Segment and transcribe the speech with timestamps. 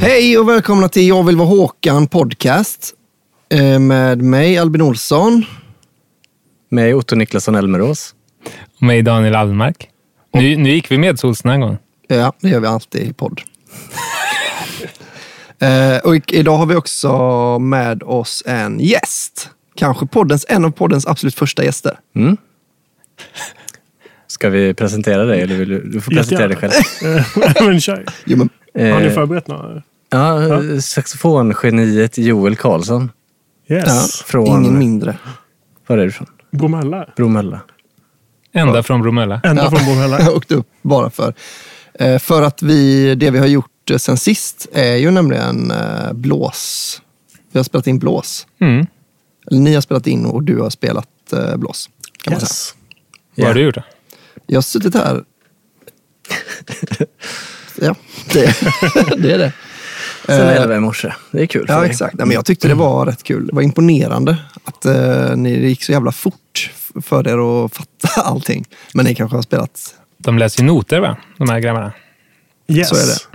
[0.00, 2.94] Hej och välkomna till Jag vill vara Håkan podcast.
[3.52, 5.44] Eh, Med mig Albin Olsson.
[6.70, 8.14] Mig Otto Niklasson Elmerås.
[8.76, 9.88] Och mig Daniel Almark.
[10.32, 11.78] Nu, nu gick vi medsols den här gången.
[12.08, 13.40] Ja, det gör vi alltid i podd.
[15.60, 19.50] Eh, och idag har vi också med oss en gäst.
[19.76, 21.98] Kanske poddens, en av poddens absolut första gäster.
[24.26, 26.72] Ska vi presentera dig eller vill du, du får presentera dig själv?
[27.60, 28.04] men kör.
[28.24, 28.48] Jo, men,
[28.92, 29.82] Har ni Eh, förberett några?
[30.10, 30.40] ja,
[30.80, 33.10] saxofongeniet Joel Karlsson.
[33.68, 33.84] Yes.
[33.86, 35.16] ja, Från, ingen mindre.
[35.86, 36.26] var är du från?
[36.50, 37.08] Bromölla.
[37.16, 37.60] Bromölla.
[38.52, 39.40] Ända från Bromölla.
[39.44, 39.70] Ända Ja.
[39.70, 40.20] från Bromölla.
[40.24, 41.34] Jag åkte upp bara för.
[41.94, 47.02] Eh, för att vi, det vi har gjort sen sist är ju nämligen eh, blås.
[47.52, 48.46] Vi har spelat in blås.
[48.60, 48.86] Mm.
[49.50, 51.90] Eller ni har spelat in och du har spelat eh, blås.
[52.22, 52.48] Kan man säga.
[52.48, 52.74] Yes.
[53.34, 53.82] Vad har du gjort då?
[54.46, 55.24] Jag har suttit här.
[57.80, 57.94] ja,
[58.32, 58.56] det,
[59.16, 59.52] det är det.
[60.26, 61.12] Sen Eh, elva i morse.
[61.30, 62.14] Det är kul Ja, exakt.
[62.14, 63.46] Nej, men jag tyckte det var rätt kul.
[63.46, 66.70] Det var imponerande att eh, ni gick så jävla fort
[67.02, 68.64] för er att fatta allting.
[68.94, 69.94] Men ni kanske har spelat...
[70.18, 71.16] De läser ju noter va?
[71.38, 71.92] De här grabbarna.
[72.68, 72.88] Yes.
[72.88, 73.29] Så är det.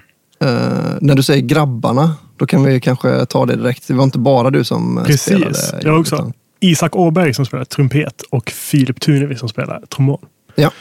[0.46, 3.88] Eh, när du säger grabbarna, då kan vi kanske ta det direkt.
[3.88, 5.46] Det var inte bara du som eh, spelade.
[5.46, 5.74] Precis.
[5.82, 10.26] Jag har också utan- Isak Åberg som spelar trumpet och Filip Tunevi som spelar trombon.
[10.56, 10.72] Ja.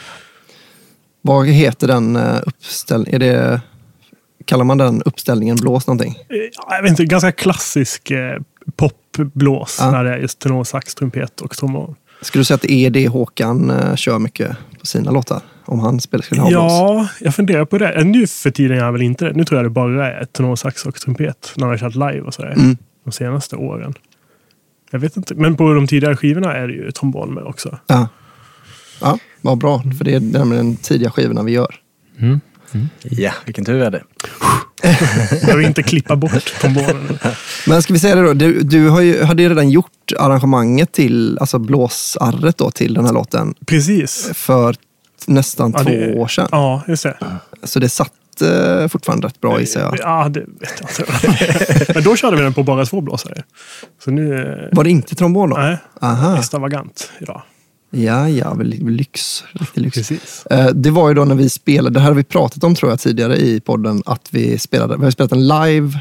[1.22, 3.22] Vad heter den uh, uppställningen?
[3.22, 3.60] Är det...
[4.44, 6.14] Kallar man den uppställningen blås någonting?
[6.28, 6.36] Eh,
[6.76, 8.40] Jag vet inte, ganska klassisk eh,
[8.76, 9.90] popblås Ja.
[9.90, 11.94] när det är just tenor, sax, trumpet och trombon.
[12.22, 15.40] Skulle du säga att det är det Håkan eh, kör mycket på sina låtar?
[15.64, 16.62] Om han spelar, skulle ha blås?
[16.72, 17.92] Ja, jag funderar på det.
[17.92, 19.32] Eh, Nu för tiden är jag väl inte det.
[19.32, 22.20] Nu tror jag det bara är tenor, sax och trumpet när han har kört live
[22.20, 22.52] och sådär.
[22.52, 22.76] Mm.
[23.04, 23.94] De senaste åren.
[24.90, 25.34] Jag vet inte.
[25.34, 27.78] Men på de tidigare skivorna är det ju trombon med också.
[27.86, 28.08] Ja.
[29.00, 29.82] Ja, vad bra.
[29.98, 31.74] För det är nämligen de tidiga skivorna vi gör.
[33.02, 34.02] Ja, vilken tur vi hade.
[35.48, 37.18] Jag vill inte klippa bort trombonen.
[37.66, 40.92] Men ska vi säga det då, du, du har ju, hade ju redan gjort arrangemanget
[40.92, 44.30] till, alltså blåsarret då till den här låten Precis.
[44.34, 44.76] för
[45.26, 46.48] nästan Ja, två det- år sedan.
[46.52, 47.16] Ja, just det.
[47.62, 49.98] Så det satt eh, fortfarande rätt bra gissar jag.
[50.00, 51.92] Ja, det vet jag inte.
[51.94, 53.42] Men då körde vi den på bara två blåsare.
[54.04, 54.34] Så nu...
[54.40, 55.56] eh, Var det inte trombon då?
[55.56, 56.38] Nej, Aha.
[56.38, 57.42] extravagant idag.
[57.90, 59.44] Ja, ja, lyx.
[59.52, 59.94] Riktig lyx.
[59.96, 60.46] Precis.
[60.46, 62.92] Eh, Det var ju då när vi spelade, det här har vi pratat om tror
[62.92, 66.00] jag tidigare i podden, att vi spelade, vi har spelat en live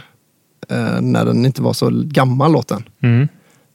[1.02, 2.84] när den inte var så gammal låten.
[3.04, 3.28] Mm.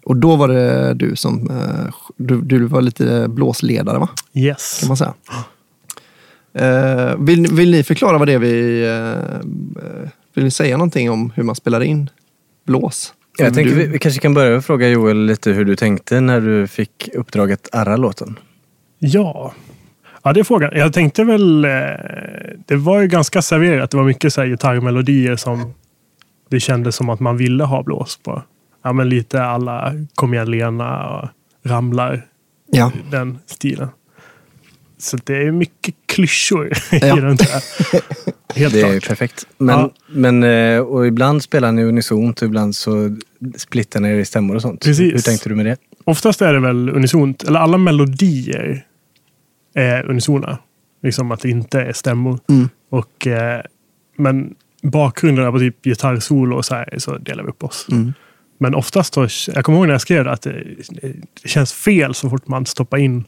[0.09, 4.09] Och då var det du som, eh, du, du var lite blåsledare va?
[4.35, 4.79] Yes.
[4.81, 5.15] Kan man säga.
[6.55, 9.41] Eh, vill, vill ni förklara vad det är vi, eh,
[10.35, 12.11] vill ni säga någonting om hur man spelar in
[12.67, 13.15] blås?
[13.39, 16.21] Jag tänker vi, vi kanske kan börja med att fråga Joel lite hur du tänkte
[16.21, 18.39] när du fick uppdraget arra låten.
[18.99, 19.55] Ja.
[20.23, 20.71] Ja, det är frågan.
[20.75, 21.63] Jag tänkte väl...
[22.67, 23.91] Det var ju ganska serverat.
[23.91, 25.75] Det var mycket så här gitarrmelodier som
[26.49, 28.43] det kändes som att man ville ha blås på.
[28.83, 31.29] Ja, men lite alla Kom igen Lena och
[31.65, 32.27] Ramlar.
[32.71, 33.89] Ja, Den stilen.
[34.99, 37.19] Så det är mycket klyschor Ja.
[37.19, 37.65] i den där.
[38.59, 39.09] Helt Det är klart.
[39.09, 39.47] perfekt.
[39.59, 39.91] Men, Ja.
[40.09, 43.17] men, eh, och ibland spelar ni unisont och ibland så
[43.57, 44.85] splittar ni er i stämmor och sånt.
[44.85, 45.15] Precis.
[45.15, 45.77] Hur tänkte du med det?
[46.05, 48.85] Oftast är det väl unisont, eller alla melodier
[49.75, 50.59] är unisona.
[51.03, 52.39] Liksom att det inte är stämmor.
[52.49, 52.69] Mm.
[52.91, 53.63] Och, eh,
[54.17, 57.87] men bakgrunderna på typ gitarrsolo och så här så delar vi upp oss.
[57.91, 58.13] Mm.
[58.59, 60.65] Men oftast, då, jag kommer ihåg när jag skrev det, att det,
[61.43, 63.25] det känns fel så fort man stoppar in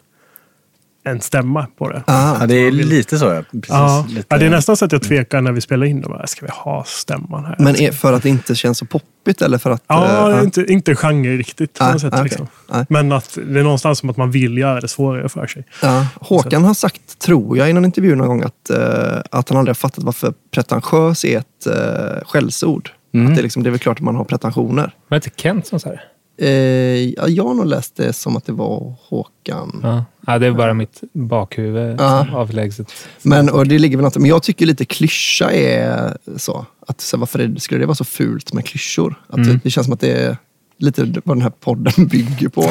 [1.05, 2.03] en stämma på det.
[2.07, 3.25] Ah, det är lite så.
[3.25, 3.43] Ja.
[3.53, 4.25] Precis, Ja, lite.
[4.29, 6.01] ja, det är nästan så att jag tvekar när vi spelar in.
[6.01, 7.57] Bara, ska vi ha stämman här?
[7.59, 9.83] men är, för att det inte känns så poppigt eller för att...
[9.87, 12.13] Ja, eh, inte, inte genre riktigt något sätt.
[12.13, 12.25] okej.
[12.25, 12.47] Liksom.
[12.73, 12.87] Nej.
[12.89, 15.65] Men att det är någonstans som att man vill göra det svårare för sig.
[15.83, 19.59] Ja, Håkan har sagt, tror jag, i någon intervju någon gång att, eh, att han
[19.59, 22.91] aldrig har fattat varför pretentiös är ett uh, skällsord.
[23.13, 24.83] Att det, är liksom, det är väl klart att man har pretensioner.
[25.09, 26.01] Var det inte Kent som sa det?
[26.43, 29.81] Eh, ja, jag har nog läst det som att det var Håkan.
[29.83, 32.27] Ja, ja det är bara mitt bakhuvud Ja.
[32.33, 32.93] avlägset.
[33.23, 36.67] Men, och det ligger väl något, men jag tycker lite klyscha är så.
[36.87, 39.15] Att, så här, varför det, skulle det vara så fult med klyschor?
[39.29, 39.61] Att Mm.
[39.65, 40.37] det, känns som att det är
[40.79, 42.65] lite vad den här podden bygger på.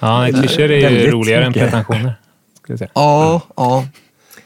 [0.00, 1.62] Ja, klyschor är ju Väldigt roligare än mycket.
[1.70, 2.14] pretensioner.
[2.62, 2.90] Ska jag säga.
[2.94, 3.86] Ja, ja.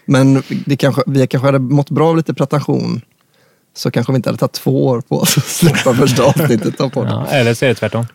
[0.07, 3.01] Men det kanske, vi kanske hade mått bra av lite pretension.
[3.77, 6.89] Så kanske vi inte hade tagit två år på oss att släppa första avsnittet av
[6.91, 7.13] podden.
[7.13, 8.07] Ja, eller så är det tvärtom.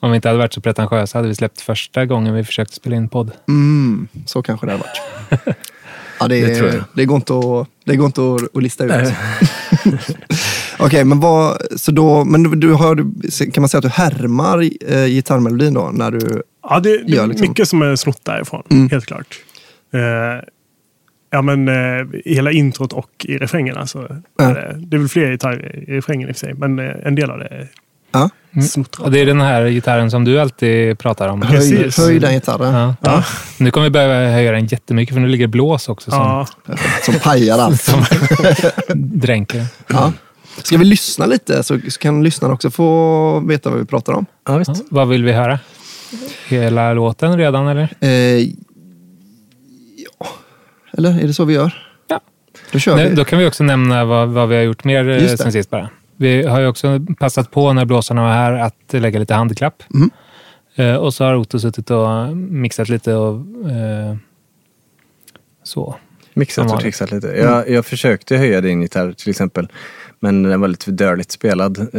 [0.00, 2.96] Om vi inte hade varit så pretentiösa hade vi släppt första gången vi försökte spela
[2.96, 3.30] in podd.
[3.48, 5.56] Mm, så kanske det hade varit.
[6.20, 6.84] Ja, det, Det tror det, jag.
[6.94, 9.12] det går inte att, det går inte att, att lista ut.
[10.78, 12.96] Okej, men vad, så då, men du, du har,
[13.52, 15.90] kan man säga att du härmar eh, gitarrmelodin då?
[15.92, 18.62] När du, Ja, det, det gör är liksom- mycket som är snott därifrån.
[18.70, 18.88] Mm.
[18.90, 19.38] Helt klart.
[19.92, 20.00] Eh,
[21.32, 23.76] ja, men eh, i hela introt och i refrängen.
[23.76, 24.44] Alltså, Ja.
[24.48, 27.14] det, det är väl fler gitarrer i refrängen i och för sig, men eh, en
[27.14, 27.68] del av det är
[28.12, 28.30] ja,
[28.62, 28.96] snott.
[28.98, 31.42] Och det är den här gitarren som du alltid pratar om.
[31.42, 31.98] höj, Precis.
[31.98, 32.74] höj den gitarren.
[32.74, 32.94] Ja.
[33.00, 33.24] Ja.
[33.58, 36.46] Nu kommer vi behöva höja den jättemycket för nu ligger blås också som Ja,
[37.02, 37.94] Som pajar allt.
[38.94, 39.64] dränker.
[39.86, 40.12] Ja.
[40.62, 44.26] Ska vi lyssna lite så, kan lyssnarna också få veta vad vi pratar om?
[44.46, 44.70] Ja, visst.
[44.74, 45.58] Ja, vad vill vi höra?
[46.48, 47.88] Hela låten redan eller?
[48.40, 48.46] Eh.
[50.92, 51.88] Eller är det så vi gör?
[52.08, 52.20] Ja.
[52.72, 53.14] Då kör Nej, vi.
[53.14, 55.90] då kan vi också nämna vad, vad vi har gjort mer eh, sen sist bara.
[56.16, 59.82] Vi har ju också passat på när blåsarna var här att lägga lite handklapp.
[59.94, 60.10] Mm.
[60.74, 63.34] Eh, och så har Otto suttit och mixat lite och
[63.70, 64.16] eh,
[65.62, 65.96] så.
[66.34, 67.26] Mixat och trixat lite.
[67.26, 69.68] Jag, jag försökte höja din gitarr till exempel.
[70.20, 71.78] Men den var lite för dörligt spelad.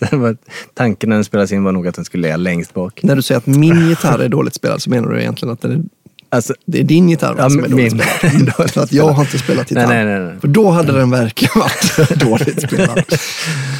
[0.00, 0.36] Det var,
[0.74, 3.00] tanken när den spelades in var nog att den skulle ligga längst bak.
[3.02, 5.72] När du säger att min gitarr är dåligt spelad så menar du egentligen att den
[5.72, 5.82] är,
[6.32, 8.02] Alltså, det är din gitarr Ja, som är dåligt min.
[8.02, 8.70] spelad?
[8.70, 9.86] Så att jag har inte spelat gitarr.
[9.86, 10.28] nej, nej, nej.
[10.28, 10.40] nej.
[10.40, 13.04] För då hade den verkligen varit dåligt spelad.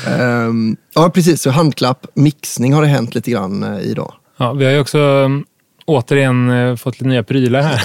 [0.08, 1.42] Ehm, ja, precis.
[1.42, 4.14] Så handklapp, mixning har det hänt lite grann eh, i då.
[4.36, 5.44] Ja, vi har ju också um,
[5.84, 7.78] återigen eh, fått lite nya prylar här.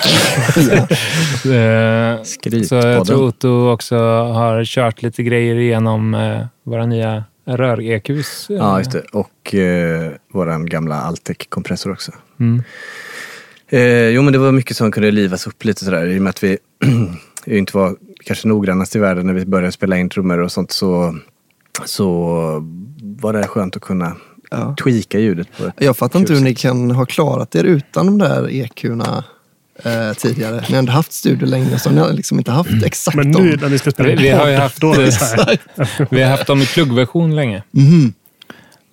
[2.23, 2.67] Skrytpodden.
[2.67, 3.95] så jag tror Otto också
[4.33, 6.17] har kört lite grejer igenom
[6.63, 8.45] våra nya rör-EQs.
[8.49, 9.01] Ja, just det.
[9.13, 12.11] Och eh, våran gamla Altec-kompressor också.
[12.39, 12.63] Mm.
[13.69, 16.07] Eh, jo, men det var mycket som kunde livas upp lite sådär.
[16.07, 16.57] I och med att vi
[17.57, 21.17] inte var kanske noggrannast i världen när vi började spela in trummor och sånt så,
[21.85, 22.07] så
[23.01, 24.15] var det skönt att kunna
[24.49, 24.75] Ja.
[24.83, 28.47] tweaka ljudet på Jag fattar inte hur ni kan ha klarat er utan de där
[28.47, 29.23] EQ'na
[29.83, 30.55] eh, tidigare.
[30.67, 33.45] Ni har ändå haft studio länge så ni har liksom inte haft exakt men dem.
[33.45, 35.59] nu när vi ska spela Vi, vi, har ju haft, då här.
[36.15, 37.63] vi har haft dem i pluggversion länge.
[37.71, 38.13] Mhm.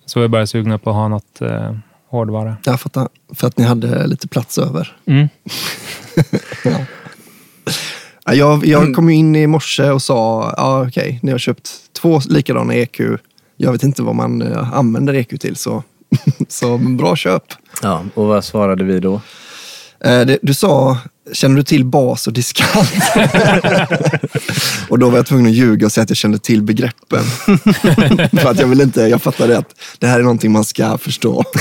[0.05, 1.75] Så vi är bara sugna på att ha något eh,
[2.15, 2.57] hårdvara.
[2.65, 3.07] Jag fattar.
[3.33, 4.97] För att ni hade lite plats över.
[5.05, 5.27] Mm.
[8.25, 11.69] Ja, Jag, jag kom ju in i morse och sa, ja okej, ni har köpt
[12.01, 12.99] två likadana EQ.
[13.57, 15.83] Jag vet inte vad man eh, använder EQ till, så,
[16.47, 17.43] så bra köp.
[17.81, 19.21] Ja, och vad svarade vi då?
[19.99, 20.97] Eh, det, du sa,
[21.33, 22.93] känner du till bas och diskant?
[24.89, 27.23] och då var jag tvungen att ljuga och säga att jag kände till begreppen.
[28.39, 31.43] För att jag vill inte, jag fattade att det här är någonting man ska förstå.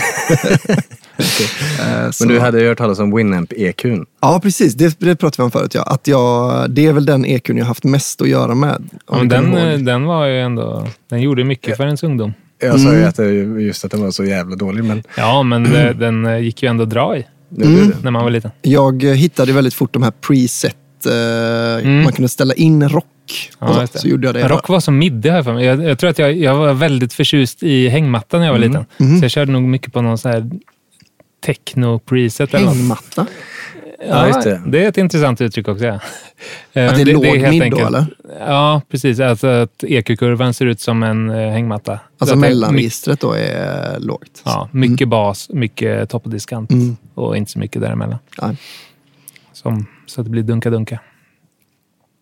[1.81, 4.07] Eh, så- Men du hade ju hört talas om Winamp EQn.
[4.21, 4.75] Ja, precis.
[4.75, 5.75] Det, det pratade vi om förut.
[5.75, 5.83] Ja.
[5.83, 8.89] Att jag, det är väl den EQn jag haft mest att göra med.
[9.11, 10.89] Ja, men den, eh, den var ju ändå...
[11.11, 12.33] Den gjorde mycket för ens ungdom.
[12.59, 13.01] Jag sa Mm.
[13.01, 13.25] ju att det,
[13.63, 16.69] just att den var så jävla dålig, men Ja, men det, den eh, gick ju
[16.69, 18.03] ändå att dra i det.
[18.03, 18.51] när man var liten.
[18.63, 20.77] Jag eh, hittade väldigt fort de här preset.
[21.07, 23.05] Eh, Man kunde ställa in rock.
[23.59, 24.49] Ja, och så, så gjorde jag det.
[24.49, 25.65] Rock var så middig har jag för mig.
[25.65, 28.85] Jag, jag tror att jag, jag var väldigt förtjust i hängmattan när jag var liten.
[28.97, 29.19] Mhm.
[29.19, 30.51] Så jag körde nog mycket på någon sån här
[31.47, 32.75] techno-preset eller något.
[32.77, 33.27] Hängmatta.
[34.09, 34.63] Ja, just det.
[34.67, 35.85] det är ett intressant uttryck också.
[35.85, 36.01] Ja.
[36.77, 38.07] Eh, Att det är låg mid då, eller?
[38.39, 39.21] Ja, precis.
[39.21, 41.97] Alltså att EQ-kurvan ser ut som en eh, hängmatta.
[41.97, 44.43] Så Alltså att det är mellanregistret då är lågt.
[44.45, 46.97] Ja, mycket bas, mycket topp och diskant Mm.
[47.15, 48.19] och inte så mycket däremellan.
[48.41, 48.55] Ja.
[49.53, 50.99] Som, så att det blir dunka-dunka.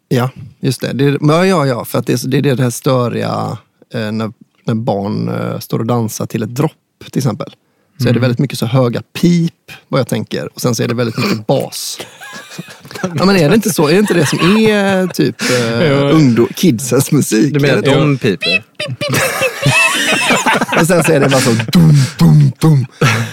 [0.08, 0.92] Ja, just det.
[0.92, 3.58] det är, ja, ja, ja, för att det, är- det är det här störiga
[3.94, 4.32] eh, när,
[4.64, 6.72] när barn står och dansar till ett dropp
[7.10, 7.54] till exempel.
[7.98, 9.54] Så är det väldigt mycket så höga pip,
[9.88, 10.48] vad jag tänker.
[10.54, 11.98] Och sen så är det väldigt mycket bas.
[13.02, 13.88] ja, men är det inte så?
[13.88, 15.36] Är det inte det som är typ
[15.80, 17.54] eh, ungdom, kidsens musik?
[17.54, 18.62] Du menar Är att det de piper?
[20.80, 22.86] Och sen så är det bara så dum, dum, dum.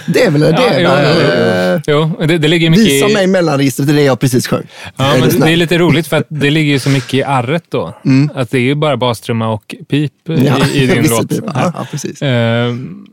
[0.06, 0.50] Det är väl det?
[0.50, 3.14] Ja, jo, där, jo, eh, Jo, det, det ligger mycket Visa i...
[3.14, 4.66] mig mellanregistret, det är det jag precis sjöng.
[4.96, 5.40] Ja, Är snäll?
[5.40, 7.94] det är lite roligt för att det ligger ju så mycket i arret då.
[8.34, 10.44] Att det är ju bara bastrumma och pip Mm.
[10.44, 11.32] Ja, i, i din låt.
[11.54, 12.22] Ja, precis.
[12.22, 13.06] Ehm,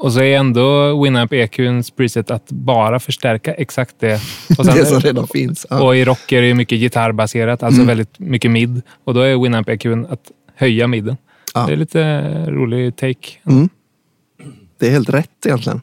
[0.00, 4.14] och så är ändå Winamp EQns preset att bara förstärka exakt det.
[4.58, 5.66] Och, sen, det som redan finns.
[5.70, 5.82] Ja.
[5.82, 8.82] och i rock är det ju mycket gitarrbaserat, alltså väldigt mycket mid.
[9.04, 11.16] Och då är Winamp EQn att höja midden.
[11.54, 11.66] Ja.
[11.66, 13.28] Det är lite rolig take.
[14.78, 15.80] Det är helt rätt egentligen.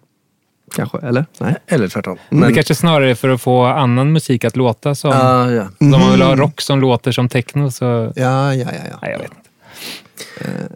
[0.76, 1.26] Kanske, eller?
[1.40, 1.56] Nej.
[1.68, 2.18] Eller tvärtom.
[2.30, 5.12] Men det kanske snarare är för att få annan musik att låta som...
[5.12, 5.68] Ja, ja.
[5.80, 7.86] Om man vill ha rock som låter som techno så...
[8.16, 8.72] Ja, ja, ja.
[8.92, 8.98] ja.
[9.02, 9.50] Nej, jag vet inte.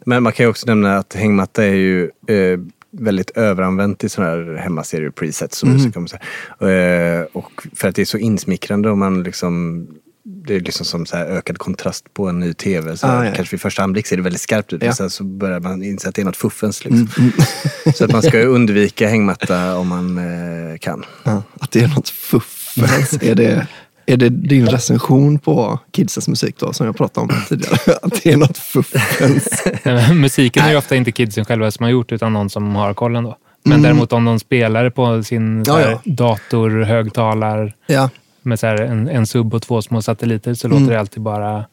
[0.05, 2.59] Men man kan ju också nämna att hängmatta är ju eh,
[2.91, 5.57] väldigt överanvänt i sådana här hemmaserie-presets.
[5.57, 5.91] Som Mhm.
[5.95, 6.07] mm.
[6.07, 7.19] säga.
[7.19, 9.87] Eh, och för att det är så insmickrande och man liksom
[10.23, 12.97] det är liksom som så ökad kontrast på en ny tv.
[12.97, 13.33] Så Ah, ja.
[13.35, 14.87] Kanske vid första anblick ser det väldigt skarpt ut Ja.
[14.87, 16.85] men sen så börjar man inse att det är något fuffens.
[16.85, 17.09] Liksom.
[17.95, 21.05] så att man ska undvika hängmatta om man eh, kan.
[21.23, 23.13] Ja, att det är något fuffens.
[23.23, 23.67] är, det,
[24.11, 27.77] är det din recension på kidsens musik då, som jag pratade om tidigare?
[28.01, 29.63] Att det är något fuffens.
[30.13, 33.23] Musiken är ju ofta inte kidsen själva som har gjort, utan någon som har kollen
[33.23, 33.37] då.
[33.63, 35.63] Men däremot om de spelar på sin Mm.
[35.67, 36.01] Ja, ja.
[36.05, 38.09] dator, högtalar Ja,
[38.41, 41.65] med så en, en sub och två små satelliter så låter det alltid bara Mm.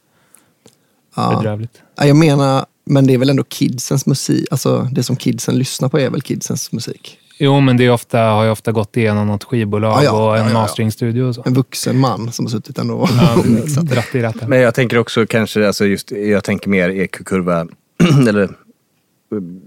[1.33, 1.37] ja.
[1.37, 1.83] bedrövligt.
[1.97, 2.04] ja.
[2.07, 4.47] Jag menar, men det är väl ändå kidsens musik.
[4.50, 7.18] Alltså det som kidsen lyssnar på är väl kidsens musik.
[7.38, 10.38] Jo, men det är ofta, har ju ofta gått igenom något skivbolag Ja, ja, och
[10.38, 11.42] en ja, masteringstudio och så.
[11.47, 13.09] En vuxen man som har suttit ändå och
[13.47, 13.85] mixat.
[13.87, 14.50] dratt i ratten.
[14.50, 17.66] Men jag tänker också kanske, alltså just, jag tänker mer EQ-kurva,
[18.28, 18.49] eller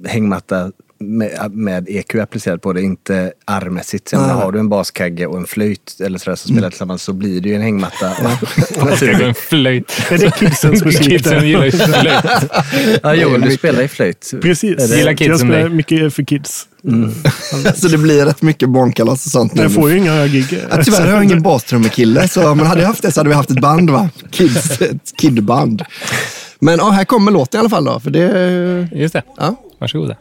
[0.08, 4.12] hängmatta med, med EQ applicerat på det, inte armmässigt.
[4.12, 4.44] Jag menar, Nej.
[4.44, 7.50] har du en baskagge och en flöjt eller sådär som spelar tillsammans så blir det
[7.50, 8.12] ju en hängmatta.
[9.00, 10.02] Det är en flöjt.
[10.12, 11.08] Är det kidsens musik?
[11.08, 12.52] Kidsen gillar ju flöjt.
[13.04, 14.32] ja, Joel, du spelar i flöjt.
[14.42, 14.92] Precis.
[14.92, 15.70] Gillar jag kidsen spelar dig?
[15.70, 16.68] mycket för kids.
[17.76, 19.62] Så det blir rätt mycket barnkalas och sånt nu.
[19.62, 20.60] Jag får ju inga gig.
[20.70, 23.36] Ja, tyvärr har jag ingen bastrummekille, så men hade jag haft det så hade vi
[23.36, 24.10] haft ett band va?
[24.32, 25.84] Kids, ett kidband.
[26.60, 28.90] Men ja, här kommer låten i alla fall då, för det...
[28.94, 29.24] Just det.
[29.38, 29.56] Ja.
[29.80, 30.16] Varsågoda.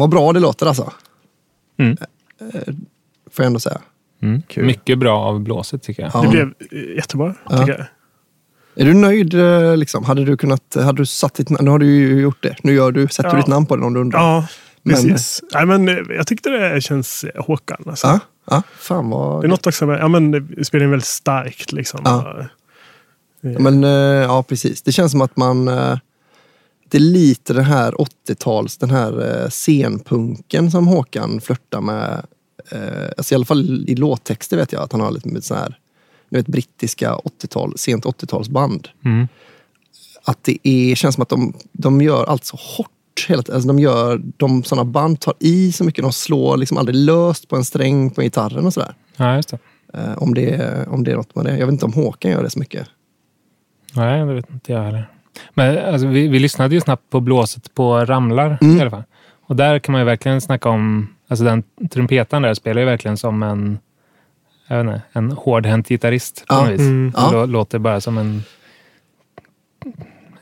[0.00, 0.92] Vad bra det låter alltså.
[1.78, 1.96] Mm.
[2.40, 2.60] Eh,
[3.30, 3.80] Får jag ändå säga.
[4.22, 4.42] Mm.
[4.56, 6.10] Mycket bra av blåset tycker jag.
[6.14, 6.22] Ja.
[6.22, 7.58] Det blev eh, jättebra, Ja.
[7.58, 7.86] tycker jag.
[8.76, 9.34] Är du nöjd?
[9.34, 10.04] eh, Liksom?
[10.04, 11.64] Hade du kunnat, hade du satt ditt namn?
[11.64, 12.56] Nu har du ju gjort det.
[12.62, 13.34] Nu gör du, sätter Ja.
[13.34, 14.18] du ditt namn på den om du undrar.
[14.20, 14.46] Ja,
[14.82, 15.42] Men- precis.
[15.54, 17.82] Nej, men, jag tyckte det känns Håkan.
[17.86, 18.06] Alltså.
[18.06, 19.42] Ja, ja, fan vad...
[19.42, 22.00] Det är något också med, ja men det spelar in väldigt starkt liksom.
[22.04, 22.36] Ja.
[23.40, 23.82] Ja, Men,
[24.22, 24.82] ja, precis.
[24.82, 25.68] Det känns som att man...
[26.90, 32.26] Det är lite den här 80-tals, den här scenpunken som Håkan flörtar med.
[32.72, 35.54] Eh, Alltså I alla fall i låttexter vet jag att han har lite med så
[35.54, 35.78] här,
[36.28, 38.88] ni vet, brittiska 80-tal, sent 80-talsband.
[39.04, 39.28] Mm.
[40.24, 43.54] Att det är, känns som att de, de gör allt så hårt hela tiden.
[43.54, 47.48] Alltså de gör, de sådana band tar i så mycket, de slår liksom aldrig löst
[47.48, 48.94] på en sträng på gitarren och sådär.
[49.16, 49.58] Ja, just det.
[49.94, 51.58] Eh, Om det, om det är något med det.
[51.58, 52.86] Jag vet inte om Håkan gör det så mycket.
[53.94, 55.10] Nej, det vet inte jag heller.
[55.54, 58.76] Men alltså, vi, vi lyssnade ju snabbt på blåset på Ramlar Mm.
[58.78, 59.02] i alla fall.
[59.46, 63.16] Och där kan man ju verkligen snacka om, alltså den trumpetaren där spelar ju verkligen
[63.16, 63.78] som en,
[64.68, 66.60] jag vet inte, en hårdhänt gitarrist på Ja.
[66.62, 66.80] något vis.
[66.80, 67.12] Mm.
[67.16, 67.30] Ja.
[67.32, 68.42] lå- låter bara som en,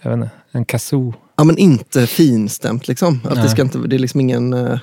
[0.02, 1.14] jag vet inte, en kazoo.
[1.36, 3.20] Ja men inte finstämt liksom.
[3.24, 4.78] Att det, ska inte, det är liksom ingen, eh,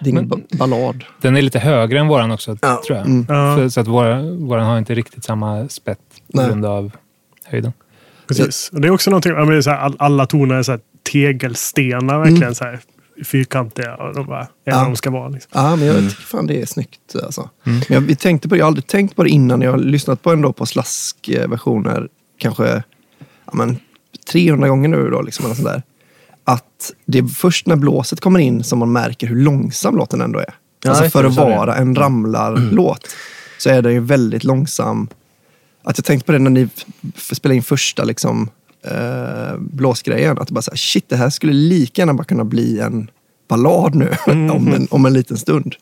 [0.00, 1.04] det är ingen Men- ballad.
[1.20, 2.82] Den är lite högre än våran också, Ja.
[2.86, 3.06] tror jag.
[3.06, 3.26] Mm.
[3.28, 3.56] Ja.
[3.56, 5.98] För, så att våra, våran har inte riktigt samma spett
[6.32, 6.46] på Nej.
[6.48, 6.90] grund av
[7.44, 7.72] höjden.
[8.28, 8.70] Precis.
[8.72, 10.80] Och det är också någonting, ja, men så här, all, alla toner är så här,
[11.12, 12.78] tegelstenar, verkligen så här,
[13.24, 13.94] fyrkantiga.
[13.94, 14.84] Och de bara, är Ja.
[14.84, 15.28] de ska vara.
[15.28, 15.50] Liksom.
[15.54, 16.08] Ja men jag Mm.
[16.10, 17.50] tycker fan det är snyggt alltså.
[17.62, 19.60] Men jag, vi tänkte på det, jag har aldrig tänkt på det innan.
[19.62, 22.82] Jag har lyssnat på ändå på slaskversioner kanske
[23.46, 23.78] ja, men
[24.32, 25.22] 300 gånger nu då.
[25.22, 25.82] Liksom, eller sånt där.
[26.44, 30.38] Att det är först när blåset kommer in som man märker hur långsam låten ändå
[30.38, 30.54] är.
[30.84, 33.08] Ja, alltså för att vara en ramlarlåt
[33.58, 35.08] så är den ju väldigt långsam.
[35.82, 36.68] Att jag tänkte på det när ni
[37.32, 38.50] spelade in första liksom,
[38.82, 40.38] eh, blåsgrejen.
[40.38, 43.10] Att bara så här, shit det här skulle lika gärna bara kunna bli en
[43.48, 45.74] ballad nu om, en, om en liten stund.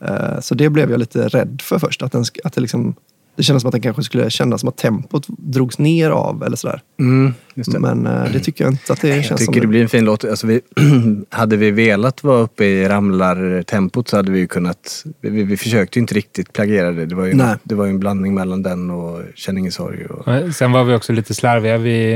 [0.00, 2.02] Eh, så det blev jag lite rädd för först.
[2.02, 2.94] Att, den, att det, liksom,
[3.38, 6.56] det kändes som att den kanske skulle kännas som att tempot drogs ner av eller
[6.56, 6.80] sådär.
[7.00, 7.78] Mm, just det.
[7.78, 9.60] Men eh, det tycker jag inte att det Jag känns tycker som.
[9.60, 10.24] det blir en fin låt.
[10.24, 10.60] Alltså vi,
[11.30, 15.04] hade vi velat vara uppe i ramlartempot så hade vi ju kunnat...
[15.20, 17.06] Vi, vi, vi försökte ju inte riktigt plagiera det.
[17.06, 17.56] Det var ju, Nej.
[17.62, 20.06] det var ju en blandning mellan den och Känn ingen sorg.
[20.06, 21.78] Och, Sen var vi också lite slarviga.
[21.78, 22.14] Vi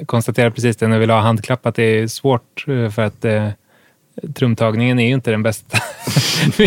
[0.00, 3.24] eh, konstaterade precis det när vi la handklapp att det är svårt eh, för att
[3.24, 3.48] eh,
[4.34, 5.78] trumtagningen är ju inte den bästa.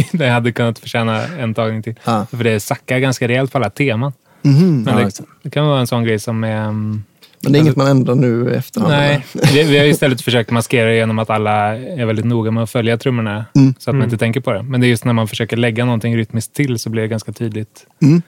[0.11, 1.95] det hade kunnat förtjäna en tagning till.
[2.03, 2.25] Ja.
[2.31, 4.13] För det sackar ganska rejält på alla teman.
[4.41, 4.81] Mhm.
[4.83, 5.49] Men Ja, det, det.
[5.49, 6.57] kan vara en sån grej som är...
[6.63, 7.03] mm,
[7.43, 8.91] Men det är inget man ändrar nu efterhand?
[8.93, 12.63] Nej, vi, vi har istället försökt maskera det genom att alla är väldigt noga med
[12.63, 13.73] att följa trummorna Mm.
[13.79, 14.63] så att man inte tänker på det.
[14.63, 17.31] Men det är just när man försöker lägga någonting rytmiskt till så blir det ganska
[17.31, 17.85] tydligt.
[18.01, 18.21] Mm.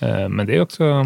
[0.00, 1.02] Eh, Men det är också...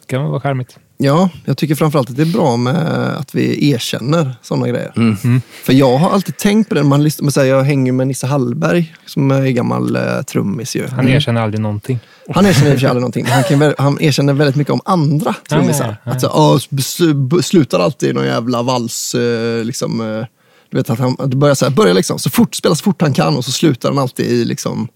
[0.00, 0.78] Det kan vara charmigt.
[0.98, 2.76] Ja, jag tycker framförallt att det är bra med
[3.18, 4.92] att vi erkänner sådana grejer.
[4.96, 5.40] Mm.
[5.64, 6.82] För jag har alltid tänkt på det.
[6.82, 10.86] Man man säger, jag hänger med Nisse Hallberg som är gammal eh, trummis ju.
[10.86, 11.98] Han erkänner aldrig någonting.
[12.34, 13.26] Han erkänner i och för sig aldrig någonting.
[13.26, 15.84] Han, kan, han erkänner väldigt mycket om andra trummisar.
[15.84, 16.12] Ja, ja, ja.
[16.12, 19.14] Att så, "Åh, s- b- slutar alltid i någon jävla vals.
[19.14, 20.26] eh, Liksom, eh,
[20.70, 23.12] du vet att han börjar, så här, börjar liksom, så fort, spela så fort han
[23.12, 24.88] kan och så slutar han alltid i liksom,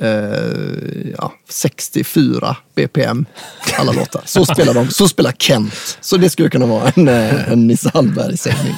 [0.00, 3.24] eh, ja, 64 BPM.
[3.78, 4.22] Alla låtar.
[4.24, 4.88] Så spelar de.
[4.90, 5.98] Så spelar Kent.
[6.00, 8.74] Så det skulle kunna vara en, eh, en Nisse Hallberg-sägning.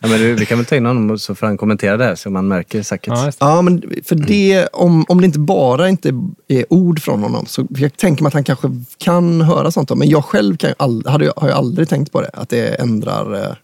[0.00, 2.30] ja, men vi kan väl ta in honom så får han kommentera det här så
[2.30, 3.12] man märker säkert.
[3.16, 3.32] Ja.
[3.38, 6.08] Ja, men för det, om, om det inte bara inte
[6.48, 9.88] är ord från honom så jag tänker mig att han kanske kan höra sånt.
[9.88, 9.94] Då.
[9.94, 12.30] Men jag själv kan, ald- hade, ju- har ju aldrig tänkt på det.
[12.34, 13.54] Att det ändrar eh,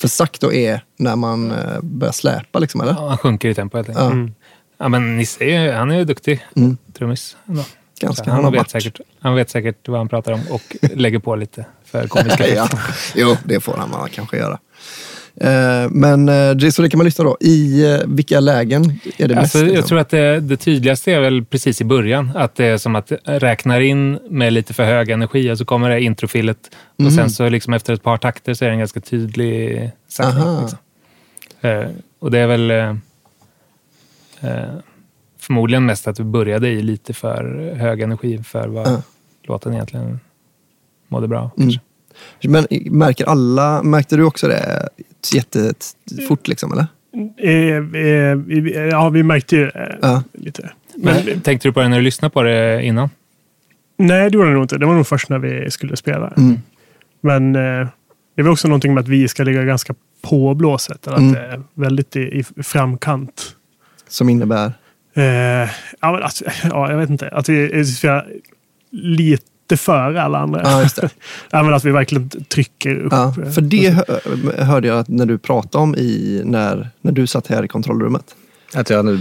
[0.00, 2.58] för sakta är när man börjar släpa.
[2.58, 2.92] Liksom, eller?
[2.92, 4.04] Ja, han sjunker i tempo helt enkelt.
[4.04, 4.10] Ja.
[4.12, 4.32] Mm.
[4.82, 6.76] Ja, men Nisse är, ju- han är ju duktig Mm.
[6.98, 7.36] trummis.
[7.48, 7.64] ändå.
[8.00, 8.30] Ganska.
[8.30, 11.64] Han Han, vet säkert, han vet säkert vad han pratar om och lägger på lite
[11.84, 12.68] för komiska ja.
[13.14, 14.58] Jo, det får han man kanske göra.
[15.36, 17.36] Eh, men eh, det, så det kan man lyssna då.
[17.40, 19.38] I eh, vilka lägen är det mest?
[19.38, 19.88] Alltså, jag liksom?
[19.88, 22.30] tror att det, det tydligaste är väl precis i början.
[22.34, 25.90] Att det är som att räknar in med lite för hög energi och så kommer
[25.90, 26.58] det introfilet.
[26.98, 27.06] Mm.
[27.06, 29.90] Och sen så liksom efter ett par takter så är det en ganska tydlig.
[30.22, 30.60] Aha.
[30.60, 30.78] Liksom.
[32.20, 32.70] Och det är väl
[35.38, 39.02] förmodligen mest att vi började i lite för hög energi för vad Ja.
[39.42, 40.20] låten egentligen
[41.08, 41.50] mådde bra.
[41.58, 41.72] Mm.
[42.48, 42.66] Men
[42.98, 44.88] märker alla, märkte du också det
[45.34, 46.86] jättefort liksom eller?
[47.36, 50.22] Eh, eh, ja, vi märkte ju eh, Ja.
[50.32, 50.70] lite.
[50.96, 53.10] Men, Men, tänkte du på det när du lyssnade på det innan?
[53.96, 54.78] nej, det var det nog inte.
[54.78, 56.28] Det var nog först när vi skulle spela.
[56.36, 56.58] Mm.
[57.20, 57.88] Men eh,
[58.36, 61.06] det var också någonting med att vi ska ligga ganska på blåset.
[61.06, 61.32] Eller att Mm.
[61.34, 63.56] det är väldigt i, i framkant.
[64.12, 64.72] Som innebär?
[65.14, 65.22] Eh,
[66.00, 67.28] ja, men alltså, ja, jag vet inte.
[67.28, 68.24] Att vi är
[68.90, 70.60] lite före alla andra.
[70.64, 71.10] Ja, just det.
[71.50, 73.12] ja, men att vi verkligen trycker upp.
[73.12, 77.12] Ja, eh, för det hö- hörde jag att när du pratade om i, när, när
[77.12, 78.24] du satt här i kontrollrummet.
[78.74, 79.18] Att jag nu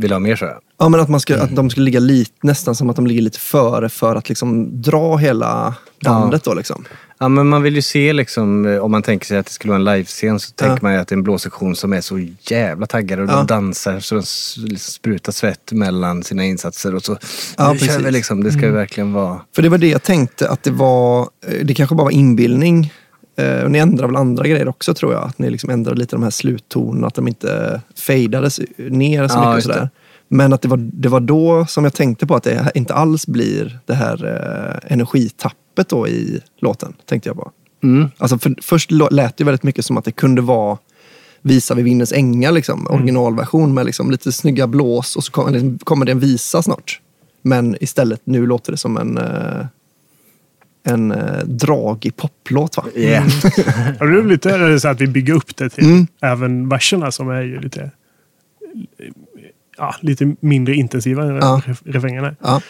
[0.00, 0.44] vill ha mer så.
[0.46, 0.56] här.
[0.78, 3.22] Ja, men att, man ska, att de skulle ligga lite, nästan som att de ligger
[3.22, 6.44] lite före för att liksom dra hela bandet.
[6.44, 6.84] Då, liksom.
[7.22, 9.70] Ja, men man vill ju se liksom, eh, om man tänker sig att det skulle
[9.70, 12.26] vara en livescen så tänker man ju att det är en blåsektion som är så
[12.40, 14.20] jävla taggade och de dansar så de
[14.68, 17.16] liksom sprutar svett mellan sina insatser och så.
[17.58, 19.40] Ja, nu kör vi liksom, det ska ju verkligen vara...
[19.54, 22.92] För det var det jag tänkte, att det var, eh, det kanske bara var inbildning.
[23.36, 25.24] Eh, och ni ändrade väl andra grejer också tror jag.
[25.24, 29.54] Att ni liksom ändrade lite de här sluttonerna, att de inte fejdades ner så Ja,
[29.54, 29.56] mycket.
[29.56, 29.90] Och sådär.
[30.28, 33.26] Men att det var, det var då som jag tänkte på att det inte alls
[33.26, 35.56] blir det här eh, energitappet
[35.88, 36.94] då i låten.
[37.06, 37.50] Tänkte jag på.
[37.82, 38.08] Mm.
[38.18, 40.78] Alltså för, först lät det väldigt mycket som att det kunde vara
[41.42, 45.78] Visa vid vindens ängar, liksom, originalversion med liksom lite snygga blås och så kom, liksom,
[45.78, 47.00] kommer det en visa snart.
[47.42, 49.66] Men istället nu låter det som en, eh,
[50.82, 52.76] en eh, dragig poplåt.
[52.76, 52.84] Va?
[52.94, 53.26] Yeah.
[53.98, 56.06] Det är lite är det så att vi bygger upp det till Mm.
[56.20, 57.90] även verserna som är ju lite,
[59.78, 61.60] ja, lite mindre intensiva än Ja.
[61.66, 62.34] ref- refrängerna.
[62.40, 62.60] Ja.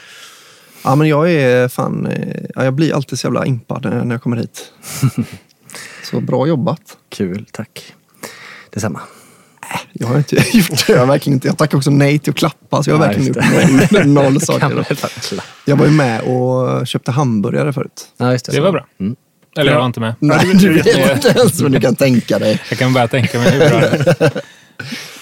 [0.84, 2.06] Ja, men jag är fan...
[2.06, 4.72] eh, Ja, jag blir alltid så jävla impad när jag kommer hit.
[6.10, 6.80] Så bra jobbat.
[7.08, 7.92] Kul, tack.
[8.70, 9.00] Detsamma.
[9.92, 10.92] Jag har inte gjort det.
[10.92, 11.48] Jag verkligen inte.
[11.48, 12.82] Jag tackar också nej till att klappa.
[12.82, 14.86] Så jag har verkligen gjort noll, noll saker.
[15.64, 18.08] Jag var ju med och köpte hamburgare förut.
[18.16, 18.52] Ja, just det.
[18.52, 18.86] Det var bra.
[19.00, 19.16] Mm.
[19.56, 19.74] Eller Ja.
[19.74, 20.14] jag var inte med.
[20.18, 22.60] Nej, du vet inte ens vad du kan tänka dig.
[22.70, 23.86] Jag kan bara tänka mig hur bra det
[24.20, 24.32] är.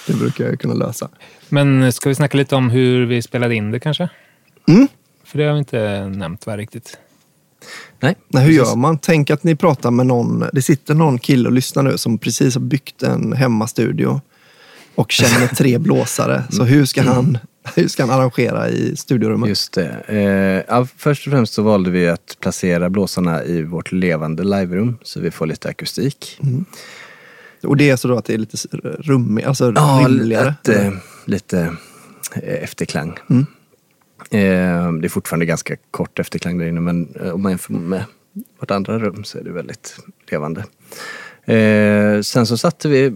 [0.06, 1.08] Det brukar jag kunna lösa.
[1.48, 4.08] Men ska vi snacka lite om hur vi spelade in det kanske?
[4.68, 4.88] Mm.
[5.28, 6.98] För det har vi inte nämnt va, riktigt.
[8.00, 8.68] Nej, Nej, hur precis.
[8.68, 8.98] gör man?
[8.98, 10.44] Tänk att ni pratar med någon.
[10.52, 14.20] Det sitter någon kille och lyssnar nu som precis har byggt en hemmastudio
[14.94, 16.44] och känner tre blåsare.
[16.50, 17.38] Så hur ska han,
[17.74, 19.48] hur ska han arrangera i studiorummet?
[19.48, 20.64] Just det.
[20.68, 25.20] Eh, först och främst så valde vi att placera blåsarna i vårt levande liverum så
[25.20, 26.40] vi får lite akustik.
[27.62, 30.54] Och det är så då att det är lite rummigt, alltså Ja, rimligare?
[30.62, 30.92] ett, eh,
[31.24, 31.76] lite
[32.34, 33.18] eh, efterklang.
[33.30, 33.46] Mm.
[34.30, 38.04] Eh, det är fortfarande ganska kort efterklang där inne men eh, om man jämför med
[38.60, 39.96] vårt andra rum så är det väldigt
[40.30, 40.60] levande.
[41.44, 43.12] Eh, sen så satte vi,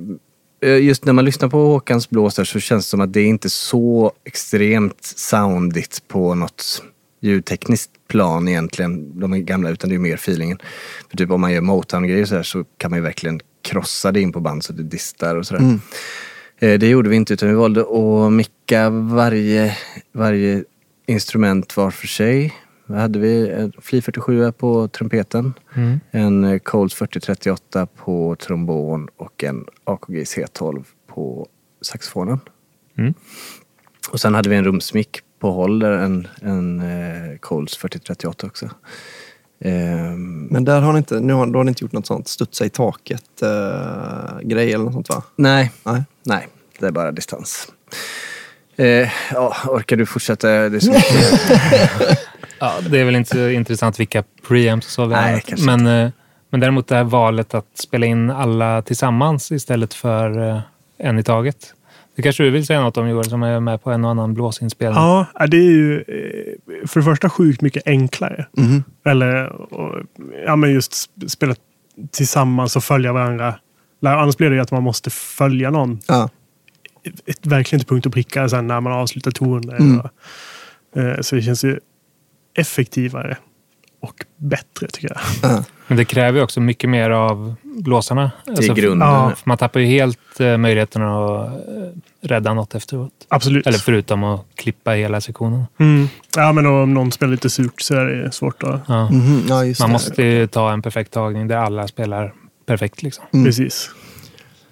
[0.80, 3.50] just när man lyssnar på Håkans blåsar så känns det som att det är inte
[3.50, 6.82] så extremt soundigt på något
[7.20, 10.58] ljudtekniskt plan egentligen, de är gamla, utan det är mer feelingen.
[11.10, 14.20] För typ om man gör Motown-grejer så, här, så kan man ju verkligen krossa det
[14.20, 15.78] in på band så det distar och sådär.
[16.58, 19.76] Eh, Det gjorde vi inte utan vi valde att micka varje,
[20.12, 20.64] varje
[21.06, 22.54] instrument var för sig.
[22.86, 23.50] Vad hade vi?
[23.50, 25.54] En Fli 47 på trumpeten,
[26.10, 31.48] en eh, Coles 4038 på trombon och en AKG C12 på
[31.80, 32.40] saxofonen.
[32.98, 33.14] Mm.
[34.10, 38.70] Och sen hade vi en rumsmick på håll där, en, en eh, Coles 4038 också.
[39.60, 42.28] Ehm, Men där har ni inte, nu har, då har ni inte gjort något sånt
[42.28, 45.22] studsa i taket eh, grej eller något sånt va?
[45.36, 46.02] nej, Nej.
[46.22, 47.72] nej, det är bara distans.
[48.76, 50.48] Eh, ja, orkar du fortsätta?
[50.48, 50.92] Det är så.
[52.58, 55.66] Ja, det är väl inte så intressant vilka preamps och så vi har Nej, kanske
[55.66, 56.10] men, eh,
[56.50, 60.60] men däremot det här valet att spela in alla tillsammans istället för eh,
[60.98, 61.74] en i taget.
[62.16, 64.34] Det kanske du vill säga något om Joel som är med på en och annan
[64.34, 64.98] blåsinspelning.
[65.02, 68.46] Ja, det är ju eh, för det första sjukt mycket enklare.
[68.56, 68.84] Mhm.
[69.06, 69.52] Eller
[70.46, 71.54] ja, men just sp- spela
[72.10, 73.54] tillsammans och följa varandra.
[74.06, 75.98] Annars blir det ju att man måste följa någon.
[76.08, 76.28] Ja.
[77.26, 79.76] Ett, verkligen till punkt och pricka sen när man avslutar toner.
[79.76, 80.00] Mm.
[80.00, 80.10] Och,
[81.00, 81.80] eh, så det känns ju
[82.54, 83.36] effektivare
[84.00, 85.50] och bättre tycker jag.
[85.52, 85.64] Ja.
[85.86, 88.30] Men det kräver ju också mycket mer av blåsarna.
[88.46, 89.08] Alltså, Till grunden.
[89.08, 89.32] Ja.
[89.36, 91.52] för Man tappar ju helt eh, möjligheten att eh,
[92.20, 93.12] rädda något efteråt.
[93.28, 93.66] Absolut.
[93.66, 95.64] Eller förutom att klippa hela sektionen.
[95.78, 96.08] Mm.
[96.36, 98.80] Ja, men om någon spelar lite surt så är det svårt att...
[98.88, 99.10] Ja.
[99.10, 99.92] Mhm, ja, just Man det.
[99.92, 102.32] måste ju ta en perfekt tagning där alla spelar
[102.66, 103.02] perfekt.
[103.02, 103.24] Liksom.
[103.32, 103.44] Mm.
[103.44, 103.90] Precis.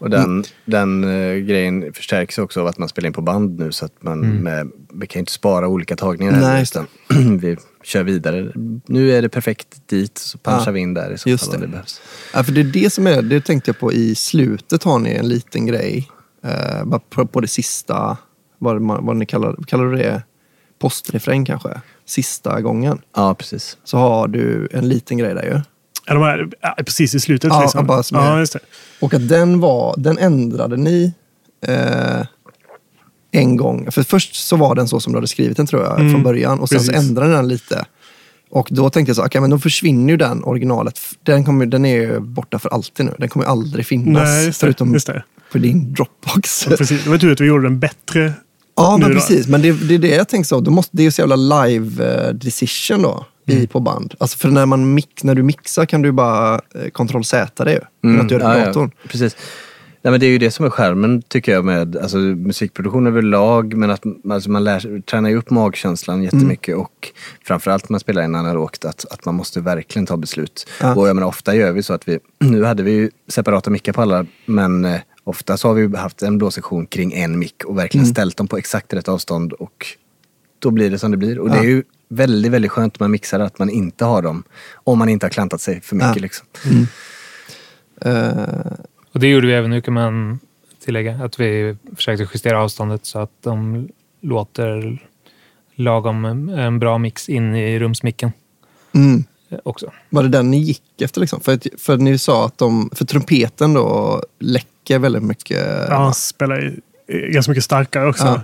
[0.00, 3.72] Och den, den eh, grejen förstärks också av att man spelar in på band nu
[3.72, 6.62] så att man med, vi kan ju inte spara olika tagningar Nej, det.
[6.62, 8.52] utan vi kör vidare.
[8.86, 11.60] Nu är det perfekt dit så punchar Ja, vi in där i så fall om
[11.60, 11.66] det.
[11.66, 12.00] behövs.
[12.34, 15.10] Ja, för det är det som är, det tänkte jag på i slutet har ni
[15.10, 16.08] en liten grej.
[16.44, 18.16] Eh, på, på det sista,
[18.58, 20.22] vad, vad ni kallar, kallar du det?
[20.78, 21.80] Postrefräng kanske?
[22.06, 22.98] Sista gången.
[23.16, 23.76] Ja, precis.
[23.84, 25.60] Så har du en liten grej där ju.
[26.10, 27.50] Ja, de här, ja, precis i slutet.
[27.52, 27.90] Ja, liksom.
[27.90, 28.58] är- ja, just det.
[29.00, 31.12] Och att den var, den ändrade ni
[31.66, 32.26] eh,
[33.32, 33.90] en gång.
[33.92, 36.22] För först så var den så som du hade skrivit den tror jag Mm, från
[36.22, 36.60] början.
[36.60, 37.84] Och sen så ändrade den lite.
[38.50, 40.98] Och då tänkte jag så, okej men då försvinner ju den originalet.
[41.22, 43.14] Den, kommer, den är ju borta för alltid nu.
[43.18, 44.22] Den kommer ju aldrig finnas.
[44.28, 44.52] Nej, det.
[44.52, 44.98] förutom
[45.52, 46.64] på din Dropbox.
[46.64, 47.04] Precis.
[47.04, 48.32] Det var tur att vi gjorde den bättre.
[48.76, 49.14] Ja, men då.
[49.14, 49.46] precis.
[49.48, 50.60] Men det, det är det jag tänkte så.
[50.60, 53.26] Då måste, det är ju så jävla live eh, decision då.
[53.52, 54.14] I på band.
[54.18, 57.72] Alltså för när, man mix, när du mixar kan du bara eh, kontroll Z det
[57.72, 57.80] ju.
[58.04, 58.20] Mm.
[58.20, 58.90] Att du gör det på ja, datorn.
[59.02, 59.36] Ja, precis.
[60.02, 63.74] Nej, men det är ju det som är skärmen tycker jag med alltså, musikproduktion överlag.
[63.74, 67.08] Men att alltså, man lär, tränar upp magkänslan jättemycket och
[67.44, 70.68] framförallt när man spelar in analogt att, att man måste verkligen ta beslut.
[70.80, 70.94] Ja.
[70.94, 73.92] Och jag menar, ofta gör vi så att vi, nu hade vi ju separata mickar
[73.92, 77.78] på alla men eh, ofta så har vi haft en blåsektion kring en mick och
[77.78, 79.86] verkligen ställt dem på exakt rätt avstånd och
[80.58, 81.38] då blir det som det blir.
[81.38, 84.42] Och det är ju väldigt, väldigt skönt när man mixar att man inte har dem
[84.74, 86.16] om man inte har klantat sig för mycket.
[86.16, 86.22] Ja.
[86.22, 86.46] Liksom.
[88.00, 88.72] Eh,
[89.12, 90.38] Och det gjorde vi även nu kan man
[90.84, 91.20] tillägga.
[91.24, 93.88] Att vi försökte justera avståndet så att de
[94.20, 94.98] låter
[95.74, 98.32] lagom en bra mix in i rumsmicken
[98.94, 99.24] mm.
[99.50, 99.92] eh, också.
[100.08, 101.20] Var det den ni gick efter?
[101.20, 101.40] Liksom?
[101.40, 105.66] För, för ni sa att de, för trumpeten då läcker väldigt mycket.
[105.88, 108.24] Ja, spelar eh, ganska mycket starkare också.
[108.24, 108.42] Ja.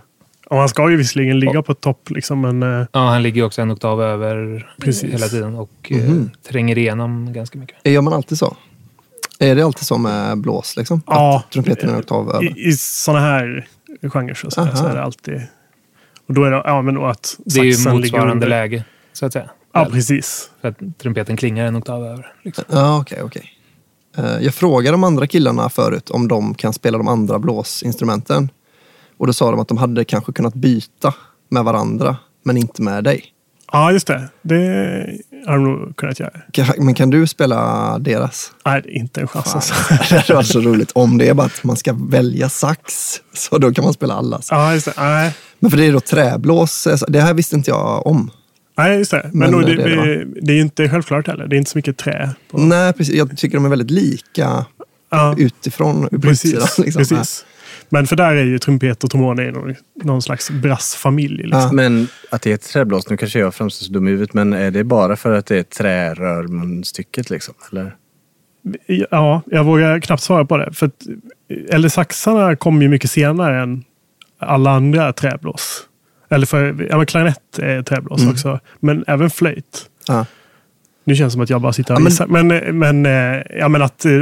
[0.50, 3.46] Och han ska ju visserligen ligga på topp, liksom, men eh, Ja, han ligger ju
[3.46, 5.12] också en oktav över Precis.
[5.14, 6.30] hela tiden och Mhm.
[6.34, 7.76] eh, tränger igenom ganska mycket.
[7.84, 8.56] Gör man alltid så?
[9.38, 10.76] Är det alltid så med blås?
[10.76, 11.02] Liksom?
[11.06, 11.38] Ja.
[11.46, 12.44] Att trumpeten är en oktav över?
[12.58, 13.68] i, i sådana här
[14.12, 15.42] genrer så, så, är det alltid...
[16.28, 18.48] Och då är det, ja, men då att Det är ju saxen ligger motsvarande under.
[18.48, 19.50] läge, så att säga.
[19.72, 20.50] Ja, precis.
[20.60, 22.32] För att trumpeten klingar en oktav över.
[22.42, 22.64] Liksom.
[22.70, 23.50] Ja, okej, okej.
[24.16, 28.48] Eh, Jag frågade de andra killarna förut om de kan spela de andra blåsinstrumenten.
[29.18, 31.14] Och då sa de att de hade kanske kunnat byta
[31.48, 33.24] med varandra, men inte med dig.
[33.72, 34.28] Ja, just det.
[34.42, 34.56] Det
[35.46, 36.32] har de nog kunnat göra.
[36.78, 38.52] Men kan du spela deras?
[38.64, 39.54] Nej, inte en chans.
[39.54, 39.74] Alltså.
[40.10, 40.92] det hade varit så roligt.
[40.94, 42.92] Om det är bara att man ska välja sax,
[43.34, 44.48] så då kan man spela allas.
[44.50, 44.92] Ja, just det.
[44.96, 48.30] Nej, Men för det är då träblås, eh, det här visste inte jag om.
[48.78, 49.30] Nej just det.
[49.32, 51.46] Men, Men det, det är det, det, det är inte självklart heller.
[51.46, 52.30] Det är inte så mycket trä.
[52.50, 52.58] På.
[52.58, 53.14] Nej, precis.
[53.14, 54.64] Jag tycker de är väldigt lika
[55.10, 56.54] Ja, utifrån, precis.
[56.54, 56.68] utsidan.
[56.78, 57.00] Liksom.
[57.00, 57.44] precis.
[57.88, 61.42] Men för där är ju trumpet och trombon är någon, någon slags brassfamilj.
[61.42, 61.60] Liksom.
[61.60, 61.72] Ja.
[61.72, 64.52] Men att det är ett träblås, nu kanske jag framstår så dum i huvudet, men
[64.52, 67.54] är det bara för att det är trärörmunstycket liksom?
[67.72, 67.96] Eller?
[69.10, 70.72] Ja, jag vågar knappt svara på det.
[70.72, 71.02] För att,
[71.68, 73.84] eller saxarna kom ju mycket senare än
[74.38, 75.82] alla andra träblås.
[76.28, 78.32] Eller för, ja, men klarinett är träblås Mm.
[78.32, 78.60] också.
[78.80, 79.86] Men även flöjt.
[80.08, 80.26] Ja.
[81.04, 82.46] Nu känns det som att jag bara sitter och Ja, men-.
[82.48, 84.12] Men, men, eh, ja, men att eh,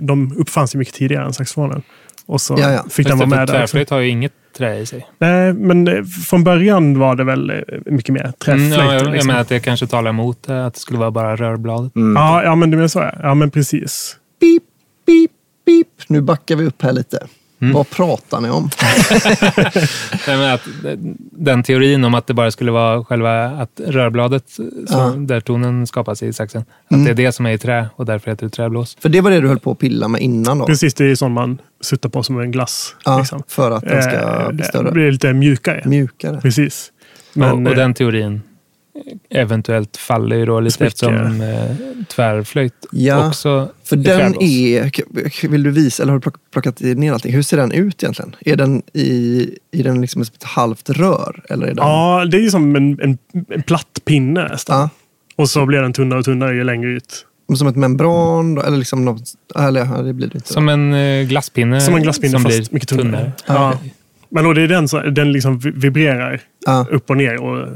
[0.00, 1.82] de uppfanns ju mycket tidigare än saxofonen.
[2.26, 2.84] Och så Ja, ja.
[2.90, 3.42] fick den vara det, med där.
[3.42, 3.52] också.
[3.56, 5.06] Tvärflöjt har ju inget trä i sig.
[5.18, 7.56] Nej, men från början var det väl eh,
[7.86, 8.72] mycket mer träflöjt.
[8.74, 9.26] Mm, ja, jag, jag liksom.
[9.26, 11.96] menar att det kanske talar emot eh, att det skulle vara bara rörbladet.
[11.96, 12.16] Mm.
[12.16, 12.98] ja, ja, men du menar så.
[12.98, 13.12] ja.
[13.22, 14.16] Ja, men precis.
[14.40, 14.62] Beep,
[15.06, 15.30] beep,
[15.66, 15.86] beep.
[16.08, 17.26] Nu backar vi upp här lite.
[17.62, 17.74] Mm.
[17.74, 18.70] Vad pratar ni om?
[20.54, 20.92] Att, eh,
[21.32, 25.12] den teorin om att det bara skulle vara själva att rörbladet, som, Ja.
[25.16, 27.04] där tonen skapas i saxen, att Mm.
[27.04, 28.96] det är det som är i trä och därför heter det träblås.
[29.00, 30.66] För det var det du höll på att pilla med innan då?
[30.66, 32.94] Precis, det är sånt man suttar på som en glass.
[33.04, 33.42] Ja, liksom.
[33.48, 34.90] för att den ska Eh, bli större.
[34.92, 35.82] blir lite mjukare.
[35.84, 36.40] Mjukare.
[36.40, 36.92] Precis.
[37.32, 38.42] Men, Men, och, och eh, den teorin
[39.30, 40.86] eventuellt faller ju då lite Spricker.
[40.86, 41.76] eftersom eh,
[42.08, 45.48] tvärflöjt Ja, också För är den är...
[45.48, 47.32] Vill du visa, eller har du plock- plockat ner allting?
[47.32, 48.36] Hur ser den ut egentligen?
[48.40, 51.42] Är den i, i den liksom ett halvt rör?
[51.48, 51.76] Eller är den...
[51.86, 54.78] Ja, det är ju som en, en, en platt pinne nästan.
[54.80, 54.90] Ja.
[55.36, 57.26] Och så blir den tunnare och tunnare ju längre ut.
[57.56, 58.54] Som ett membran?
[58.54, 58.62] Då?
[58.62, 59.22] Eller liksom något...
[59.58, 60.52] Eller det blir det inte.
[60.52, 61.80] Som en eh, glasspinne.
[61.80, 63.32] Som en glasspinne som fast blir mycket tunnare.
[63.46, 63.72] Ja, Ja.
[63.74, 63.94] okej.
[64.28, 66.86] Men då det är den som den liksom vi- vibrerar Ja.
[66.90, 67.68] upp och ner och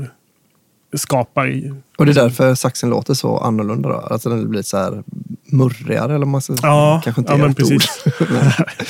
[0.95, 1.73] skapar.
[1.99, 3.95] Och det är därför saxen låter så annorlunda då?
[3.95, 5.03] Alltså den blir så här
[5.47, 8.05] murrigare eller man ska Ja, Kanske inte ja, men precis.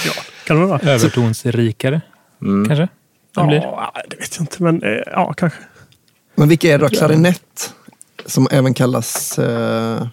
[0.07, 0.13] ja,
[0.47, 0.81] kan det vara?
[0.81, 2.01] Övertonsrikare,
[2.43, 2.67] Mm.
[2.69, 2.89] kanske?
[3.35, 3.59] Den blir.
[3.59, 4.63] Ja, det vet jag inte.
[4.63, 5.59] Men eh, ja, kanske.
[6.35, 6.89] Men vilka är det då?
[6.89, 7.75] Klarinett?
[8.27, 10.07] Som även kallas eh,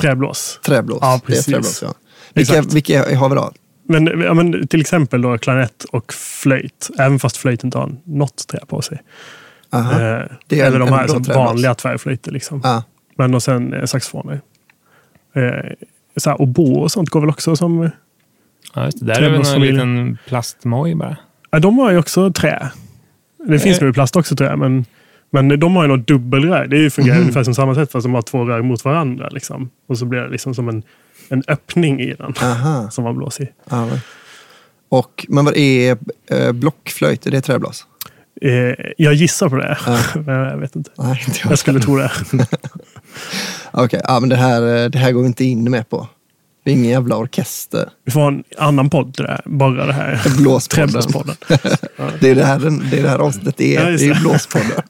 [0.00, 0.60] Träblås.
[0.64, 0.98] träblås.
[1.00, 1.46] Ja, det är precis.
[1.46, 1.94] träblås ja.
[2.34, 3.52] Vilka, vilka har vi då?
[3.88, 6.90] Men, ja, men till exempel då klarinett och flöjt.
[6.98, 9.02] Även fast flöjt inte har något trä på sig.
[9.74, 9.92] Aha.
[10.00, 11.36] Eh, Det är eller de här träblås.
[11.36, 12.32] vanliga tvärflöjter.
[12.32, 12.60] Liksom.
[12.64, 12.82] Ja.
[13.16, 14.40] Men och sen eh, saxofoner.
[15.34, 17.90] Eh, oboe och sånt går väl också som...
[18.74, 19.06] Ja, just det.
[19.06, 21.16] Där är väl en liten plastmoj bara.
[21.50, 22.70] Ja, de har ju också trä.
[23.48, 23.82] Det finns Eh.
[23.84, 24.58] nog i plast också tror jag.
[24.58, 24.84] Men,
[25.30, 26.66] men de har ju något dubbelrör.
[26.66, 27.22] Det fungerar Mhm.
[27.22, 29.28] ungefär som samma sätt fast de har två rör mot varandra.
[29.28, 29.70] Liksom.
[29.88, 30.82] Och så blir det liksom som en,
[31.28, 32.34] en öppning i den.
[32.42, 32.88] Aha.
[32.90, 33.48] Som man blåser i.
[33.70, 33.98] Ja, men.
[34.88, 35.96] Och, men vad är
[36.30, 37.26] eh, blockflöjt?
[37.26, 37.86] Är det träblås?
[38.44, 39.78] Eh, jag gissar på det.
[39.86, 39.98] Ja.
[40.20, 40.90] men jag vet inte.
[40.98, 41.50] Nej, inte jag.
[41.52, 42.12] Jag skulle tro det.
[43.70, 46.08] Okej, ja, men det här, eh, det här går vi inte in med på.
[46.64, 47.88] Det är ingen jävla orkester.
[48.04, 49.40] Vi får ha en annan podd det där.
[49.44, 50.20] Bara det här.
[50.38, 51.02] Blåspodden.
[52.20, 52.58] Det är det här,
[52.90, 53.74] det är det här avsnittet är.
[53.82, 54.20] Ja, just det är det.
[54.20, 54.82] blåspodden.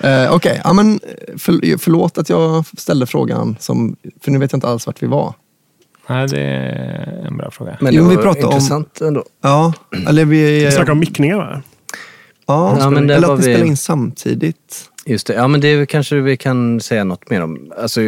[0.00, 1.00] Eh, Okej, ja, men
[1.38, 3.56] för, förlåt att jag ställde frågan.
[3.60, 5.34] Som, för nu vet jag inte alls vart vi var.
[6.08, 7.76] Nej, det är en bra fråga.
[7.80, 9.24] Men Jo, det vi pratar om- intressant ändå.
[9.42, 9.72] Ja,
[10.08, 10.64] eller vi...
[10.64, 11.62] Vi snackar om mickningar va?
[12.50, 14.90] Ja, Ja, men eller att ni vi- spelar in samtidigt.
[15.06, 17.72] Just det, ja men det kanske vi kan säga något mer om.
[17.78, 18.00] Alltså,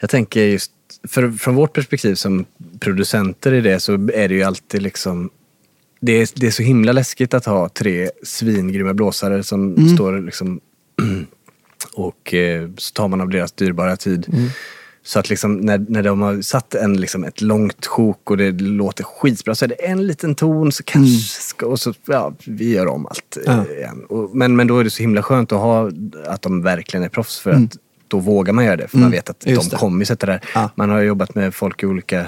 [0.00, 0.72] jag tänker just,
[1.08, 2.44] för, från vårt perspektiv som
[2.80, 5.30] producenter i det så är det ju alltid liksom
[6.00, 10.60] det är, det är så himla läskigt att ha tre svingrymma blåsare som står liksom
[11.94, 14.26] och eh, så tar man av deras dyrbara tid.
[15.06, 18.50] Så att liksom när, när de har satt en, liksom ett långt sjok och det
[18.60, 22.72] låter skitbra så är det en liten ton så kanske ska, och så, ja, vi
[22.74, 23.74] gör om allt eh, Ja.
[23.76, 24.04] igen.
[24.08, 25.90] Och, men, men då är det så himla skönt att ha
[26.26, 27.76] att de verkligen är proffs för att
[28.08, 28.88] då vågar man göra det.
[28.88, 29.76] För man vet att Just de det.
[29.80, 30.40] kommer sätta det där.
[30.54, 30.70] Ja.
[30.74, 32.26] Man har jobbat med folk i olika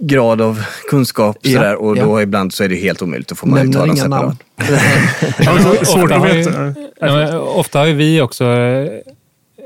[0.00, 2.22] grad av kunskap Ja, sådär, och då ja.
[2.22, 3.28] ibland så är det helt omöjligt.
[3.28, 4.36] Då får man Nämner inga namn.
[4.58, 5.48] separat.
[5.48, 7.40] Alltså, svårt ofta, att har ju, veta.
[7.40, 8.88] ofta har ju vi också, eh,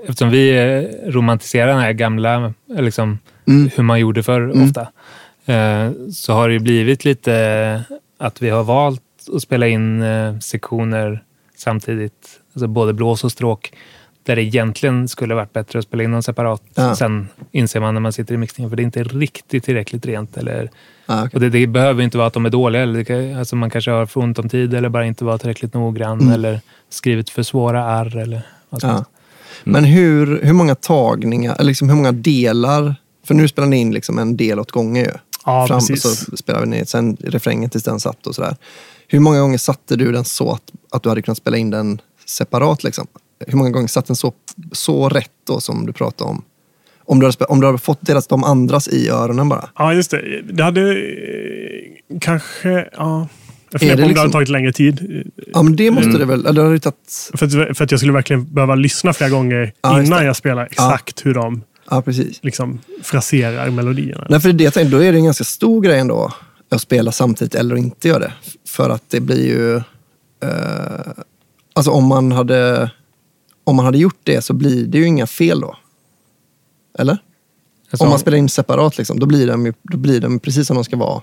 [0.09, 0.53] eftersom vi
[1.07, 3.71] romantiserar den här gamla, liksom, Mm.
[3.77, 4.81] hur man gjorde förr ofta,
[5.47, 7.85] eh, så har det ju blivit lite
[8.19, 9.03] att vi har valt
[9.37, 11.23] att spela in eh, sektioner
[11.57, 13.73] samtidigt, alltså både blås och stråk,
[14.23, 16.63] där det egentligen skulle varit bättre att spela in dem separat.
[16.75, 16.95] Ja.
[16.95, 20.37] Sen inser man när man sitter i mixningen, för det är inte riktigt tillräckligt rent.
[20.37, 20.71] Eller,
[21.07, 21.31] Ah, okej.
[21.35, 22.83] och det, det behöver inte vara att de är dåliga.
[22.83, 25.75] Eller kan, alltså man kanske har för ont om tid eller bara inte var tillräckligt
[25.75, 26.21] noggrann.
[26.21, 26.33] Mm.
[26.33, 28.17] Eller skrivit för svåra R.
[28.17, 29.05] Eller vad som Ja.
[29.65, 29.73] Helst.
[29.73, 32.95] Men hur, hur många tagningar, eller liksom hur många delar,
[33.27, 35.13] för nu spelar ni in liksom en del åt gången ju.
[35.47, 36.03] Ja, Fram, precis.
[36.03, 38.57] så spelar vi ner sen refrängen tills den satt och sådär.
[39.09, 42.01] Hur många gånger satte du den så att, att du hade kunnat spela in den
[42.27, 42.85] separat?
[42.85, 43.07] Liksom?
[43.47, 44.33] Hur många gånger satt den så,
[44.73, 46.43] så rätt då som du pratade om?
[47.05, 49.69] Om du hade, om du hade fått deras, de andras i öronen bara?
[49.79, 50.43] Ja, just det.
[50.43, 52.89] Det hade eh, kanske...
[52.93, 53.29] Ja.
[53.71, 55.23] Jag funderar det på om det liksom- hade tagit längre tid.
[55.55, 56.19] Ja men det måste Mm.
[56.21, 57.31] det väl, eller har tagit...
[57.35, 60.25] För att, för att jag skulle verkligen behöva lyssna flera gånger Ja, innan det.
[60.25, 62.39] jag spelar exakt hur de Ja precis.
[62.43, 64.27] liksom fraserar melodierna.
[64.31, 66.33] Nej, för det är det jag tänkte, då är det en ganska stor grej ändå
[66.71, 68.33] att spela samtidigt eller inte göra det.
[68.69, 69.77] För att det blir ju...
[70.49, 71.11] Eh,
[71.73, 72.91] alltså om man, hade,
[73.65, 75.77] om man hade gjort det så blir det ju inga fel då.
[76.99, 77.19] Eller?
[77.91, 80.67] Alltså, om man spelar in separat, liksom, då, blir de ju, då blir de precis
[80.67, 81.23] som de ska vara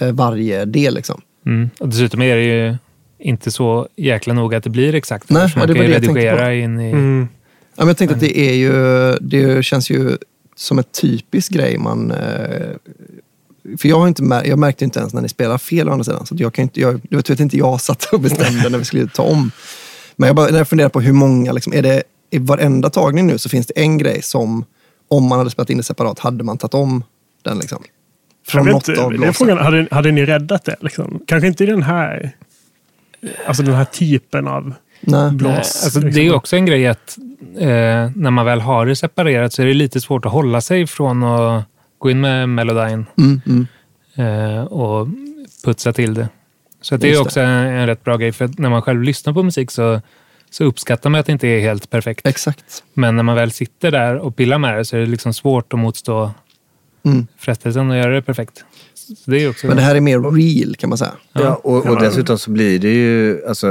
[0.00, 0.94] eh, varje del.
[0.94, 1.20] Liksom.
[1.46, 1.70] Mm.
[1.78, 2.76] och dessutom är det ju
[3.18, 5.30] inte så jäkla noga att det blir exakt.
[5.30, 6.90] Nej, man det kan var ju det redigera in i...
[6.90, 7.28] Mm.
[7.76, 8.72] Ja, men jag tänkte att det är ju,
[9.20, 10.16] det känns ju
[10.56, 12.10] som ett typisk grej man...
[12.10, 12.76] Eh,
[13.78, 16.04] för jag, har inte mär, jag märkte inte ens när ni spelar fel å andra
[16.04, 16.26] sidan.
[16.26, 18.78] Så att jag kan inte, jag, du vet, vet inte jag satt och bestämde när
[18.78, 19.50] vi skulle ta om.
[20.16, 23.26] Men jag, bara, när jag funderar på hur många, liksom, är det i varenda tagning
[23.26, 24.64] nu så finns det en grej som
[25.08, 27.04] om man hade spelat in det separat hade man tagit om
[27.42, 27.58] den.
[27.58, 27.82] Liksom.
[28.44, 29.34] Jag Från vet något inte, av det är blåsen.
[29.34, 30.76] frågan, hade, hade ni räddat det?
[30.80, 31.20] Liksom?
[31.26, 32.30] Kanske inte i den här,
[33.46, 35.30] alltså den här typen av Nej.
[35.32, 35.50] blås.
[35.50, 36.10] Nej, alltså, liksom.
[36.12, 37.18] Det är ju också en grej att
[37.58, 37.66] eh,
[38.14, 41.22] när man väl har det separerat så är det lite svårt att hålla sig från
[41.22, 41.64] att
[41.98, 43.66] gå in med melodin Mm, mm.
[44.56, 45.08] eh, och
[45.64, 46.28] putsa till det.
[46.80, 47.26] Så att det är Just det.
[47.26, 48.32] också en, en rätt bra grej.
[48.32, 50.00] För att när man själv lyssnar på musik så,
[50.50, 52.26] så uppskattar man att det inte är helt perfekt.
[52.26, 52.84] Exakt.
[52.94, 55.72] Men när man väl sitter där och pillar med det så är det liksom svårt
[55.72, 56.30] att motstå
[57.04, 57.26] Mm.
[57.38, 58.64] frestelsen att göra det perfekt.
[59.26, 61.12] Det är också Men det här är mer real kan man säga.
[61.32, 63.66] Ja, och, och dessutom så blir det ju, alltså,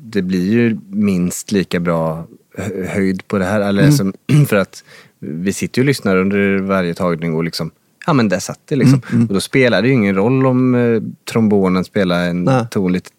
[0.00, 2.26] det blir ju minst lika bra
[2.58, 3.60] hö- höjd på det här.
[3.60, 4.12] Eller som,
[4.48, 4.84] för att
[5.20, 7.70] vi sitter ju och lyssnar under varje tagning och liksom,
[8.06, 9.02] ja men där satt det liksom.
[9.28, 12.64] Och då spelar det ju ingen roll om eh, trombonen spelar en Nej.
[12.70, 13.10] ton lite,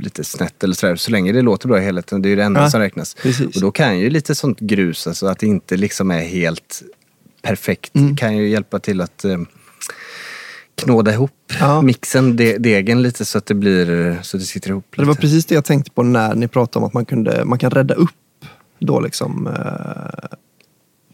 [0.00, 0.96] lite snett eller sådär.
[0.96, 3.14] Så länge det låter bra i helheten, det är ju det enda Ja, som räknas.
[3.22, 3.56] precis.
[3.56, 6.82] Och då kan ju lite sånt grus, alltså att det inte liksom är helt
[7.42, 8.16] perfekt, Mm.
[8.16, 9.38] kan ju hjälpa till att eh,
[10.74, 11.30] knåda ihop
[11.60, 11.82] Ja.
[11.82, 14.86] mixen, de, degen lite så att det blir så att det sitter ihop.
[14.96, 15.20] Det var lite.
[15.20, 17.94] precis det jag tänkte på när ni pratade om att man, kunde, man kan rädda
[17.94, 18.10] upp
[18.78, 19.46] då liksom.
[19.46, 20.36] Eh,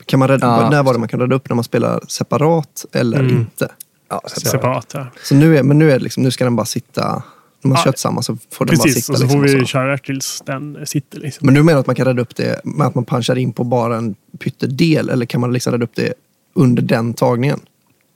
[0.06, 0.70] kan man rädda, Ja.
[0.70, 1.48] När var det man kan rädda upp?
[1.48, 3.36] När man spelar separat eller Mm.
[3.36, 3.68] inte?
[4.08, 4.90] Ja, separat.
[4.94, 5.06] Ja.
[5.22, 7.22] Så nu, är, men nu, är det liksom, nu ska den bara sitta,
[7.62, 9.12] när man Ja, kört samman så får den bara Precis, sitta.
[9.12, 9.66] och så liksom, får vi och så.
[9.66, 11.20] köra tills den sitter.
[11.20, 11.46] Liksom.
[11.46, 13.64] Men du menar att man kan rädda upp det med att man punchar in på
[13.64, 16.12] bara en pyttedel eller kan man liksom rädda upp det
[16.54, 17.60] under den tagningen?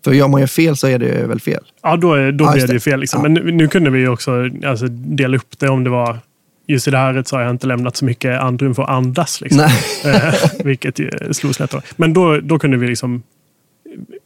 [0.04, 1.64] För gör man gör fel så är det väl fel?
[1.82, 3.00] Ja, då, är, då Ja, blir det ju fel.
[3.00, 3.18] Liksom.
[3.18, 3.22] Ja.
[3.22, 6.18] Men nu, nu kunde vi också alltså, dela upp det om det var...
[6.66, 9.40] Just i det här så har jag inte lämnat så mycket andrum för att andas.
[9.40, 9.60] Liksom.
[10.04, 10.34] Eh,
[10.64, 11.00] vilket
[11.36, 11.74] slog snett.
[11.96, 13.22] Men då, då kunde vi liksom...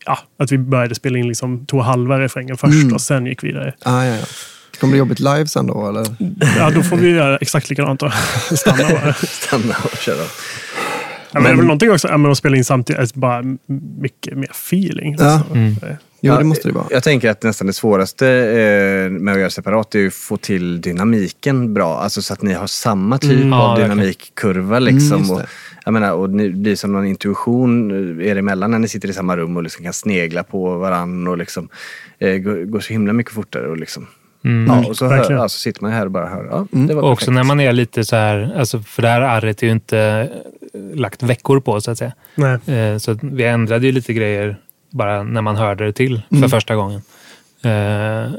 [0.07, 2.95] Ja, att vi började spela in liksom, tog halva refrängen först Mm.
[2.95, 3.75] och sen gick vidare.
[3.83, 4.25] Ah, ja, ja.
[4.77, 6.05] Det kommer bli jobbigt live sen då eller?
[6.59, 8.13] Ja, då får vi göra exakt likadant och
[8.59, 9.13] stanna bara.
[9.13, 10.17] stanna och köra.
[11.33, 13.43] Ja, men det är väl någonting också ja, men att spela in samtidigt, bara
[14.01, 15.17] mycket mer feeling.
[15.19, 15.25] Ja.
[15.33, 15.55] Alltså.
[15.55, 15.77] Mm.
[15.83, 15.89] Eh,
[16.21, 16.85] Jo, Ja, det måste det vara.
[16.91, 20.81] Jag tänker att nästan det svåraste eh, med att göra separat är att få till
[20.81, 21.99] dynamiken bra.
[22.01, 23.49] Alltså så att ni har samma typ Mm.
[23.49, 23.91] Ja, av verkligen.
[23.99, 24.77] dynamikkurva.
[24.77, 25.19] Mm, Liksom.
[25.19, 25.47] just och, det.
[25.85, 29.13] jag menar, och ni blir som någon intuition eh, er emellan när ni sitter i
[29.13, 31.69] samma rum och liksom kan snegla på varann och liksom,
[32.19, 33.67] eh, går, går så himla mycket fortare.
[33.69, 34.07] Och liksom,
[34.47, 34.67] Mm.
[34.83, 35.41] Ja, och så, hör, verkligen.
[35.43, 36.45] ja, så sitter man här och bara hör.
[36.51, 36.87] Ja, Mm.
[36.87, 39.63] det var Och också när man är lite så här, alltså för det här arret
[39.63, 39.99] är ju inte
[40.75, 42.13] eh, lagt veckor på så att säga.
[42.35, 42.77] Nej.
[42.77, 44.57] Eh, Så vi ändrade ju lite grejer
[44.91, 46.51] bara när man hörde det till för Mm.
[46.51, 47.03] första gången.
[47.63, 48.33] Eh,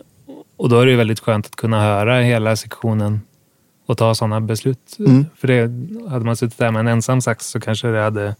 [0.57, 3.21] Och då är det ju väldigt skönt att kunna höra hela sektionen
[3.85, 4.95] och ta sådana beslut.
[4.99, 5.25] Mm.
[5.37, 5.61] För det,
[6.09, 8.35] hade man suttit där med en ensam sax så kanske det hade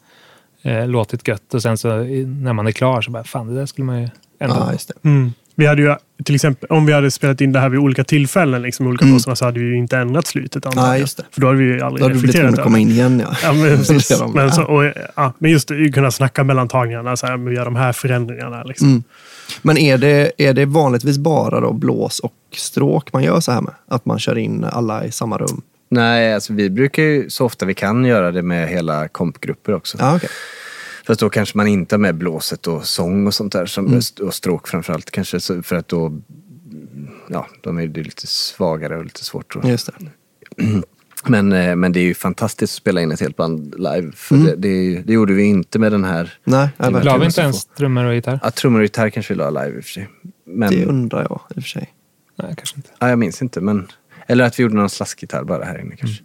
[0.62, 1.54] eh, låtit gött.
[1.54, 1.88] Och sen så
[2.26, 4.10] när man är klar så bara, fan det där skulle man ju
[4.40, 5.20] ändra Ja,
[5.60, 8.62] Vi hade ju till exempel, om vi hade spelat in det här vid olika tillfällen,
[8.62, 9.20] liksom, olika Mm.
[9.20, 10.76] så hade vi ju inte ändrat slutet.
[10.76, 11.24] Nej, just det.
[11.32, 13.24] För då hade vi ju Då aldrig hade blivit tvungen reflekterat att komma in igen.
[13.26, 13.36] Ja.
[13.44, 14.24] Ja, men, precis.
[14.34, 17.66] Men, så, och, ja, men just det, kunna snacka mellan tagningarna, så här, vi gör
[17.66, 18.64] de här förändringarna.
[18.64, 18.88] Liksom.
[18.88, 19.04] Mm.
[19.62, 23.62] Men är det, är det vanligtvis bara då blås och stråk man gör så här
[23.62, 23.74] med?
[23.88, 25.62] Att man kör in alla i samma rum?
[25.90, 29.98] Nej, alltså vi brukar ju så ofta vi kan göra det med hela kompgrupper också.
[30.00, 30.30] Ja, okej.
[31.08, 33.66] Fast då kanske man inte har med blåset och sång och sånt där.
[33.66, 34.00] Som, Mm.
[34.22, 35.40] Och stråk framförallt kanske.
[35.40, 36.22] För att då,
[37.30, 39.90] ja, de är ju lite svagare och lite svårt att Just
[40.58, 40.64] det.
[41.26, 44.12] Men, eh, men det är ju fantastiskt att spela in ett helt band live.
[44.16, 44.46] För Mm.
[44.48, 46.34] det, det, det gjorde vi inte med den här.
[46.44, 48.40] Nej, La vi inte ens trummor och gitarr?
[48.44, 50.10] Ja, trummor och gitarr kanske vi la live i och för sig.
[50.46, 51.94] Men, Det undrar jag i och för sig.
[52.36, 52.90] Nej, kanske inte.
[53.00, 53.62] ja, jag minns inte.
[53.62, 53.88] Men,
[54.28, 56.24] eller att vi gjorde någon slaskgitarr bara här inne kanske.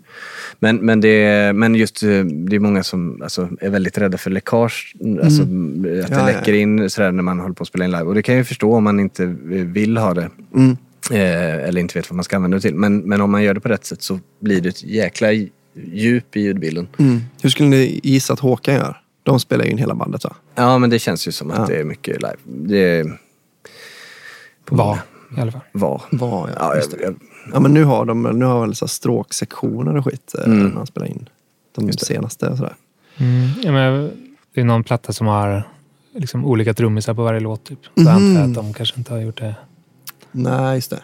[0.58, 4.30] Men, men, det, men just eh, det är många som alltså, är väldigt rädda för
[4.30, 4.94] läckage.
[5.22, 6.04] Alltså, att det Mm.
[6.10, 6.26] Ja, ja.
[6.26, 8.02] läcker in sådär när man håller på att spela in live.
[8.02, 10.30] Och det kan jag ju förstå om man inte vill ha det.
[10.54, 10.76] Mm.
[11.10, 12.74] Eh, eller inte vet vad man ska använda det till.
[12.74, 15.28] Men, men om man gör det på rätt sätt så blir det ett jäkla
[15.74, 16.88] djup i ljudbilden.
[16.98, 17.20] Mm.
[17.42, 18.96] Hur skulle ni gissa att Håkan gör?
[19.22, 20.36] De spelar ju in hela bandet va?
[20.54, 21.66] Ja, men det känns ju som att Ja.
[21.66, 22.36] det är mycket live.
[22.44, 23.18] Det är...
[24.70, 24.98] Var,
[25.36, 25.60] i alla fall.
[25.72, 26.02] Var.
[26.10, 26.54] Var, ja.
[26.58, 27.14] Ja, jag, jag,
[27.52, 30.68] ja men nu har de nu har väl så stråksektioner och skit eh, Mm.
[30.68, 31.28] när han spelar in
[31.76, 32.74] de senaste och sådär.
[33.16, 33.48] Mm.
[33.62, 34.10] Ja, men
[34.54, 35.68] det är någon platta som har
[36.14, 37.64] liksom olika trummisar på varje låt.
[37.64, 37.78] Typ.
[37.94, 38.08] Så Mhm.
[38.08, 39.54] antar jag att de kanske inte har gjort det.
[40.32, 41.00] Nej, just det.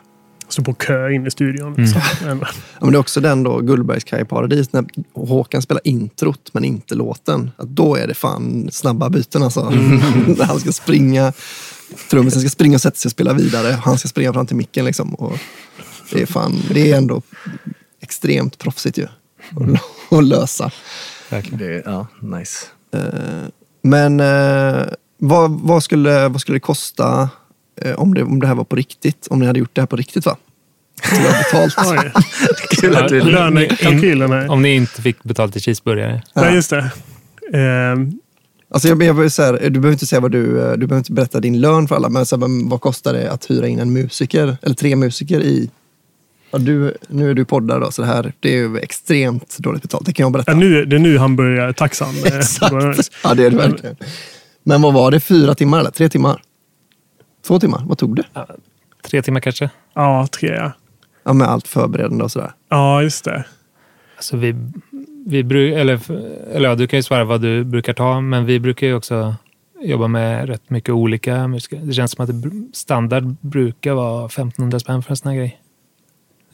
[0.48, 1.66] Stå på kö in i studion.
[1.68, 1.82] Mm.
[1.82, 2.00] Liksom.
[2.28, 2.34] Ja,
[2.80, 4.84] men det är också den då, Gullbergskaj paradis, när
[5.14, 7.50] Håkan spelar introt men inte låten.
[7.56, 9.70] Att då är det fan snabba byten alltså.
[9.70, 11.32] när han ska springa,
[12.10, 13.72] trummisen ska springa och sätta sig och spela vidare.
[13.84, 15.14] Han ska springa fram till micken liksom.
[15.14, 15.38] Och
[16.12, 17.22] det är fan, det är ändå
[18.02, 19.04] extremt proffsigt ju.
[19.04, 19.82] Att-
[20.18, 20.70] Att lösa.
[21.50, 22.66] Det, ja, nice.
[22.94, 23.00] Eh,
[23.82, 24.86] Men eh,
[25.18, 27.28] vad, vad, skulle, vad skulle det kosta
[27.82, 29.26] eh, om det, om det här var på riktigt?
[29.30, 30.36] Om ni hade gjort det här på riktigt va?
[31.10, 31.74] Betalt.
[32.80, 33.20] Kul att du...
[33.20, 34.50] lönekalkylen här.
[34.50, 36.22] Om ni inte fick betalt i cheeseburgare.
[36.34, 36.90] Nej, just det.
[37.58, 38.12] Ehm,
[38.70, 41.40] Alltså jag, jag vill säga, du behöver inte säga vad du, du behöver inte berätta
[41.40, 44.56] din lön för alla, men så här, vad kostar det att hyra in en musiker,
[44.62, 45.70] eller tre musiker i...
[46.50, 49.82] Ja, du, nu är du poddar då, så det här det är ju extremt dåligt
[49.82, 50.06] betalt.
[50.06, 50.52] Det kan jag berätta.
[50.52, 53.10] ja, nu, det är nu hamburgartaxan eh, Exakt.
[53.24, 53.96] Ja, det är det verkligen.
[54.62, 55.20] Men vad var det?
[55.20, 56.42] Fyra timmar eller tre timmar?
[57.46, 57.82] Två timmar?
[57.86, 58.24] Vad tog det?
[59.02, 59.70] Tre timmar kanske.
[59.94, 60.48] Ja, tre.
[60.48, 60.72] ja.
[61.24, 62.52] Ja, med allt förberedande och sådär.
[62.68, 63.44] Ja, just det.
[64.16, 64.54] Alltså vi,
[65.26, 66.00] vi bru- eller,
[66.54, 69.34] eller ja, du kan ju svara vad du brukar ta, men vi brukar ju också
[69.82, 71.80] jobba med rätt mycket olika musiker.
[71.82, 72.30] Det känns som att
[72.76, 75.58] standard brukar vara 1500 spänn för en sån här grej.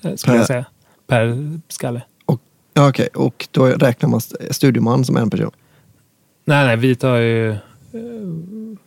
[0.05, 0.65] Eh, Skulle Per- jag säga.
[1.07, 2.03] Per skalle.
[2.79, 3.09] Okej.
[3.15, 5.51] Och då räknar man st- studioman som en person?
[6.45, 7.59] Nej, nej, vi tar ju eh,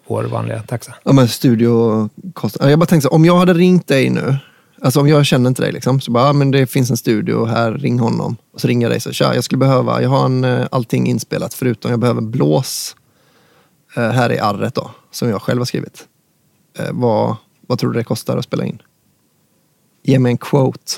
[0.08, 0.96] vår vanliga taxa.
[1.04, 2.72] Ja, men studiokostnad.
[2.72, 4.36] Jag bara tänkte så, om jag hade ringt dig nu,
[4.82, 7.46] alltså om jag känner inte dig liksom, så bara, ja, men det finns en studio
[7.46, 8.36] här, ring honom.
[8.54, 11.08] Och så ringer jag dig så, tja, jag skulle behöva, jag har en, eh, allting
[11.08, 12.96] inspelat förutom jag behöver blås
[13.96, 16.08] här i arret då, som jag själv har skrivit.
[16.92, 17.36] Vad,
[17.68, 18.82] vad tror du det kostar att spela in?
[20.08, 20.92] Ge mig en quote.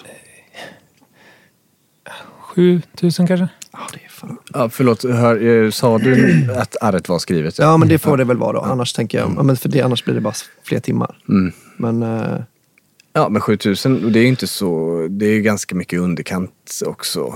[2.55, 3.47] 7000 kanske?
[3.71, 4.37] Ja, det är fan.
[4.53, 7.59] Ja, förlåt, hör, eh, sa du att arret var skrivet?
[7.59, 8.59] Ja, men det får det väl vara då.
[8.59, 10.33] Annars tänker jag, ja, men för det, annars blir det bara
[10.63, 11.17] fler timmar.
[11.29, 11.51] Mm.
[11.77, 12.39] Men eh,
[13.13, 15.07] Ja, men 7000, och det är ju inte så...
[15.09, 17.35] Det är ju ganska mycket underkant också.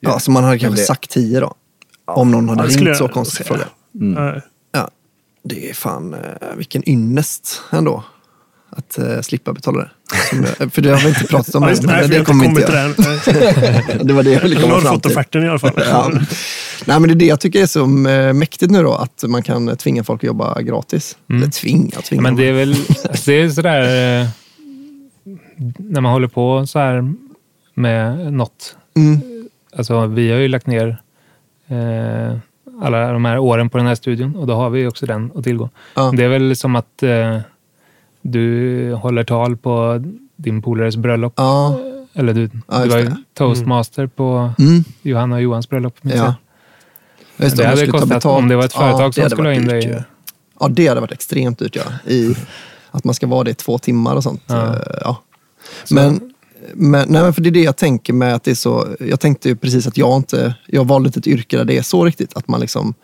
[0.00, 1.54] ja, så man hade kanske det- sagt tio då.
[2.04, 3.68] Om någon hade Ja, ringt så konstigt fråga.
[4.02, 4.42] Eh,
[4.72, 4.90] Ja,
[5.42, 6.20] det är fan eh,
[6.56, 8.04] vilken ynnest ändå.
[8.70, 9.90] Att eh, slippa betala det.
[10.30, 11.76] Som jag, för det har vi inte pratat om Ja, än.
[11.82, 12.94] nej, jag det har kommer inte till den.
[14.06, 15.12] Det var det jag ville har komma du fram fått till.
[15.12, 15.72] offerten i alla fall.
[15.76, 16.10] Ja.
[16.86, 18.94] Nej, men det är det jag tycker är så eh, mäktigt nu då.
[18.94, 21.16] Att man kan tvinga folk att jobba gratis.
[21.30, 21.42] Mm.
[21.42, 22.22] Eller tvinga, Ja, tvinga.
[22.22, 22.70] men det är väl
[23.08, 24.28] alltså det är sådär eh,
[25.78, 27.14] när man håller på så här
[27.74, 28.76] med något.
[28.96, 29.20] Mm.
[29.76, 31.00] Alltså, vi har ju lagt ner
[31.68, 32.36] eh,
[32.82, 35.44] alla de här åren på den här studion och då har vi också den att
[35.44, 35.70] tillgå.
[35.94, 36.12] Ja.
[36.16, 37.38] Det är väl som att eh,
[38.28, 40.04] du håller tal på
[40.36, 41.32] din polares bröllop.
[41.36, 41.80] Ja.
[42.14, 43.16] Eller du, Ja, du var ju det.
[43.34, 44.84] toastmaster på Mm.
[45.02, 45.94] Johanna och Johans bröllop.
[46.02, 46.16] jag.
[46.16, 46.34] Ja.
[47.36, 48.38] Just Det jag hade kostat, betalt.
[48.42, 49.84] om det var ett företag det som skulle ha in dig.
[49.84, 50.02] ju.
[50.60, 52.10] Ja, det hade varit extremt dyrt ja.
[52.12, 52.34] I
[52.90, 54.42] att man ska vara det i två timmar och sånt.
[54.46, 54.66] Ja.
[54.74, 55.22] Eh, Ja.
[55.90, 56.32] Men,
[56.74, 58.86] men, nej, men för det är det jag tänker med att det är så.
[59.00, 61.82] Jag tänkte ju precis att jag inte, jag valde inte ett yrke där det är
[61.82, 62.36] så riktigt.
[62.36, 62.94] Att man liksom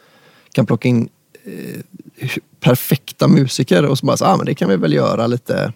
[0.52, 1.08] kan plocka in
[1.44, 2.28] eh,
[2.64, 5.72] perfekta musiker och så bara, så, ah, men det kan vi väl göra lite.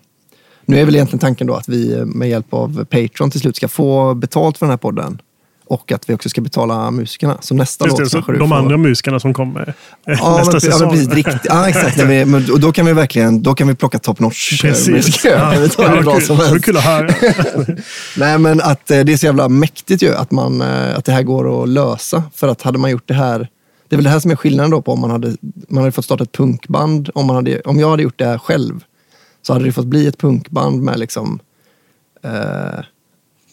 [0.64, 3.68] Nu är väl egentligen tanken då att vi med hjälp av Patreon till slut ska
[3.68, 5.20] få betalt för den här podden.
[5.66, 7.36] Och att vi också ska betala musikerna.
[7.40, 8.56] Så nästa Just det, låt så kanske du de får...
[8.56, 9.74] andra musikerna som kommer
[10.04, 10.96] Ja, nästa men, precis, ja, säsong.
[10.96, 11.10] men.
[11.10, 11.98] Riktigt, ja, exakt.
[11.98, 14.88] Vi, men, och då kan vi verkligen då kan vi plocka top notch eh, Precis.
[14.88, 15.30] musiker.
[15.30, 16.18] Ja, Kan vi ta det bra
[16.52, 17.14] Det kul att höra.
[18.16, 21.12] Nej, men att eh, det är så jävla mäktigt ju att, man, eh, att det
[21.12, 22.22] här går att lösa.
[22.34, 23.48] För att hade man gjort det här,
[23.88, 25.36] det är väl det här som är skillnaden då på om man hade,
[25.68, 27.10] man hade fått starta ett punkband.
[27.14, 28.84] Om, man hade, om jag hade gjort det här själv
[29.42, 31.40] så hade det fått bli ett punkband med liksom
[32.22, 32.80] eh,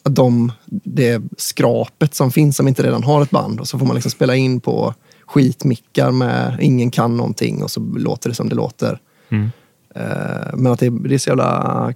[0.03, 3.59] de, det skrapet som finns som inte redan har ett band.
[3.59, 4.93] Och så får man liksom spela in på
[5.25, 8.99] skitmickar med ingen kan någonting och så låter det som det låter.
[9.29, 9.51] Mm.
[9.95, 11.93] Eh, men att det, det är så jävla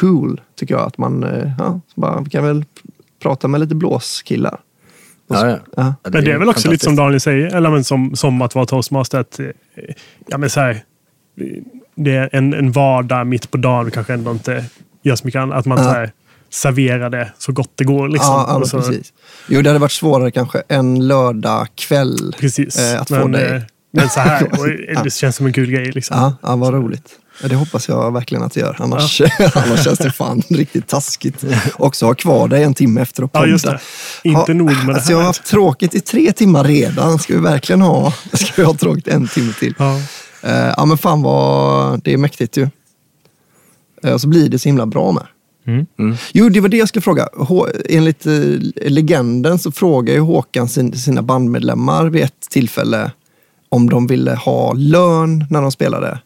[0.00, 0.86] cool tycker jag.
[0.86, 2.64] Att man eh, ja, så bara, vi kan väl
[3.18, 4.60] prata med lite blåskillar.
[5.34, 5.58] Ja, ja.
[5.76, 6.10] ja.
[6.10, 6.96] Men det är väl också lite som.
[6.96, 9.20] Daniel säger, eller men som, som att vara toastmaster.
[9.20, 9.46] Att, eh,
[10.26, 10.82] ja, men så här,
[11.94, 14.64] det är en, en vardag mitt på dagen, kanske ändå inte
[15.02, 15.58] gör så mycket annat.
[15.58, 15.84] Att man Ja.
[15.84, 16.12] så här,
[16.50, 18.08] serverar det så gott det går.
[18.08, 18.28] Liksom.
[18.34, 19.12] Ja, ja men Och så, precis.
[19.48, 22.34] Jo, det hade varit svårare kanske en lördag kväll.
[22.38, 22.78] Precis.
[22.92, 23.56] Eh, att få men, dig.
[23.56, 23.62] eh,
[23.92, 24.42] men så här,
[24.98, 25.92] och, det känns som en kul grej.
[25.92, 26.16] Liksom.
[26.16, 27.18] Ja, ja, vad roligt.
[27.42, 28.76] Ja, det hoppas jag verkligen att det gör.
[28.80, 29.20] Annars,
[29.54, 31.44] annars känns det fan riktigt taskigt.
[31.76, 33.72] Också ha kvar dig en timme efter att Ja, podda.
[33.72, 34.28] det.
[34.28, 35.26] Inte nog med det alltså, Jag har här.
[35.28, 37.18] haft tråkigt i tre timmar redan.
[37.18, 39.74] Ska vi verkligen ha, ska vi ha tråkigt en timme till?
[39.78, 39.96] Ja.
[40.42, 42.68] Eh, ja men fan vad, det är mäktigt ju.
[44.04, 45.26] Eh, och så blir det så himla bra med.
[45.66, 46.16] Mm.
[46.32, 47.28] Jo, det var det jag skulle fråga.
[47.36, 48.32] Hå, enligt eh,
[48.86, 53.10] legenden så frågar ju Håkan sin, sina bandmedlemmar vid ett tillfälle
[53.68, 56.18] om de ville ha lön när de spelade.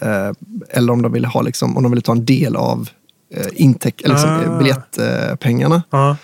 [0.00, 0.30] Eh,
[0.70, 2.88] eller om de ville ha liksom, om de ville ta en del av
[3.34, 4.42] eh, intäkt, eller liksom, Ah.
[4.42, 5.82] eh, biljettpengarna.
[5.90, 6.16] Ja.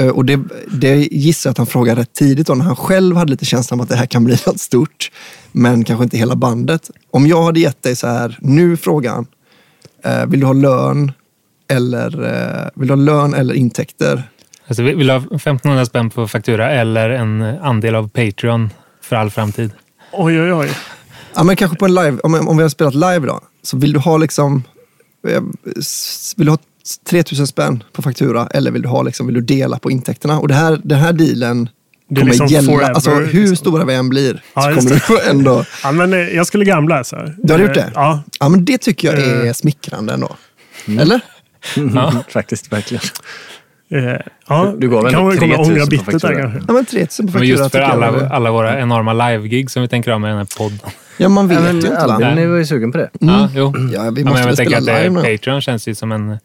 [0.00, 0.40] Eh, Och det,
[0.72, 3.80] det gissar jag att han frågade rätt tidigt då, när han själv hade lite känslan
[3.80, 5.10] av att det här kan bli något stort.
[5.52, 6.90] Men kanske inte hela bandet.
[7.10, 9.26] Om jag hade gett dig så här, nu frågan,
[10.04, 11.12] eh, vill du ha lön
[11.68, 14.22] eller, eh, vill du ha lön eller intäkter?
[14.66, 18.70] Alltså, vill du ha 1500 spänn på faktura eller en andel av Patreon
[19.02, 19.70] för all framtid?
[20.12, 20.70] Oj, oj, oj.
[21.34, 23.92] Ja, men kanske på en live, om, om vi har spelat live då, så vill
[23.92, 24.64] du ha liksom,
[25.28, 25.40] eh,
[26.36, 26.58] vill du ha
[27.10, 30.38] 3000 spänn på faktura eller vill du, ha liksom, vill du dela på intäkterna?
[30.40, 31.68] Och det här, den här dealen
[32.08, 33.56] kommer liksom gälla, forever, alltså hur liksom.
[33.56, 35.02] stora vi än blir Ja, så kommer det.
[35.08, 37.34] du ändå Ja, men, eh, jag skulle gamla så här.
[37.38, 37.92] Du har gjort det?
[37.94, 38.22] Ja.
[38.40, 39.52] Ja, men det tycker jag är Eh.
[39.52, 40.36] smickrande ändå.
[40.86, 40.98] Mm.
[40.98, 41.20] Eller?
[41.94, 42.12] Ja.
[42.28, 43.02] Faktiskt, verkligen.
[44.48, 44.74] Ja.
[44.78, 46.62] Du gav väl kan 3000 kommer ångra på bittert där kanske.
[46.68, 49.88] Ja, men 3000 på Men faktura just för alla, alla våra enorma live-gig som vi
[49.88, 50.78] tänker ha med den här podden.
[51.22, 51.96] Ja, man vet Ja, ju men inte va?
[51.96, 53.10] Albin är ju sugen på det.
[53.20, 53.62] Ja, jo.
[53.64, 55.36] Ja, vi Ja, måste men väl jag tänker spela att live nu.
[55.36, 56.38] Patreon känns ju som en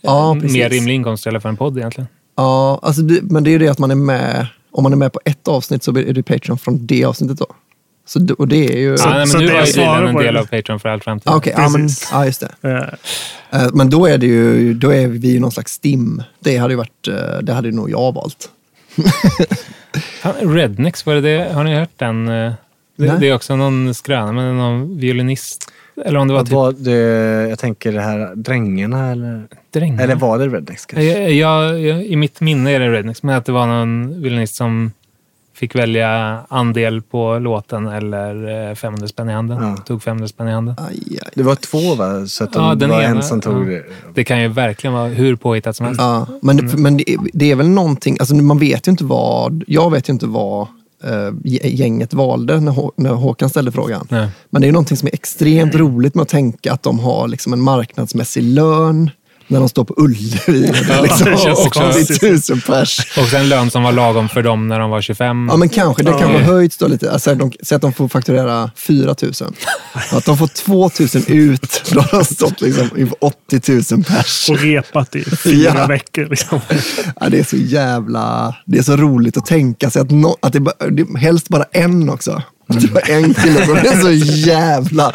[0.00, 2.08] Ja, mer rimlig inkomstkälla för en podd egentligen.
[2.36, 4.96] Ja, alltså det, men det är ju det att man är med, om man är
[4.96, 7.46] med på ett avsnitt så är det Patreon från det avsnittet då.
[8.06, 8.96] Så, och det är ju...
[8.98, 10.88] Ja, nej, men så nu var jag ju dealen en del det- av Patreon för
[10.88, 11.28] all framtid.
[11.32, 12.68] Ah, Okej, ja, men, ja, just det.
[12.70, 12.84] Eh,
[13.50, 16.22] Eh, Men då är det ju, då är vi ju någon slags STIM.
[16.40, 18.50] Det hade ju varit, eh, det hade nog jag valt.
[20.40, 21.52] Rednex, var det det?
[21.54, 22.28] Har ni hört den?
[22.98, 23.12] Eh?
[23.12, 25.72] Det, det är också någon skröna, men någon violinist.
[26.04, 29.42] Eller om det var typ var det, jag tänker det här drängarna eller?
[29.72, 30.04] drängar.
[30.04, 31.04] Eller var det Rednex kanske?
[31.04, 34.54] Jag, jag, jag, I mitt minne är det Rednex, men att det var någon violinist
[34.54, 34.92] som
[35.54, 39.58] fick välja andel på låten eller eh, 500 spänn i handen.
[39.62, 39.76] Ja.
[39.76, 40.74] Tog 500 spänn i handen.
[40.78, 41.30] Aj, aj.
[41.34, 42.26] Det var två va?
[42.26, 43.76] Så att de Ja, den var ena, en som tog ja.
[43.76, 43.84] det.
[44.14, 46.00] Det kan ju verkligen vara hur påhittat som helst.
[46.00, 49.04] Ja, men, det- men det, är- det är väl någonting, alltså man vet ju inte
[49.04, 50.66] vad, jag vet ju inte vad eh,
[51.44, 54.06] gänget valde när, Hå- när Håkan ställde frågan.
[54.10, 54.28] Nej.
[54.50, 57.52] Men det är någonting som är extremt roligt med att tänka att de har liksom
[57.52, 59.10] en marknadsmässig lön
[59.48, 60.72] när de står på Ullevi.
[60.88, 62.16] Ja, liksom, det och konstigt.
[62.16, 63.16] 80 000 pers.
[63.18, 65.48] Och sen lön som var lagom för dem när de var 25.
[65.50, 66.18] Ja men kanske, det Ja.
[66.18, 67.12] kanske har höjts då lite.
[67.12, 69.32] Alltså, de, säg att de får fakturera 4 000.
[70.12, 74.48] Att de får 2 000 ut, då har de stått liksom inför 80 000 pers.
[74.50, 75.86] och repat i fyra Ja.
[75.86, 76.26] veckor.
[76.30, 76.60] Liksom.
[77.20, 78.56] Ja, det är så jävla...
[78.66, 82.10] Det är så roligt att tänka sig att, no, att det, det helst bara en
[82.10, 82.42] också.
[82.66, 84.10] Att det var en kille som är så
[84.48, 85.12] jävla...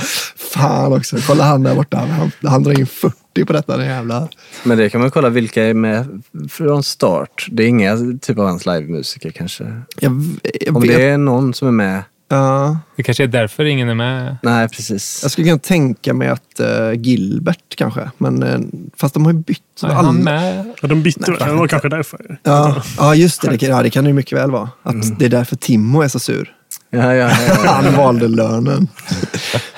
[0.54, 1.18] Fan också.
[1.28, 1.98] Kolla han där borta.
[1.98, 3.78] Han, han drar in 40 på detta.
[3.78, 4.28] Den jävla...
[4.64, 7.48] Men det kan man kolla vilka är med från start.
[7.52, 9.64] Det är inga typ av hans livemusiker kanske.
[10.00, 10.24] Jag,
[10.66, 10.98] jag Om vet.
[10.98, 12.04] det är någon som är med.
[12.30, 14.38] Ja, Det kanske är därför ingen är med.
[14.44, 15.20] Nej, precis.
[15.22, 18.12] jag skulle kunna tänka mig att uh, Gilbert kanske.
[18.18, 18.60] Men, eh,
[18.98, 19.62] fast de har ju bytt.
[19.80, 20.74] så Är alla- han med?
[20.82, 22.40] Ja, de bytte, Nej, det var kanske därför.
[22.44, 23.50] Ja, ja, just det.
[23.50, 24.70] Det kan, ja, det kan det mycket väl vara.
[24.84, 26.56] Att det är därför Timo är så sur.
[26.94, 27.30] Ja, ja, ja,
[27.64, 27.72] ja.
[27.84, 28.88] Han valde lönen.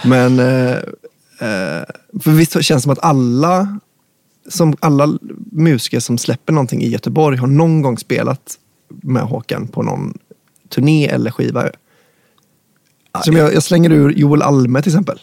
[0.05, 0.71] Men eh,
[1.39, 1.83] eh,
[2.23, 3.79] för visst känns det som att alla
[4.49, 5.17] som alla
[5.51, 8.57] musiker som släpper någonting i Göteborg har någon gång spelat
[8.89, 10.17] med Håkan på någon
[10.69, 11.69] turné eller skiva.
[13.23, 15.19] Som jag, jag slänger ur Joel Alme till exempel.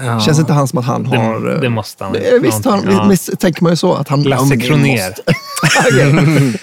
[0.00, 0.20] Ja.
[0.20, 1.54] Känns inte han som att han Det- har...
[1.54, 2.12] eh, det måste han.
[2.12, 3.36] Det, visst, han, ja.
[3.36, 3.94] tänker man ju så.
[3.94, 5.14] Att han, Lasse det Kronér.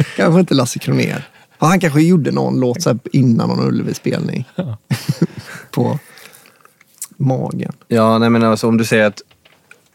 [0.16, 1.28] kanske inte Lasse Kronér.
[1.60, 4.50] Ja, han kanske gjorde någon låt så här innan någon Ullevi-spelning.
[5.72, 6.00] på
[7.18, 7.74] magen.
[7.88, 9.22] Ja, nej men alltså om du säger att,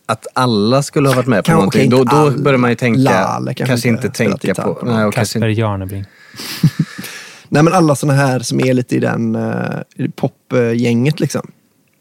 [0.06, 3.00] att alla skulle ha varit med på Kan- någonting, då, då börjar man ju tänka,
[3.00, 4.74] Lalle kanske, kanske inte tänka på...
[4.74, 6.04] på Nej, och kanske, Kasper Jarnebring.
[7.48, 11.50] Nej, men alla såna här som är lite i den uh, popgänget liksom.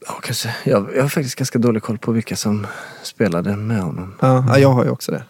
[0.08, 2.68] ja, kanske, jag, jag har faktiskt ganska dålig koll på vilka som
[3.04, 4.16] spelade med honom.
[4.22, 5.24] Ja, ja, jag har ju också det.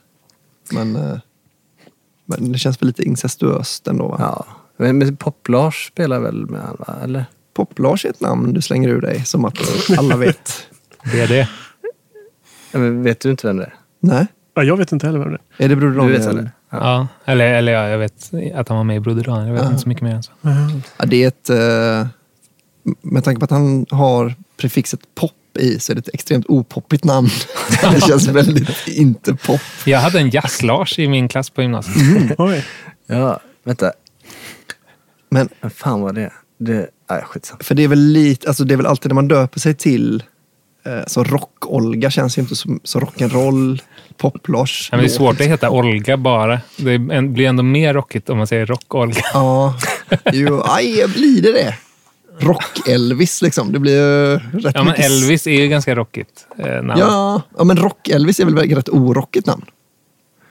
[0.71, 1.17] Men, eh,
[2.39, 4.15] men det känns väl lite incestuöst ändå va?
[4.19, 4.45] Ja.
[4.77, 6.95] Men, men Pop-Lars spelar väl med honom, va?
[7.03, 7.25] eller?
[7.53, 9.57] Pop-Lars är ett namn du slänger ur dig som att
[9.97, 10.67] alla vet.
[11.11, 11.49] Det är det.
[12.71, 13.73] Ja, men vet du inte vem det är?
[13.99, 15.65] Nej, Ja, jag vet inte heller vem det är.
[15.65, 16.43] är det Broder Du vet Daniel?
[16.69, 16.79] det är?
[16.79, 17.07] Ja.
[17.25, 19.47] Eller, eller ja, jag vet att han var med i Broder Daniel.
[19.47, 20.31] Jag vet inte så mycket mer än så.
[20.97, 21.49] Ja, det är ett...
[21.49, 22.07] eh,
[23.01, 27.03] med tanke på att han har prefixet pop i så är det ett extremt opoppigt
[27.03, 27.29] namn.
[27.81, 29.61] det känns väldigt inte pop.
[29.85, 32.35] Jag hade en jazz-Lars i min klass på gymnasiet.
[32.37, 32.65] Oj.
[33.07, 33.91] Ja, vänta.
[35.29, 36.31] Men fan var det?
[36.57, 37.59] det nej, skitsamma.
[37.63, 40.23] för det är väl lite, alltså det är väl alltid när man döper sig till
[40.85, 43.81] eh, så rock-Olga känns ju inte som så rock'n'roll,
[44.17, 44.89] pop-Lars.
[44.91, 46.61] Det är svårt att heta Olga bara.
[46.77, 49.21] Det är blir ändå mer rockigt om man säger Rock-Olga.
[49.33, 49.77] Ja,
[50.33, 51.75] jo, aj, blir det det?
[52.41, 53.71] Rock-Elvis liksom.
[53.71, 54.41] Det blir ju rätt
[54.75, 55.05] Ja, men mycket...
[55.05, 56.47] Elvis är ju ganska rockigt.
[56.59, 56.93] Eh, namn.
[56.99, 59.65] Ja, ja men Rock-Elvis är väl ett rätt orockigt namn?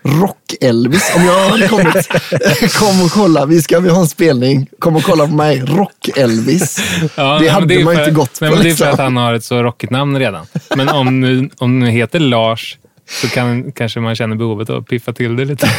[0.02, 1.12] Rock-Elvis.
[1.16, 2.08] Om jag hade kommit,
[2.78, 6.78] kom och kolla, vi ska vi ha en spelning, kom och kolla på mig, Rock-Elvis.
[7.16, 8.56] Ja, det hade är man för- inte gått nej, på.
[8.56, 8.88] men Det är för liksom.
[8.92, 10.46] att han har ett så rockigt namn redan.
[10.76, 12.78] Men om nu, om nu heter Lars
[13.10, 15.66] så kan, kanske man känner behovet av att piffa till det lite.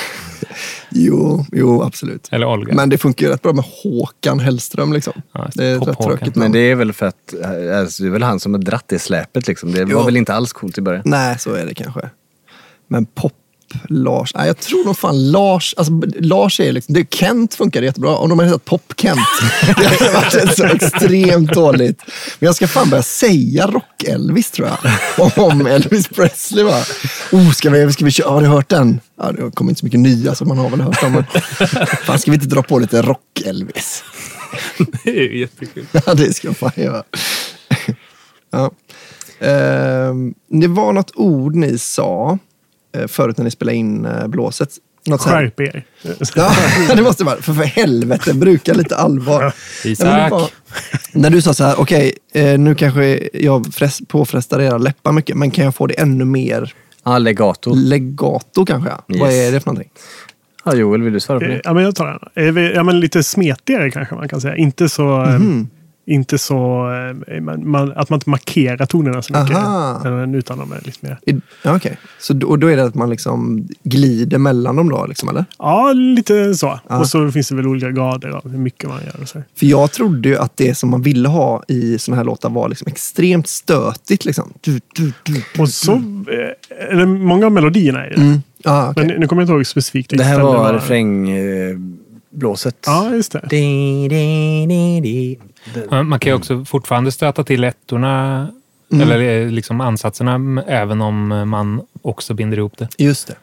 [0.94, 2.28] Jo, jo, absolut.
[2.32, 2.74] Eller Olga.
[2.76, 4.94] Men det funkar ju rätt bra med Håkan Hellström.
[4.94, 5.14] Liksom.
[5.32, 7.34] Ja, det är rätt tråkigt Men det är väl för att
[7.82, 9.72] alltså, det är väl han som har dratt det släpet liksom.
[9.72, 10.04] Det var Jo.
[10.06, 11.02] väl inte alls coolt i början.
[11.06, 12.10] Nej, så är det kanske.
[12.88, 13.34] Men pop
[13.90, 18.16] Lars, nej jag tror nog fan Lars, alltså Lars är liksom, det, Kent funkar jättebra.
[18.16, 19.20] Om de hade hetat Pop-Kent.
[19.78, 22.02] det hade varit så extremt dåligt.
[22.40, 25.38] Men jag ska fan börja säga Rock-Elvis tror jag.
[25.52, 26.84] Om Elvis Presley va.
[27.32, 29.00] Oh, ska vi, ska vi köra, har du hört den?
[29.18, 31.12] Ja, det kommer inte så mycket nya så man har väl hört dem.
[31.12, 31.24] Men
[32.06, 34.04] fan, ska vi inte dra på lite Rock-Elvis?
[35.04, 35.86] Det är ju jättekul.
[36.06, 37.04] Ja, det ska jag fan göra.
[38.52, 38.72] ja.
[39.40, 42.38] Ehm, det var något ord ni sa
[43.08, 44.70] förut när ni spelade in eh, blåset.
[45.08, 45.84] Något Skärp er.
[46.36, 46.52] Ja,
[46.96, 47.36] det måste vara.
[47.42, 49.54] För, för helvete, bruka lite allvar.
[49.86, 50.52] Isak.
[51.14, 55.38] När du sa så här, okej, eh, nu kanske jag frest, påfrestar era läppar mycket,
[55.38, 56.74] men kan jag få det ännu mer
[57.04, 57.74] Ja, legato.
[57.76, 58.89] legato kanske?
[58.89, 59.20] Yes.
[59.22, 59.92] Vad är det för någonting?
[60.66, 61.62] Ja, Joel, vill du svara på Eh, det?
[61.64, 62.74] Ja, men jag tar den.
[62.76, 64.56] Ja, men lite smetigare kanske man kan säga.
[64.56, 65.22] Inte så...
[65.24, 65.70] eh, Mhm.
[66.06, 66.88] Inte så...
[67.28, 69.58] eh, Man, man, att man inte markerar tonerna så mycket.
[69.58, 70.26] Aha.
[70.36, 71.18] Utan de är lite mer...
[71.76, 71.97] Okej.
[72.20, 75.45] Så då, och då är det att man liksom glider mellan dem då, liksom, eller?
[75.60, 76.80] Ja, lite så.
[76.89, 76.99] Ja.
[76.99, 79.22] Och så finns det väl olika grader av hur mycket man gör.
[79.22, 79.41] Och så.
[79.56, 82.70] För jag trodde ju att det som man ville ha i såna här låtar var
[82.70, 84.26] liksom extremt stötigt.
[84.26, 84.54] Liksom.
[84.62, 85.91] Du, du, du, du, Och så...
[85.91, 85.99] eh,
[86.89, 88.16] Eller många av melodierna är det.
[88.16, 88.41] Mm.
[88.64, 89.08] Ah, okej.
[89.08, 90.10] Men nu kommer jag inte ihåg specifikt.
[90.18, 92.76] Det här var refrängblåset.
[92.86, 93.45] Ja, just det.
[93.49, 95.39] Di, di, di, di.
[95.74, 98.47] Det- Man kan ju också fortfarande stöta till ettorna,
[98.93, 102.88] eller eh, liksom ansatserna, även om eh, man också binder ihop det.
[102.97, 103.36] Just det.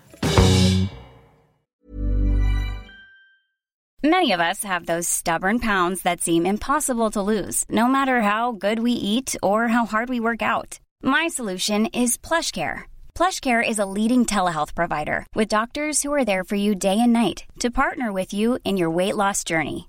[4.03, 8.53] Many of us have those stubborn pounds that seem impossible to lose, no matter how
[8.53, 10.79] good we eat or how hard we work out.
[11.03, 12.83] My solution is PlushCare.
[13.19, 17.13] PlushCare is a leading telehealth provider with doctors who are there for you day and
[17.13, 19.89] night to partner with you in your weight loss journey.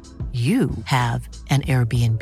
[0.33, 2.21] you have an Airbnb.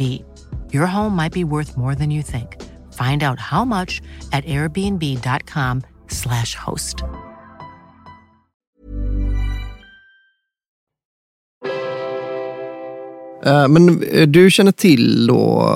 [0.73, 2.55] Your home might be worth more than you think.
[2.93, 4.01] Find out how much
[4.31, 7.03] at airbnb.com/slash host.
[13.45, 15.69] Eh, Men eh, du känner till då,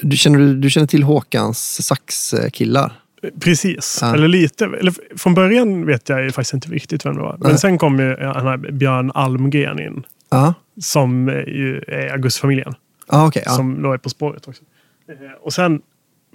[0.00, 2.92] du känner, du känner till Håkans saxkillar?
[3.40, 4.14] Precis, Ja.
[4.14, 4.64] eller lite.
[4.64, 7.36] Eller från början vet jag ju faktiskt inte riktigt vem det var.
[7.40, 7.58] Men Nej.
[7.60, 10.02] sen kom ju han här Björn Almgren in.
[10.34, 12.74] Ja, Som eh, ju är Augustfamiljen.
[13.06, 13.42] ah, okej.
[13.46, 13.52] ja.
[13.52, 14.62] Som då är På spåret också.
[15.08, 15.80] Eh, Och sen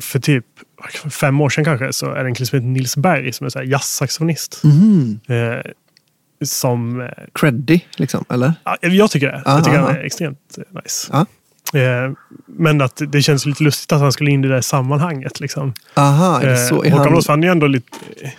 [0.02, 0.45] för typ
[1.12, 3.64] fem år sedan kanske så är det en kille som heter Nils Berg som är
[3.64, 4.62] jazzsaxofonist.
[4.64, 5.20] Mhm.
[5.28, 5.72] Eh,
[6.43, 7.02] som...
[7.02, 8.54] eh, Creddy, liksom, eller?
[8.64, 9.41] Ja, jag tycker det.
[9.45, 9.97] Aha, jag tycker han aha.
[9.97, 11.10] är extremt eh, nice.
[11.12, 11.26] Ja.
[11.80, 12.12] Eh,
[12.45, 15.39] men att det känns lite lustigt att han skulle in i det där sammanhanget.
[15.39, 15.74] Liksom.
[15.93, 16.84] Aha, är det så?
[16.84, 17.43] Är Håkan han...
[17.43, 18.30] Är ju ändå lite, eh,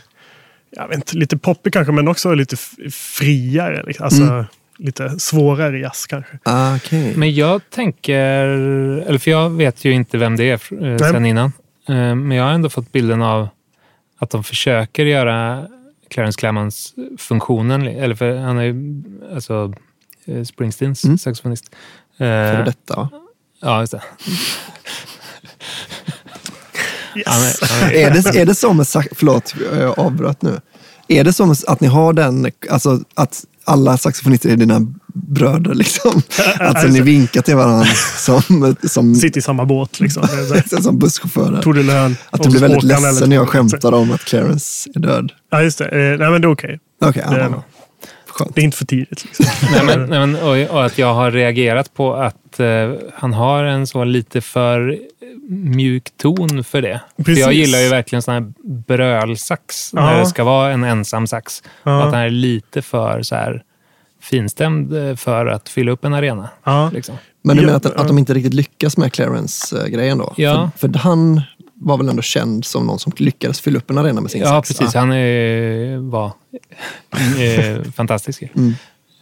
[0.70, 2.56] jag vet inte, lite poppig kanske, men också lite
[2.90, 3.82] friare.
[3.86, 4.04] Liksom.
[4.04, 4.44] Alltså, Mm.
[4.82, 6.38] Lite svårare jazz kanske.
[6.42, 7.12] Ah, okej.
[7.16, 11.52] Men jag tänker, eller för jag vet ju inte vem det är eh, sen innan.
[11.88, 13.48] Eh, Men jag har ändå fått bilden av
[14.18, 15.66] att de försöker göra
[16.10, 19.02] Clarence Clemons funktionen, eller för han är ju
[19.34, 19.72] alltså
[20.26, 21.18] eh, Springsteens Mm.
[21.18, 21.74] saxofonist.
[22.18, 23.08] Före Eh, detta, va?
[23.60, 24.02] Ja, just det.
[27.16, 27.26] Yes.
[27.26, 29.08] Han är, han är, är, det, är det så med sax...
[29.12, 30.60] Förlåt, jag avbröt nu.
[31.10, 36.22] Är det med, att ni har den, alltså att alla saxofonister är dina bröder liksom?
[36.58, 37.86] Alltså ni vinkar till varandra
[38.16, 40.00] som, som, Sitter i samma båt.
[40.00, 40.22] Liksom.
[40.82, 41.62] Som busschaufförer?
[41.62, 42.16] Tog du lön?
[42.30, 45.32] Att du blir väldigt ledsen när jag skämtar om att Clarence är död.
[45.50, 45.84] Ja, just det.
[45.84, 46.78] Eh, nej, men det är okej.
[47.04, 47.62] Okej, Det är ja, nog-
[48.44, 48.54] skönt.
[48.54, 49.24] Det är inte för tidigt.
[49.24, 49.46] Liksom.
[49.72, 53.64] nej, men, nej, men, och, och att jag har reagerat på att eh, han har
[53.64, 54.98] en så lite för
[55.48, 57.00] mjuk ton för det.
[57.16, 57.40] För Precis.
[57.44, 58.52] jag gillar ju verkligen sån här
[58.86, 60.18] brölsax när Ja.
[60.18, 61.62] det ska vara en ensam sax.
[61.82, 61.96] Ja.
[61.98, 63.62] Och att han är lite för så här
[64.22, 66.48] finstämd eh, för att fylla upp en arena.
[66.64, 66.90] Ja.
[66.92, 67.14] Liksom.
[67.42, 70.34] Men du menar att, att de inte riktigt lyckas med Clarence-grejen då?
[70.36, 70.70] Ja.
[70.78, 71.42] För, för han
[71.80, 74.46] var väl ändå känd som någon som lyckades fylla upp en arena med sin Ja,
[74.46, 74.68] sax?
[74.68, 74.94] precis.
[74.94, 75.00] va?
[75.00, 76.32] Han är, var
[77.92, 78.42] fantastisk.
[78.42, 78.72] Mm.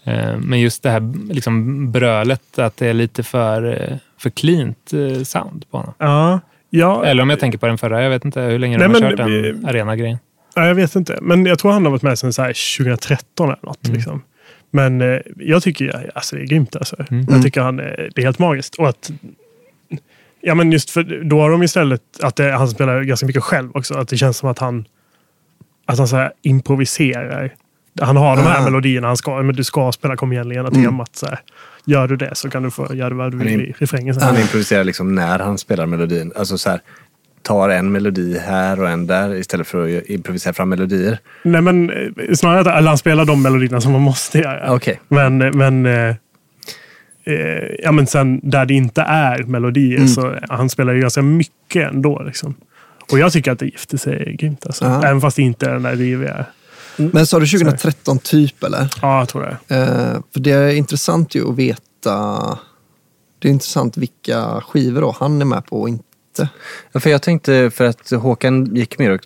[0.05, 4.93] Eh, Men just det här liksom brölet, att det är lite för, eh, för cleant
[4.93, 5.95] eh, sound på honom.
[5.99, 6.41] Ja,
[6.71, 8.95] ja, Eller om jag tänker på den förra, jag vet inte hur länge Nej, de
[8.95, 10.19] har men kört den arena-grejen.
[10.55, 11.19] ja, jag vet inte.
[11.23, 13.85] Men jag tror han har varit med sedan så här 2013 eller något.
[13.87, 13.97] Mm.
[13.97, 14.23] Liksom.
[14.71, 16.77] Men jag tycker alltså, det är grymt.
[16.77, 16.97] Alltså.
[17.11, 17.27] Mm.
[17.31, 18.75] Jag tycker han, är- det är helt magiskt.
[18.75, 19.11] Och att,
[20.49, 23.71] ja, men just för, då har de istället att det, han spelar ganska mycket själv
[23.75, 23.95] också.
[23.95, 24.85] Att det känns som att han,
[25.87, 27.55] att han så här improviserar.
[28.01, 28.65] Han har de här Ah.
[28.65, 29.07] melodierna.
[29.07, 30.83] Han ska, men du ska spela Kom igen Lena Mm.
[30.83, 31.17] temat.
[31.17, 31.39] Så här.
[31.85, 34.15] Gör du det så kan du få göra vad du vill i refrängen.
[34.15, 34.27] Så här.
[34.33, 36.33] Han improviserar liksom när han spelar melodin.
[36.37, 36.81] Alltså så här,
[37.43, 41.19] tar en melodi här och en där istället för att improvisera fram melodier.
[41.43, 44.73] Nej, men eh, snarare att han spelar de melodierna som man måste göra.
[44.75, 45.01] Okej.
[45.09, 45.87] Men, men,
[47.29, 50.09] eh, ja, men sen där det inte är melodier Mm.
[50.09, 52.23] så han spelar ju ganska mycket ändå.
[52.23, 52.55] Liksom.
[53.13, 54.67] Och jag tycker att det gifter sig grymt.
[54.67, 54.85] Alltså.
[54.85, 56.47] Även fast det inte är den där riviga.
[56.97, 58.89] Men sa du 2013 typ eller?
[59.03, 59.77] Ja, jag tror det.
[59.77, 62.59] Eh, för det är intressant ju att veta.
[63.39, 66.49] Det är intressant vilka skivor då han är med på och inte.
[66.93, 69.21] Ja, för jag tänkte, för att Håkan gick mer åt,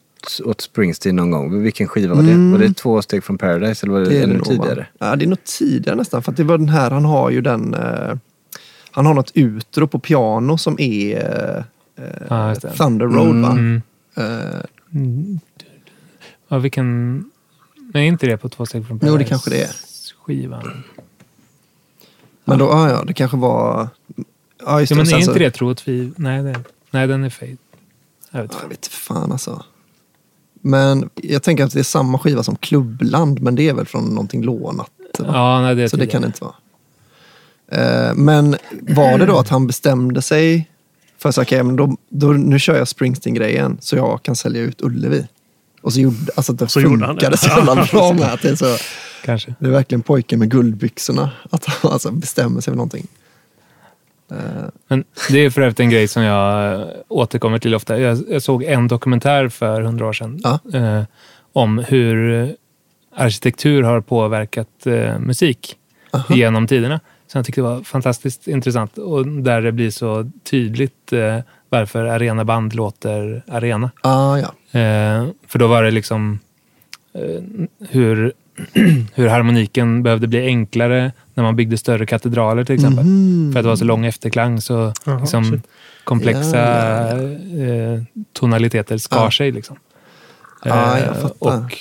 [0.44, 1.62] åt Springsteen någon gång.
[1.62, 2.30] Vilken skiva var det?
[2.30, 2.52] Mm.
[2.52, 4.52] Var det två steg från Paradise eller var det, Det är ännu nog, va?
[4.52, 4.86] tidigare?
[4.98, 6.22] Ja, det är nog tidigare nästan.
[6.22, 7.74] För att det var den här, han har ju den.
[7.74, 8.14] Eh,
[8.90, 11.16] han har något utro på piano som är
[11.96, 12.72] eh, det.
[12.76, 13.50] Thunder Road va?
[13.52, 13.82] Mm.
[14.16, 14.60] Eh,
[14.94, 15.40] Mm.
[16.48, 17.24] Ja, vilken...
[17.94, 19.70] Nej, inte det på två steg från Jo, det Paradise kanske det är.
[20.24, 20.84] Skivan.
[22.44, 23.88] Men då, ja, ja, det kanske var...
[24.66, 25.02] Ja, just Ja, det.
[25.04, 26.12] men är så- inte det Tro och tvivel?
[26.16, 26.60] Nej, det,
[26.90, 27.56] nej, den är Fade.
[28.30, 29.64] Jag vet Ja, jag vet fan alltså.
[30.62, 34.04] Men jag tänker att det är samma skiva som Klubbland, men det är väl från
[34.04, 34.90] någonting lånat?
[35.18, 35.26] va?
[35.28, 36.54] Ja, nej, det är så det kan det inte vara.
[37.72, 40.68] Eh, men var det då att han bestämde sig
[41.18, 44.82] för att okay, men då, då, nu kör jag Springsteen-grejen så jag kan sälja ut
[44.82, 45.26] Ullevi?
[45.82, 47.20] Och så gjorde, alltså att det Så gjorde han det.
[47.20, 48.76] funkade så jävla bra med att det är så.
[49.24, 49.54] Kanske.
[49.58, 51.30] Det är verkligen pojken med guldbyxorna.
[51.50, 53.06] Att han alltså bestämmer sig för någonting.
[54.88, 57.98] Men det är för övrigt en grej som jag eh, återkommer till ofta.
[57.98, 60.58] Jag, jag såg en dokumentär för hundra år sedan Ja.
[60.74, 61.02] eh,
[61.52, 62.48] om hur
[63.14, 65.76] arkitektur har påverkat eh, musik
[66.10, 66.34] Aha.
[66.34, 67.00] genom tiderna.
[67.26, 72.04] Så jag tyckte det var fantastiskt intressant och där det blir så tydligt eh, varför
[72.04, 73.90] arenaband låter arena.
[74.02, 74.78] ah, ja.
[74.80, 76.38] Eh, för då var det liksom
[77.14, 77.42] eh,
[77.88, 78.32] hur,
[79.14, 83.04] hur harmoniken behövde bli enklare när man byggde större katedraler till exempel.
[83.04, 83.52] Mhm.
[83.52, 85.62] För att det var så lång efterklang så Jaha, liksom,
[86.04, 87.18] komplexa Ja,
[87.62, 89.30] Eh, tonaliteter skar Ja.
[89.30, 89.52] sig.
[89.52, 89.76] Liksom.
[90.64, 91.72] Ja, Eh, och,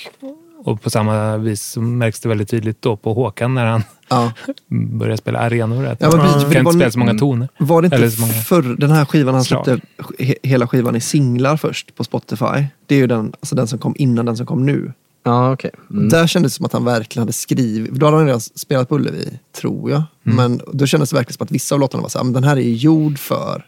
[0.64, 4.32] och på samma vis märks det väldigt tydligt då på Håkan när han Ja.
[4.68, 5.86] börjar spela arenor.
[5.86, 7.48] Att Ja, men precis, kan inte spela så många toner.
[7.58, 9.80] Var det inte Eller så många förr, den här skivan han släppte
[10.18, 12.64] he, hela skivan i singlar först på Spotify.
[12.86, 14.92] Det är ju den, alltså den som kom innan den som kom nu.
[15.22, 15.70] Ja, okej.
[15.90, 16.08] Mm.
[16.08, 18.94] Där kändes det som att han verkligen hade skrivit, då hade han redan spelat på
[18.94, 20.02] Ullevi, tror jag.
[20.24, 20.36] Mm.
[20.36, 22.44] Men då kändes det verkligen som att vissa av låtarna var så här, men den
[22.44, 23.66] här är gjord för,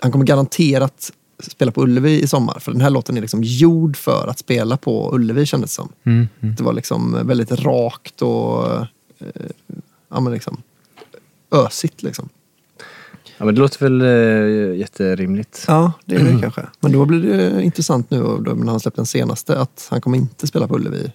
[0.00, 1.12] han kommer garanterat
[1.42, 2.58] spela på Ullevi i sommar.
[2.58, 5.92] För den här låten är liksom gjord för att spela på Ullevi kändes det som.
[6.04, 6.54] Mm, mm.
[6.54, 8.72] Det var liksom väldigt rakt och
[9.18, 9.26] eh,
[10.08, 10.62] ja, men liksom,
[11.50, 12.02] ösigt.
[12.02, 12.28] Liksom.
[13.40, 15.64] Ja, men det låter väl eh, jätterimligt.
[15.68, 16.62] Ja, det är det kanske.
[16.80, 20.18] Men då blir det intressant nu då, när han släppt den senaste att han kommer
[20.18, 21.12] inte spela på Ullevi.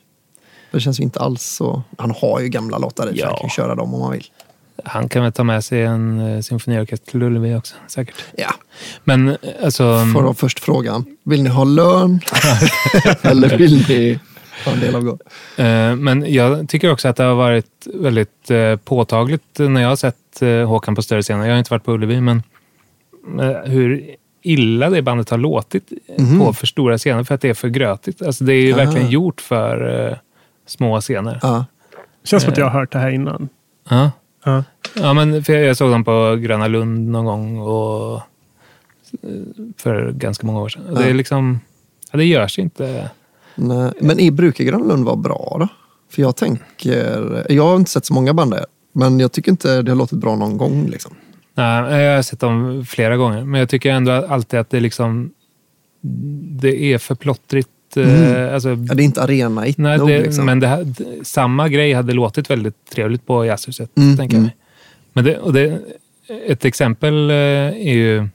[0.72, 1.84] Det känns ju inte alls så.
[1.98, 3.28] Han har ju gamla låtar i Ja.
[3.28, 4.26] han kan köra dem om han vill.
[4.84, 8.16] Han kan väl ta med sig en eh, symfoniorkester till Ullevi också, säkert.
[8.38, 8.54] Ja.
[9.04, 9.84] Men eh, alltså...
[10.14, 12.20] Får då först frågan, vill ni ha lön?
[13.22, 14.20] Eller vill ni
[14.74, 15.18] en del av gå?
[15.64, 19.96] Eh, Men jag tycker också att det har varit väldigt eh, påtagligt när jag har
[19.96, 21.46] sett eh, Håkan på större scener.
[21.46, 22.44] Jag har inte varit på Ullevi, men
[23.66, 26.40] hur illa det bandet har låtit Mhm.
[26.40, 28.22] på för stora scener för att det är för grötigt.
[28.22, 28.78] Alltså det är ju Ah.
[28.78, 30.20] verkligen gjort för
[30.68, 31.40] små scener.
[31.42, 31.66] Ja.
[32.24, 33.50] Känns som att jag har hört det här innan.
[33.90, 34.12] Ja.
[34.46, 34.64] Ja.
[34.96, 38.22] Ja, men för jag såg dem på Gröna Lund någon gång och,
[39.78, 40.94] för ganska många år sedan.
[40.96, 41.60] Det, är liksom,
[42.12, 43.10] ja, det görs inte.
[43.56, 43.92] Nej.
[44.02, 45.68] Men i brukar Gröna Lund vara bra då?
[46.12, 48.66] För jag tänker, jag har inte sett så många band där.
[48.94, 50.88] Men jag tycker inte det har låtit bra någon gång.
[50.88, 51.14] Liksom.
[51.54, 55.32] Nej, jag har sett dem flera gånger, men jag tycker ändå alltid att det liksom
[56.62, 57.70] det är för plottrigt.
[57.98, 58.54] eh, Mm.
[58.54, 60.08] Alltså, Ja, det är inte arena nej, nog.
[60.08, 60.46] det, liksom.
[60.46, 60.86] Men det här,
[61.24, 64.44] samma grej hade låtit väldigt trevligt på Jazzhuset, Mm, tänker jag mm.
[64.44, 64.56] mig.
[65.14, 65.80] Men det, och det,
[66.48, 68.28] ett exempel eh, är ju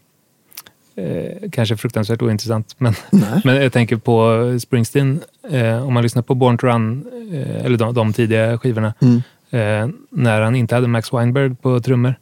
[1.01, 2.95] eh, kanske fruktansvärt ointressant, men,
[3.45, 5.21] men jag tänker på Springsteen.
[5.51, 9.23] Eh, om man lyssnar på Born to Run, eh, eller de, de tidiga skivorna, Mm.
[9.51, 12.15] eh, när han inte hade Max Weinberg på trummor.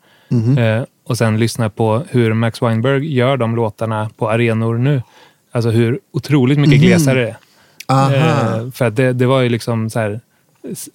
[0.59, 5.03] Eh, och sen lyssna på hur Max Weinberg gör de låtarna på arenor nu.
[5.53, 6.87] Alltså hur otroligt mycket Mhm.
[6.87, 7.37] glesare det är.
[7.87, 8.71] Aha.
[8.75, 10.21] För att det, det var ju liksom så här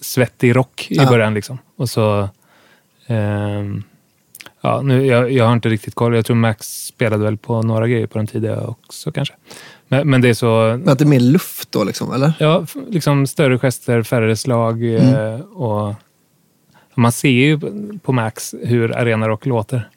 [0.00, 1.06] svettig rock i Ja.
[1.10, 1.34] början.
[1.34, 1.58] Liksom.
[1.76, 2.28] Och så...
[3.06, 3.82] ehm,
[4.64, 6.14] ja, nu, jag, jag har inte riktigt koll.
[6.14, 9.34] Jag tror Max spelade väl på några grejer på den tidiga också kanske.
[9.88, 10.46] Men, men det är så...
[10.78, 12.32] Men att det är mer luft då liksom, eller?
[12.38, 14.82] Ja, liksom större gester, färre slag.
[14.84, 15.34] Mm.
[15.34, 15.94] eh, och
[16.94, 17.60] man ser ju
[18.02, 19.88] på Max hur arenarock låter.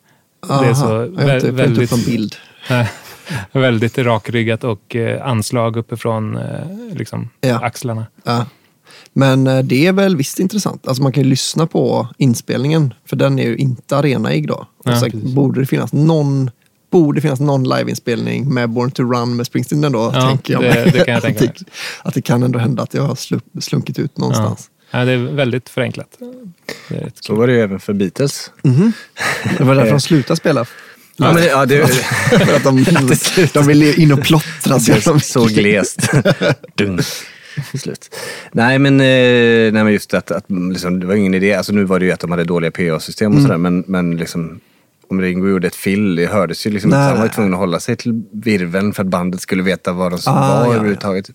[0.48, 0.96] Det är så Aha.
[0.96, 2.36] har inte, väldigt, en bild.
[3.52, 6.44] Väldigt rakryggat och eh, anslag uppifrån eh,
[6.92, 7.60] liksom, Ja.
[7.66, 8.06] axlarna.
[8.24, 8.46] Ja.
[9.18, 10.88] Men eh, det är väl visst intressant.
[10.88, 14.54] Alltså man kan ju lyssna på inspelningen, för den är ju inte arenaig då.
[14.56, 15.34] Och Ja, så precis.
[15.34, 16.50] borde det finnas någon
[16.92, 20.84] borde finnas någon liveinspelning med Born to Run med Springsteen ändå, Ja, tänker jag det-
[20.94, 21.50] det kan jag tänka mig.
[21.50, 21.66] att, det,
[22.04, 24.70] att det kan ändå hända att jag har slu- slunkit ut någonstans.
[24.92, 26.08] Ja, det är väldigt förenklat.
[26.90, 28.52] Det är Så var det ju även för Beatles.
[28.64, 28.94] Mhm.
[29.58, 30.66] Det var därför de slutade spela.
[31.18, 31.88] Ja, men, ja, det,
[32.30, 32.86] för att de,
[33.54, 34.80] de ville in och plottra.
[34.80, 36.10] Så, så glest.
[37.80, 38.16] Slut.
[38.52, 41.54] Nej men, eh, nej men just att, att liksom, det var ingen idé.
[41.54, 43.44] Alltså, nu var det ju att de hade dåliga PA-system och Mm.
[43.48, 43.58] sådär.
[43.58, 44.60] Men, men liksom,
[45.10, 47.00] om Ringo gjorde ett fill, det hördes ju liksom Nej.
[47.00, 50.20] Han var tvungen att hålla sig till virveln för att bandet skulle veta vad de
[50.20, 50.74] som Ah, var ja, ja.
[50.74, 51.30] överhuvudtaget.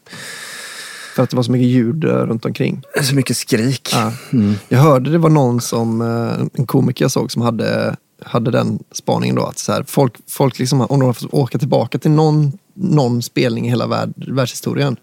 [1.14, 2.83] För att det var så mycket ljud eh, runt omkring.
[3.03, 3.89] Så mycket skrik.
[3.93, 4.12] Ja.
[4.33, 4.55] Mm.
[4.68, 8.79] Jag hörde det var någon som, eh, en komiker jag såg som hade, hade den
[8.93, 9.47] spaningen då.
[9.47, 13.23] Att så här, folk, folk liksom, om de har fått åka tillbaka till någon, någon
[13.23, 14.97] spelning i hela värld, världshistorien.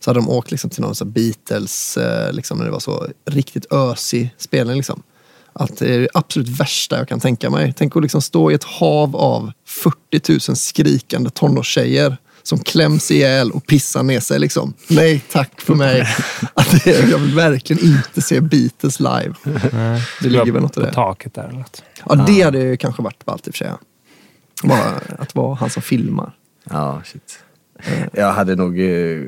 [0.00, 3.06] Så hade de åkt liksom till någon här Beatles, eh, liksom, när det var så
[3.26, 4.76] riktigt ösig spelning.
[4.76, 5.02] Liksom.
[5.52, 7.74] Att det är det absolut värsta jag kan tänka mig.
[7.76, 13.50] Tänk att liksom stå i ett hav av 40 000 skrikande tonårstjejer som kläms ihjäl
[13.50, 14.38] och pissar ner sig.
[14.38, 14.74] Liksom.
[14.88, 16.06] Nej tack för mig.
[16.54, 19.34] Att det, jag vill verkligen inte se Beatles live.
[19.72, 20.92] Nej, Det ligger väl något i på det.
[20.92, 21.82] taket där eller något.
[22.08, 23.72] Ja, det hade ju kanske varit ballt i och för sig.
[24.62, 26.32] Bara att vara han som filmar.
[26.70, 27.38] Ja, shit.
[28.12, 29.18] Jag hade nog eh,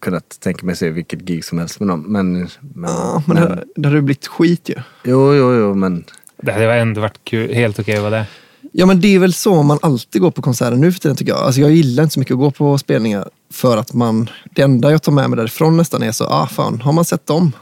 [0.00, 2.04] kunnat tänka mig se vilket gig som helst med dem.
[2.08, 4.74] Men, men, Ja, men det, det hade ju blivit skit ju.
[5.04, 6.04] Jo, jo, jo, men...
[6.42, 8.26] Det hade ändå varit kul, helt okej vara det.
[8.72, 11.32] Ja men det är väl så man alltid går på konserter nu för tiden tycker
[11.32, 11.40] jag.
[11.40, 14.90] Alltså jag gillar inte så mycket att gå på spelningar för att man, det enda
[14.90, 17.52] jag tar med mig därifrån nästan är så, ah fan, har man sett dem?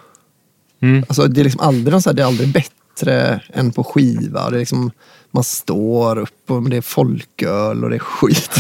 [0.83, 1.05] Mm.
[1.09, 4.51] Alltså det är liksom aldrig, någon så här, det är aldrig bättre än på skiva.
[4.51, 4.91] Det är liksom,
[5.35, 8.51] man står upp och det är folköl och det är skit.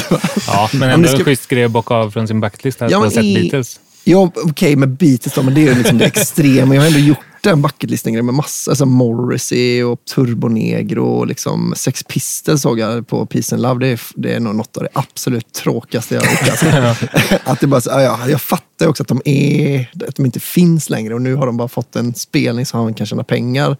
[0.46, 3.10] Ja, men ändå ska- en schysst grej att bocka av från sin bucketlist att Ja,
[3.10, 3.80] sett i- Beatles.
[4.04, 6.74] Ja, okej med Beatles då, men det är ju liksom det extrema.
[6.74, 12.02] Jag har ändå gjort den bucketlisten med massa, alltså Morrissey och Turbonegro och liksom Sex
[12.04, 13.86] Pistols såg jag på Peace and Love.
[13.86, 16.48] Det är, det är nog något av det absolut tråkigaste jag har gjort.
[16.50, 17.06] Alltså.
[17.50, 20.40] att det bara, så, ja, ja, jag fattar också att de, är, att de inte
[20.40, 23.76] finns längre och nu har de bara fått en spelning så han kan tjäna pengar.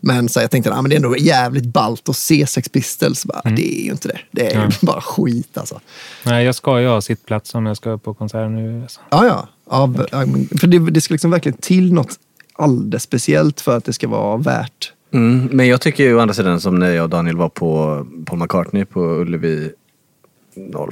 [0.00, 2.68] Men så här, jag tänkte att men det är ändå jävligt ballt att se Sex
[2.68, 3.24] Pistols.
[3.24, 4.18] Bara, Det är ju inte det.
[4.30, 4.70] Det är Ja.
[4.82, 5.80] bara skit alltså.
[6.24, 8.82] Nej, jag ska ju ha sittplats om jag ska på konsert nu.
[8.82, 9.00] Alltså.
[9.10, 9.48] Ja, ja.
[9.70, 12.18] ja v- ja, men- för det, det ska liksom verkligen till något
[12.56, 14.92] alldeles speciellt för att det ska vara värt.
[15.12, 18.06] Mm, men jag tycker ju å andra sidan som när jag och Daniel var på
[18.26, 19.70] Paul McCartney på Ullevi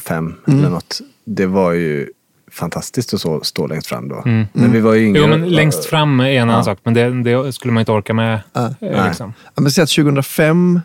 [0.00, 0.58] 05 Mm.
[0.60, 1.00] eller något.
[1.24, 2.08] Det var ju
[2.50, 4.22] fantastiskt att så, stå längst fram då.
[4.26, 4.44] Mm.
[4.52, 5.20] Men vi var ju yngre.
[5.20, 6.64] Jo, men längst fram är en annan Ja.
[6.64, 8.40] sak, men det, det skulle man inte orka med.
[8.52, 8.74] Ja.
[8.80, 9.00] Nej.
[9.06, 9.32] Liksom.
[9.44, 10.80] Ja, men att 2005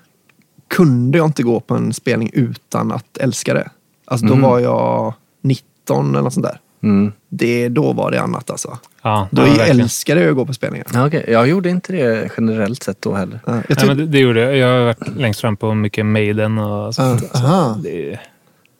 [0.67, 3.69] kunde jag inte gå på en spelning utan att älska det.
[4.05, 4.49] Alltså då Mm.
[4.49, 6.59] var jag 19 eller något sånt där.
[6.83, 7.11] Mm.
[7.37, 8.77] Det, då var det annat alltså.
[9.01, 10.87] Ja, Då ja, älskade jag att gå på spelningar.
[10.93, 11.25] Ja, okej.
[11.27, 13.39] Jag gjorde inte det generellt sett då heller.
[13.45, 14.57] Ja, jag Nej, men det, det gjorde jag.
[14.57, 17.23] Jag har varit längst fram på mycket Maiden och sånt.
[17.33, 18.21] Ja, det, är-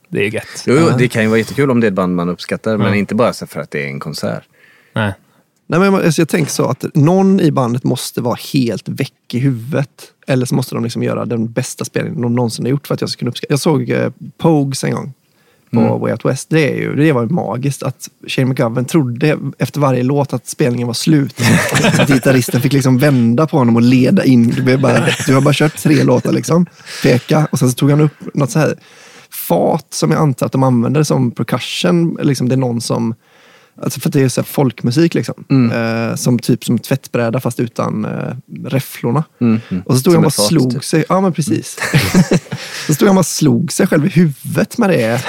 [0.10, 0.64] det är gött.
[0.66, 2.93] Jo, jo, det kan ju vara jättekul om det är ett band man uppskattar, men
[2.93, 4.43] inte bara för att det är en konsert.
[4.93, 5.14] Nej.
[5.70, 9.14] Nej, men jag, alltså jag tänker så att någon i bandet måste vara helt väck
[9.34, 9.89] i huvudet.
[10.28, 13.01] Eller så måste de liksom göra den bästa spelningen de någonsin har gjort för att
[13.01, 13.53] jag ska kunna uppskatta.
[13.53, 15.14] Jag såg eh, Pogues en gång
[15.72, 15.99] på Mm.
[15.99, 16.49] Way Out West.
[16.49, 20.47] Det, är ju, det var ju magiskt att Shane McGovern trodde efter varje låt att
[20.47, 21.41] spelningen var slut.
[21.99, 24.49] Att gitarristen fick liksom vända på honom och leda in.
[24.49, 26.65] Du, bara, du har bara kört tre låtar liksom.
[27.03, 27.47] Peka.
[27.51, 28.76] Och sen så tog han upp något så här
[29.30, 32.18] fat som jag antar att de använder som percussion.
[32.22, 33.15] Liksom det är någon som
[33.82, 35.44] Alltså för att det är så folkmusik liksom.
[35.50, 36.10] Mm.
[36.10, 39.24] Eh, som typ som tvättbräda fast utan eh, räfflorna.
[39.42, 39.84] Mm, mm.
[39.86, 40.84] Och så stod Som han bara fat, slog typ.
[40.84, 41.06] sig.
[41.10, 41.78] Ja men precis.
[42.88, 45.22] så stod han bara slog sig själv i huvudet med det.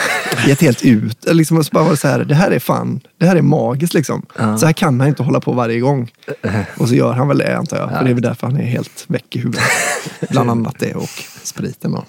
[0.47, 1.27] I ett helt ut.
[1.33, 3.43] Liksom, och så bara var det så här, det här är fan, det här är
[3.43, 4.27] magiskt liksom.
[4.37, 6.11] Så här kan han inte hålla på varje gång.
[6.77, 7.91] Och så gör han väl det antar jag.
[7.91, 9.63] För det är väl därför han är helt väck i huvudet.
[10.31, 12.05] Bland annat det och spriten då.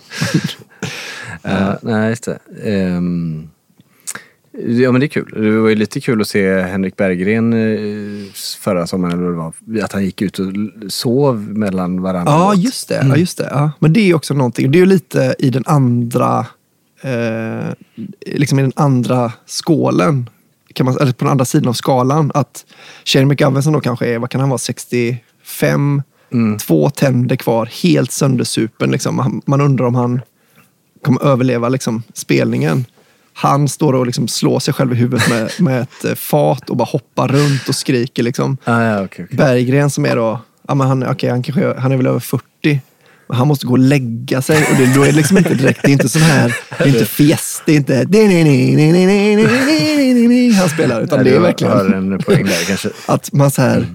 [1.41, 2.39] Ja, nej, just det.
[2.63, 3.49] Ehm,
[4.67, 5.31] ja, men det är kul.
[5.33, 9.77] Det var ju lite kul att se Henrik Berggren eh, förra sommaren, eller vad det
[9.77, 10.53] var, att han gick ut och
[10.87, 12.31] sov mellan varandra.
[12.31, 13.05] Ja, just det.
[13.09, 13.47] Ja, just det.
[13.51, 13.71] Ja.
[13.79, 14.71] Men det är också någonting.
[14.71, 16.45] Det är ju lite i den andra
[17.01, 17.73] eh,
[18.25, 20.29] liksom i den andra skålen.
[20.73, 22.31] Kan man, eller på den andra sidan av skalan.
[22.33, 22.65] Att
[23.05, 26.01] Shane McGovern som då kanske är, vad kan han vara, 65,
[26.61, 28.91] två tänder kvar, helt söndersupen.
[28.91, 29.15] Liksom.
[29.15, 30.21] Man, man undrar om han
[31.01, 32.85] kommer överleva liksom, spelningen.
[33.41, 36.77] Han står och liksom slår sig själv i huvudet med, med ett eh, fat och
[36.77, 38.23] bara hoppar runt och skriker.
[38.23, 38.57] Liksom.
[38.63, 39.37] Ah, ja, okej, okej.
[39.37, 42.43] Berggren som är då, ja, men han, okay, han, kanske, han är väl över 40.
[43.27, 44.57] Men han måste gå och lägga sig.
[44.57, 46.87] Och det, då är det liksom inte direkt, det är inte sån här, det är
[46.87, 48.05] inte fest, det är inte
[50.59, 51.01] han spelar.
[51.01, 52.19] Utan det är verkligen
[53.05, 53.87] att man så här,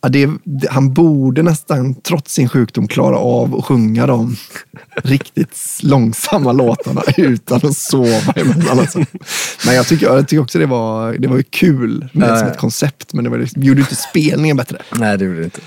[0.00, 0.30] ja, det,
[0.70, 4.36] han borde nästan trots sin sjukdom klara av att sjunga de
[4.96, 8.78] riktigt långsamma låtarna utan att sova emellan.
[8.78, 8.98] Alltså.
[9.66, 13.12] Men jag tycker, jag tycker också det var, det var kul med, som ett koncept,
[13.12, 14.78] men det var, gjorde inte spelningen bättre.
[14.98, 15.60] Nej, det gjorde det inte.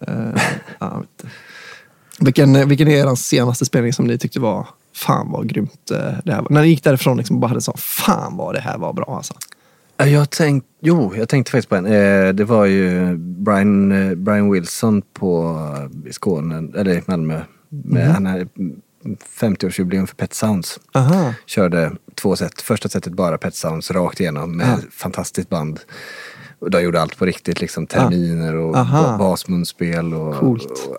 [0.00, 0.42] Eh,
[0.78, 1.02] ja,
[2.18, 6.32] vilken, vilken är er senaste spelning som ni tyckte var, fan vad grymt eh, det
[6.32, 6.50] här var?
[6.50, 9.34] När ni gick därifrån liksom bara hade så, fan vad det här var bra alltså.
[9.96, 11.86] Ja, Jag tänkt, jo, jag tänkte faktiskt på en.
[11.86, 15.58] Eh, det var ju Brian, eh, Brian Wilson på,
[16.06, 17.40] i Skåne, eller Malmö.
[17.68, 18.46] Med, Han hade
[19.40, 20.80] 50-årsjubileum för Pet Sounds.
[20.94, 21.34] Aha.
[21.46, 22.60] Körde två set.
[22.62, 24.78] Första setet bara Pet Sounds rakt igenom med Ja.
[24.90, 25.80] fantastiskt band.
[26.58, 29.02] Och de gjorde allt på riktigt, liksom terminer och Aha.
[29.02, 30.58] ba- basmunspel och, och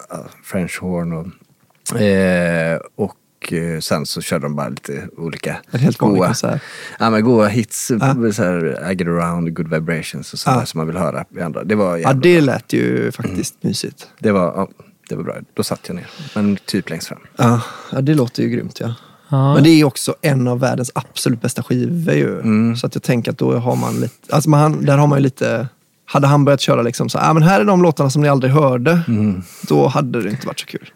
[0.10, 1.14] ja, French horn.
[1.14, 6.20] Och, eh, och och eh, sen så körde de bara lite olika En helt vanlig
[6.22, 6.60] goa,
[7.00, 7.92] ja, men goa hits.
[8.00, 8.32] Ja.
[8.34, 10.66] Så här, I get around, good vibrations och sådär Ja.
[10.66, 11.64] som man vill höra i andra.
[11.64, 14.08] Det var Ja, det lät ju faktiskt mysigt.
[14.20, 14.68] Det var, ja,
[15.10, 15.36] det var bra.
[15.54, 16.08] Då satt jag ner.
[16.36, 17.20] Men typ längst fram.
[17.38, 17.62] Ja,
[17.92, 18.94] ja, det låter ju grymt ja.
[19.30, 19.54] Ja.
[19.54, 22.40] Men det är också en av världens absolut bästa skivor ju.
[22.40, 22.76] Mm.
[22.76, 25.24] Så att jag tänker att då har man lite, alltså man, där har man ju
[25.24, 25.68] lite,
[26.10, 28.54] hade han börjat köra liksom så, ah, men här är de låtarna som ni aldrig
[28.54, 29.02] hörde.
[29.08, 29.44] Mm.
[29.68, 30.90] Då hade det inte varit så kul.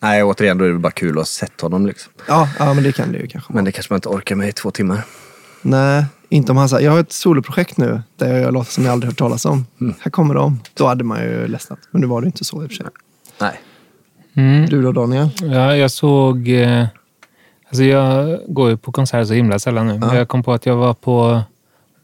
[0.00, 1.86] Nej, återigen, då är det bara kul att ha sett honom.
[1.86, 2.12] Liksom.
[2.28, 3.52] Ja, ja men det kan det ju kanske.
[3.52, 5.00] Men det kanske man inte orkar med i två timmar.
[5.62, 8.84] Nej, inte om han säger, jag har ett soloprojekt nu där jag gör låtar som
[8.84, 9.66] ni aldrig hört talas om.
[9.80, 9.94] Mm.
[10.00, 10.60] Här kommer de.
[10.74, 11.78] Då hade man ju ledsnat.
[11.90, 12.86] Men nu var det inte så i och för sig.
[13.40, 13.60] Nej.
[14.36, 14.66] Mm.
[14.68, 15.28] Du då Daniel?
[15.42, 16.48] Ja, jag såg...
[16.48, 16.84] Eh,
[17.68, 19.98] alltså jag går ju på konserter så himla sällan nu.
[19.98, 20.16] Men Ja.
[20.16, 21.40] jag kom på att jag var på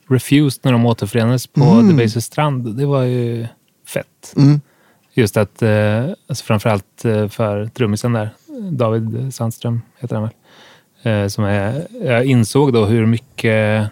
[0.09, 1.96] Refused när de återförenades på Mm.
[1.96, 2.76] Debaser strand.
[2.76, 3.46] Det var ju
[3.86, 4.34] fett.
[4.36, 4.61] Mm.
[5.14, 8.28] Just att, eh, alltså framförallt eh, för trummisen där,
[8.70, 10.32] David Sandström heter han väl.
[11.22, 13.90] Eh, som är, jag insåg då hur mycket,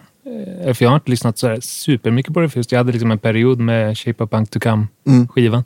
[0.65, 2.73] eh, för jag har inte lyssnat så här supermycket på Refused.
[2.73, 4.87] Jag hade liksom en period med Shape of Punk to Mm.
[5.03, 5.63] Come-skivan.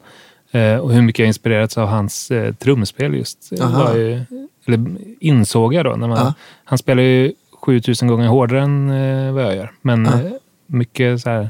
[0.51, 3.51] Eh, och hur mycket jag inspirerats av hans eh, trumspel just.
[3.95, 4.21] Ju,
[4.65, 4.85] eller
[5.19, 5.95] insåg jag då.
[5.95, 6.33] När man.
[6.63, 7.33] Han spelar ju
[7.67, 9.71] 7000 gånger hårdare än eh, vad jag gör.
[9.81, 10.11] Men Ja.
[10.11, 10.31] eh,
[10.67, 11.49] mycket så här,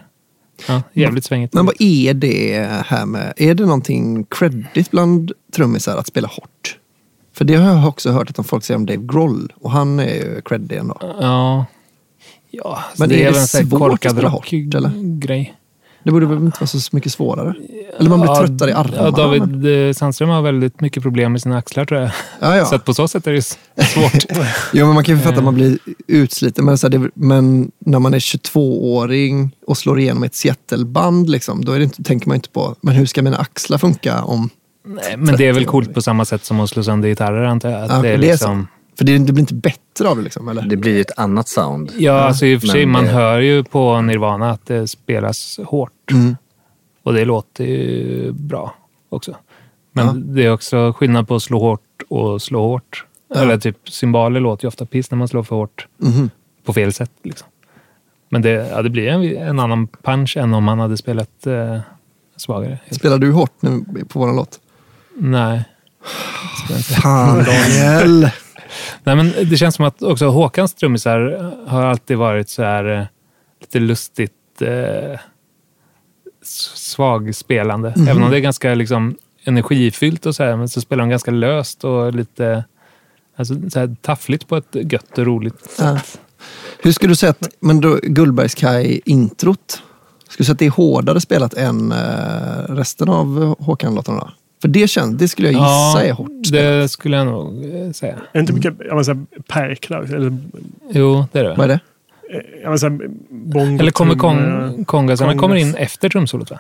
[0.68, 1.53] ja, jävligt svängigt.
[1.53, 6.78] Men vad är det här med, är det någonting credit bland trummisar att spela hårt?
[7.34, 10.13] För det har jag också hört att folk säger om Dave Grohl och han är
[10.15, 10.97] ju creddig ändå.
[11.01, 11.65] Ja.
[12.51, 14.89] Ja, alltså Men det är är det här svårt att spela hårt, eller?
[14.89, 15.53] rock-grej.
[16.03, 17.53] Det borde väl inte vara så mycket svårare?
[17.99, 18.97] Eller man blir Ja, tröttare i armarna.
[18.97, 22.09] Ja, David men- Sandström har väldigt mycket problem med sina axlar tror jag.
[22.39, 22.65] Ja, ja.
[22.69, 24.25] Så att på så sätt är det svårt.
[24.73, 25.77] Jo, men man kan ju fatta att man blir
[26.07, 26.65] utsliten.
[26.65, 31.65] Men, så här, det, men när man är 22-åring och slår igenom ett Seattle-band, liksom,
[31.65, 34.49] då är det inte, tänker man inte på men hur ska mina axlar funka om...
[34.85, 37.69] Nej, men det är väl coolt på samma sätt som att slå sönder gitarrer antar
[37.69, 37.81] jag.
[37.83, 38.67] Att Ja, det är det är liksom,
[38.97, 40.23] För det, det blir inte bättre av det.
[40.23, 40.61] Liksom, eller?
[40.61, 41.91] Det blir ju ett annat sound.
[41.97, 45.59] Ja, alltså i och för sig, man det- hör ju på Nirvana att det spelas
[45.65, 46.11] hårt.
[46.11, 46.35] Mm.
[47.03, 48.75] Och det låter ju bra
[49.09, 49.35] också.
[49.91, 50.13] Men Ja.
[50.15, 53.05] det är också skillnad på att slå hårt och slå hårt.
[53.33, 53.41] Ja.
[53.41, 55.87] Eller typ cymbaler låter ju ofta piss när man slår för hårt.
[55.97, 56.29] Mhm.
[56.65, 57.11] På fel sätt.
[57.23, 57.47] Liksom.
[58.29, 61.79] Men det, ja, det blir en, en annan punch än om man hade spelat eh,
[62.37, 62.79] svagare.
[62.91, 64.59] Spelar du hårt nu på vår låt?
[65.17, 65.63] Nej.
[67.01, 68.29] Fan Daniel!
[69.03, 73.05] Nej, men det känns som att också Håkans trummisar har alltid varit så här eh,
[73.61, 75.19] lite lustigt eh,
[76.75, 77.93] svagspelande.
[77.97, 78.07] Mhm.
[78.07, 81.32] Även om det är ganska liksom, energifyllt och så här, men så spelar de ganska
[81.32, 82.63] löst och lite
[83.36, 85.80] alltså, så här, taffligt på ett gött och roligt sätt.
[85.80, 85.99] Ja.
[86.80, 89.82] Hur skulle du säga att men då, Gullbergskaj-introt,
[90.28, 91.97] skulle du säga att det är hårdare spelat än eh,
[92.69, 94.34] resten av Håkan-låtarna?
[94.62, 96.82] För det, känns, det skulle jag gissa är hårt spelat.
[96.82, 98.13] det skulle jag nog eh, säga.
[98.13, 100.01] Är det inte mycket jag säga, perklar?
[100.16, 100.38] Eller,
[100.92, 101.55] Jo, det är det.
[101.55, 101.79] Vad är det?
[102.63, 105.42] jag vill säga, bongo, Eller kommer kong, kongasarna kongas.
[105.42, 106.51] kommer in efter trumsolot?
[106.51, 106.59] Va?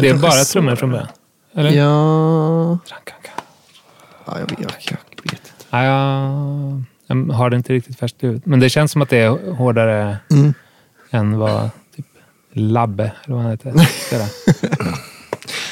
[0.00, 1.08] Det är bara trummor från början?
[1.54, 1.70] Eller?
[1.70, 2.78] Ja...
[4.26, 5.50] ja jag, vet, jag, jag vet inte.
[5.70, 6.82] Ja, jag,
[7.28, 8.46] jag har det inte riktigt färskt i huvudet.
[8.46, 10.54] Men det känns som att det är hårdare Mm.
[11.10, 12.06] än vad typ
[12.52, 13.72] Labbe, eller vad han heter.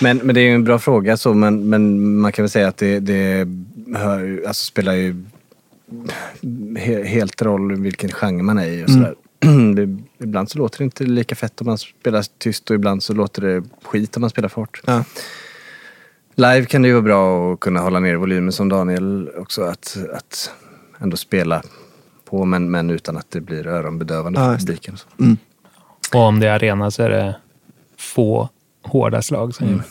[0.03, 2.69] Men, men det är ju en bra fråga så, men, men man kan väl säga
[2.69, 3.49] att det, det
[3.97, 5.25] hör, alltså spelar ju
[6.79, 9.03] he, helt roll vilken genre man är i och Mm.
[9.03, 9.15] sådär.
[9.75, 13.13] Det, ibland så låter det inte lika fett om man spelar tyst och ibland så
[13.13, 14.81] låter det skit om man spelar hårt.
[14.87, 15.05] Ja.
[16.35, 19.63] Live kan det ju vara bra att kunna hålla ner volymen som Daniel också.
[19.63, 20.51] Att, att
[20.99, 21.63] ändå spela
[22.25, 24.97] på men, men utan att det blir öronbedövande Ja, för publiken.
[24.97, 25.07] Så.
[26.19, 27.37] Och om det är arena så är det
[27.99, 28.49] få
[28.83, 29.83] hårda slag som gäller.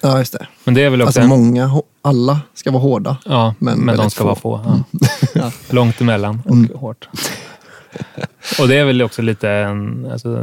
[0.00, 0.46] Ja, just det.
[0.64, 3.16] Men det är väl också Alltså en, många, alla ska vara hårda.
[3.24, 4.24] Ja, men men, de ska få.
[4.26, 4.60] vara få.
[4.92, 5.08] Ja.
[5.34, 5.50] Ja.
[5.70, 6.70] Långt emellan och Mm.
[6.78, 7.08] hårt.
[8.60, 10.08] Och det är väl också lite en...
[10.12, 10.34] Alltså,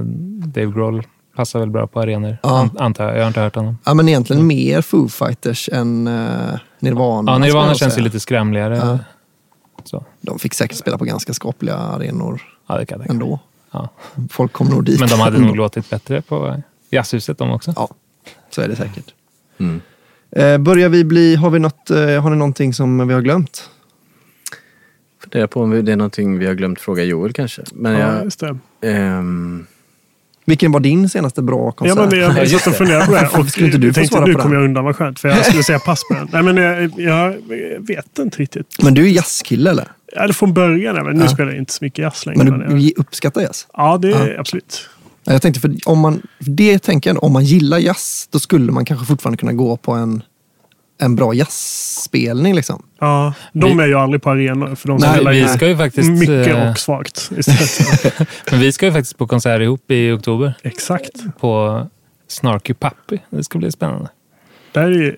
[0.46, 1.04] Dave Grohl
[1.36, 2.60] passar väl bra på arenor, Ja.
[2.60, 3.16] an- antar jag.
[3.18, 3.78] Jag har inte hört honom.
[3.84, 7.32] Ja, men egentligen mer Foo Fighters än uh, Nirvana.
[7.32, 8.76] Ja, Nirvana känns ju lite skrämligare.
[8.78, 9.00] Ja.
[9.84, 10.04] Så.
[10.22, 13.24] De fick säkert spela på ganska skapliga arenor Ja, det kan tänka mig.
[13.24, 13.40] ändå.
[13.72, 13.90] Ja.
[14.30, 15.00] Folk kom nog dit.
[15.00, 16.62] Men de hade nog låtit bättre på
[16.94, 17.74] jazzhuset de också.
[17.76, 17.90] Ja,
[18.50, 19.14] så är det säkert.
[19.58, 19.82] Mm.
[20.32, 23.70] Eh, börjar vi bli, har, vi något, eh, har ni någonting som vi har glömt?
[25.24, 27.62] Fundera på om det är någonting vi har glömt fråga Joel kanske.
[27.74, 28.58] Men Ja, jag, just det.
[28.82, 29.66] ehm,
[30.46, 32.10] Vilken var din senaste bra Ja, konsert?
[32.12, 33.28] men jag jag satt och funderade på det.
[33.42, 35.20] Och skulle inte du få tänkte svara nu kommer jag undan, vad skönt.
[35.20, 36.28] För jag skulle säga pass på den.
[36.32, 37.38] Nej, men jag, jag
[37.88, 38.84] vet inte riktigt.
[38.84, 39.88] Men du är jazzkille eller?
[40.16, 41.06] Ja, det från början.
[41.06, 41.28] Men nu Ja.
[41.30, 42.44] spelar jag inte så mycket jazz längre.
[42.44, 43.68] Men Men du jag, uppskattar jazz?
[43.74, 44.40] ja, det är Ja.
[44.40, 44.90] absolut.
[45.24, 48.40] Ja, Jag tänkte, för om man, för det tänker jag, om man gillar jazz, då
[48.40, 50.24] skulle man kanske fortfarande kunna gå på en,
[51.02, 52.56] en bra jazzspelning.
[52.56, 52.84] Liksom.
[53.00, 55.68] Ja, de Vi- är ju aldrig på arenor för de Nej, spelar vi ju ska
[55.68, 57.32] ju faktiskt, mycket eh, och svagt.
[58.52, 61.12] Men vi ska ju faktiskt på konsert ihop i oktober Exakt.
[61.40, 61.82] på
[62.28, 63.18] Snarky Puppy.
[63.30, 64.10] Det ska bli spännande.
[64.72, 65.16] Det, är ju,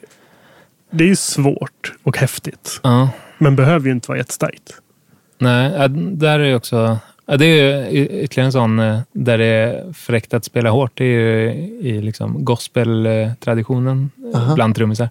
[0.92, 2.80] det är ju svårt och häftigt.
[2.84, 3.10] Ja.
[3.38, 4.74] Men behöver ju inte vara jättestarkt.
[5.40, 6.98] Nej, ja, där är ju också...
[7.28, 10.92] Ja, det är ytterligare en sån eh, där det är fräckt att spela hårt.
[10.96, 11.50] Det är ju
[11.82, 14.56] i liksom gospeltraditionen eh, Aha.
[14.56, 15.10] bland trummisar.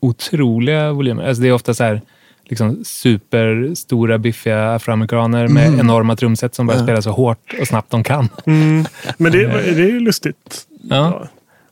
[0.00, 1.28] Otroliga volymer.
[1.28, 2.00] Alltså det är ofta så här
[2.44, 5.80] liksom superstora, biffiga afroamerikaner med Mm.
[5.80, 6.82] enorma trumset som bara Ja.
[6.82, 8.28] spelar så hårt och snabbt de kan.
[8.46, 8.84] Mm.
[9.18, 10.66] Men det, det är ju lustigt.
[10.82, 11.28] Ja.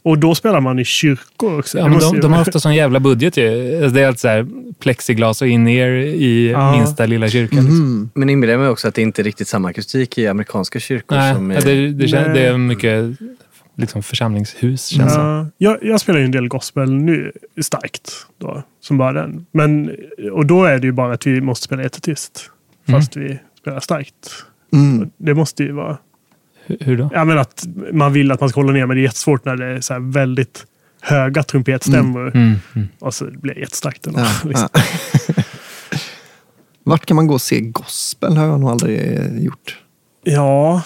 [0.07, 1.79] Och då spelar man i kyrkor också.
[1.79, 3.75] Ja, men de, de har ofta sån jävla budget ju.
[3.77, 4.47] Alltså Det är allt så här
[4.79, 6.77] plexiglas och in-ear i Ja.
[6.77, 7.55] minsta lilla kyrka.
[7.57, 7.77] Liksom.
[7.77, 8.11] Mm.
[8.15, 11.35] Men inbillar mig också att det inte är riktigt samma akustik i amerikanska kyrkor Nej,
[11.35, 11.55] som i...
[11.55, 12.35] ja, det, det, kän- Nej.
[12.35, 13.05] det är mycket
[13.77, 18.13] liksom församlingshus känns Ja, jag, jag spelar ju en del gospel nu starkt.
[18.39, 19.47] Då, som bara den.
[19.53, 19.91] Men,
[20.33, 22.51] och då är det ju bara att vi måste spela jättetyst.
[22.91, 24.15] Fast vi spelar starkt.
[24.73, 25.11] Mm.
[25.17, 25.97] Det måste ju vara...
[26.67, 27.11] Hur, då?
[27.13, 29.57] Ja, men att man vill att man ska hålla ner, men det är jättesvårt när
[29.57, 30.67] det är så här väldigt
[31.01, 32.37] höga trumpetstämmor.
[32.37, 32.89] Mm, mm.
[32.99, 34.07] Och så blir det jättestarkt.
[34.07, 34.69] ändå, Ja, liksom.
[34.73, 34.81] ja.
[36.85, 38.37] Vart kan man gå och se gospel?
[38.37, 39.77] har jag nog aldrig gjort.
[40.25, 40.83] Ja,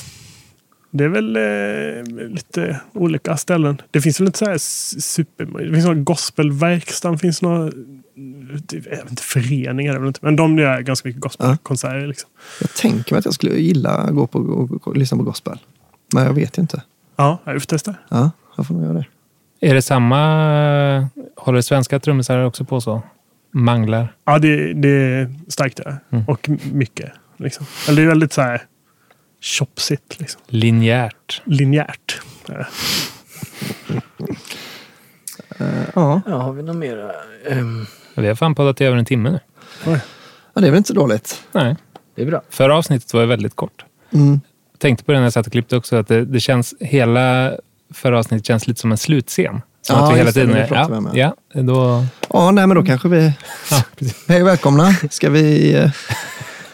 [0.91, 3.83] det är väl eh, lite olika ställen.
[3.91, 4.59] Det finns väl inte så här
[5.01, 5.45] super...
[5.45, 7.11] Det finns några gospelverkstad.
[7.11, 7.73] Det finns några...
[8.73, 12.07] Jag vet inte, föreningar, är det inte, men de gör ganska mycket gospelkonserter.
[12.07, 12.31] Liksom.
[12.61, 15.59] Jag tänker mig att jag skulle gilla att gå på och, och lyssna på gospel.
[16.15, 16.83] Men jag vet ju inte.
[17.17, 17.95] Ja, jag får testa.
[18.09, 19.07] Ja, jag får nog göra det.
[19.61, 21.09] Är det samma...
[21.37, 23.03] Håller svenska trummisar också på så?
[23.51, 24.15] Manglar?
[24.25, 25.99] Ja, det, det är starkt där.
[26.11, 26.25] Mm.
[26.29, 27.13] Och mycket.
[27.37, 27.67] Liksom.
[27.89, 28.63] Eller det är väldigt så här
[29.41, 30.21] chopsigt.
[30.21, 30.41] Liksom.
[30.47, 31.43] Linjärt?
[31.45, 32.21] Linjärt.
[32.49, 32.65] Ja.
[35.95, 36.23] Ja.
[36.27, 37.11] Har vi något mera?
[37.51, 39.41] Ehm, Vi har fan poddat i över en timme nu.
[40.55, 41.43] ja, det är väl inte så dåligt.
[41.53, 41.77] Nej.
[42.17, 42.43] det är bra.
[42.51, 43.85] Förra avsnittet var ju väldigt kort.
[44.13, 44.41] Mm.
[44.73, 46.75] Jag tänkte på det när jag satt och klippte också, att det, det känns...
[46.81, 47.53] Hela
[47.95, 49.63] förra avsnittet känns lite som en slutscen.
[49.83, 50.75] Som Ja, att vi hela tiden det är...
[50.75, 52.05] Ja, om, ja, då...
[52.31, 53.33] Ja, nej, men då kanske vi...
[53.71, 53.83] Ja.
[54.29, 54.95] Hej välkomna.
[55.11, 55.75] Ska vi...
[55.75, 55.91] eh,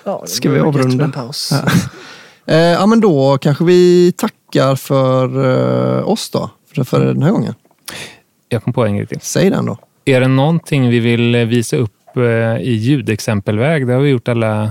[0.05, 0.97] Ja, Ska vi avrunda?
[0.97, 1.48] med en paus.
[1.52, 1.70] Ja.
[2.47, 5.24] Eh, ja, men då kanske vi tackar för
[5.98, 6.51] eh, oss då.
[6.74, 7.55] För, för den här gången.
[8.48, 9.20] Jag kom på en grej till.
[9.20, 9.78] Säg den då.
[10.05, 12.23] Är det någonting vi vill visa upp eh,
[12.56, 13.86] i ljudexempelväg?
[13.86, 14.70] Det har vi gjort alla,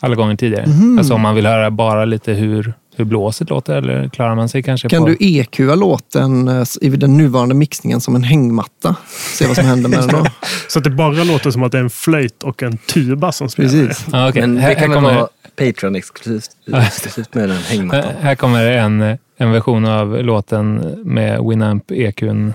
[0.00, 0.66] alla gånger tidigare.
[0.66, 0.98] Mhm.
[0.98, 4.62] Alltså om man vill höra bara lite hur, hur blåset låter eller klarar man sig
[4.62, 5.08] kanske Kan på...
[5.08, 8.96] du EQa låten eh, i den nuvarande mixningen som en hängmatta?
[9.36, 10.26] Se vad som händer med den då.
[10.68, 13.48] Så att det bara låter som att det är en flöjt och en tuba som
[13.48, 13.70] spelar.
[13.70, 14.06] Precis.
[14.12, 14.40] Ja, okej.
[14.40, 16.50] Men här, det kan här, väl kommer, vara Patreon-exklusivt
[16.86, 18.14] exklusivt med den hängmattan.
[18.14, 22.54] här, här kommer en, en version av låten med Winamp EQn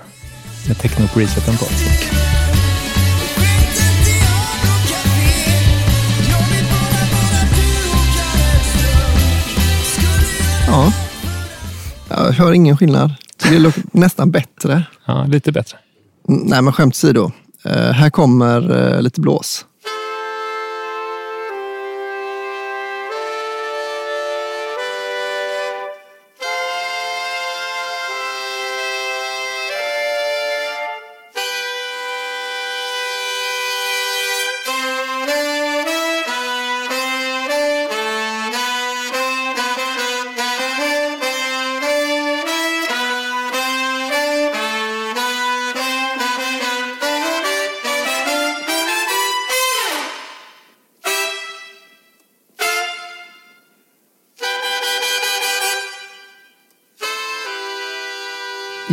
[0.68, 1.66] med techno-preseten på.
[12.36, 13.12] Hör ingen skillnad.
[13.44, 14.84] Det låter nästan bättre.
[15.06, 15.78] Ja, lite bättre.
[16.28, 17.32] Nej, men skämt åsido.
[17.66, 19.66] Eh, här kommer eh, lite blås.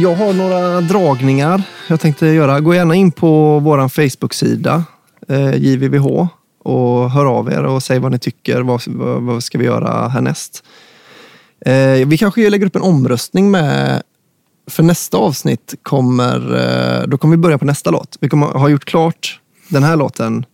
[0.02, 2.60] Jag har några dragningar jag tänkte göra.
[2.60, 4.84] Gå gärna in på vår Facebook-sida,
[5.28, 8.60] eh, JVVH, och hör av er och säg vad ni tycker.
[8.60, 10.64] Vad, vad, vad ska vi göra härnäst?
[11.66, 14.02] Eh, vi kanske lägger upp en omröstning med
[14.70, 18.16] för nästa avsnitt kommer, eh, då kommer vi börja på nästa låt.
[18.20, 20.46] Vi kommer ha gjort klart den här låten.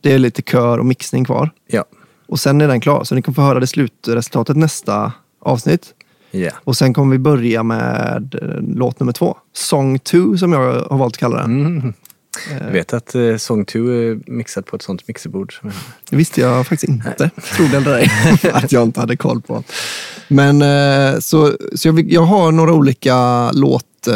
[0.00, 1.50] Det är lite kör och mixning kvar.
[1.66, 1.84] Ja.
[2.26, 3.04] Och sen är den klar.
[3.04, 5.94] Så ni kommer få höra det slutresultatet nästa avsnitt.
[6.34, 6.50] Ja.
[6.64, 9.36] Och sen kommer vi börja med eh, låt nummer två.
[9.52, 11.66] Song 2 som jag har valt att kalla den.
[11.66, 11.92] Mm.
[12.60, 15.54] Jag vet att eh, Song 2 är mixad på ett sånt mixerbord.
[16.10, 18.10] Det visste jag faktiskt inte, tro det eller ej,
[18.52, 19.64] att jag inte hade koll på.
[20.28, 24.06] Men eh, så, så jag, jag har några olika låtkoncept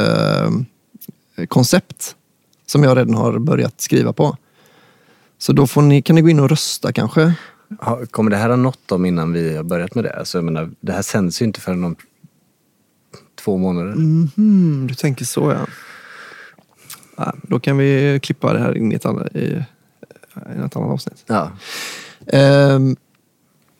[1.37, 2.15] eh, koncept
[2.67, 4.37] som jag redan har börjat skriva på.
[5.39, 7.33] Så då får ni, kan ni gå in och rösta kanske.
[8.11, 10.19] Kommer det här ha nått dem innan vi har börjat med det?
[10.19, 11.97] Alltså, jag menar, det här sänds ju inte förrän om
[13.45, 13.95] två månader.
[13.95, 15.67] Mhm, du tänker så ja.
[17.17, 20.77] Ja, då kan vi klippa det här in i ett annat, i, i ett annat
[20.77, 21.25] avsnitt.
[21.27, 21.51] Ja.
[22.27, 22.97] Ehm,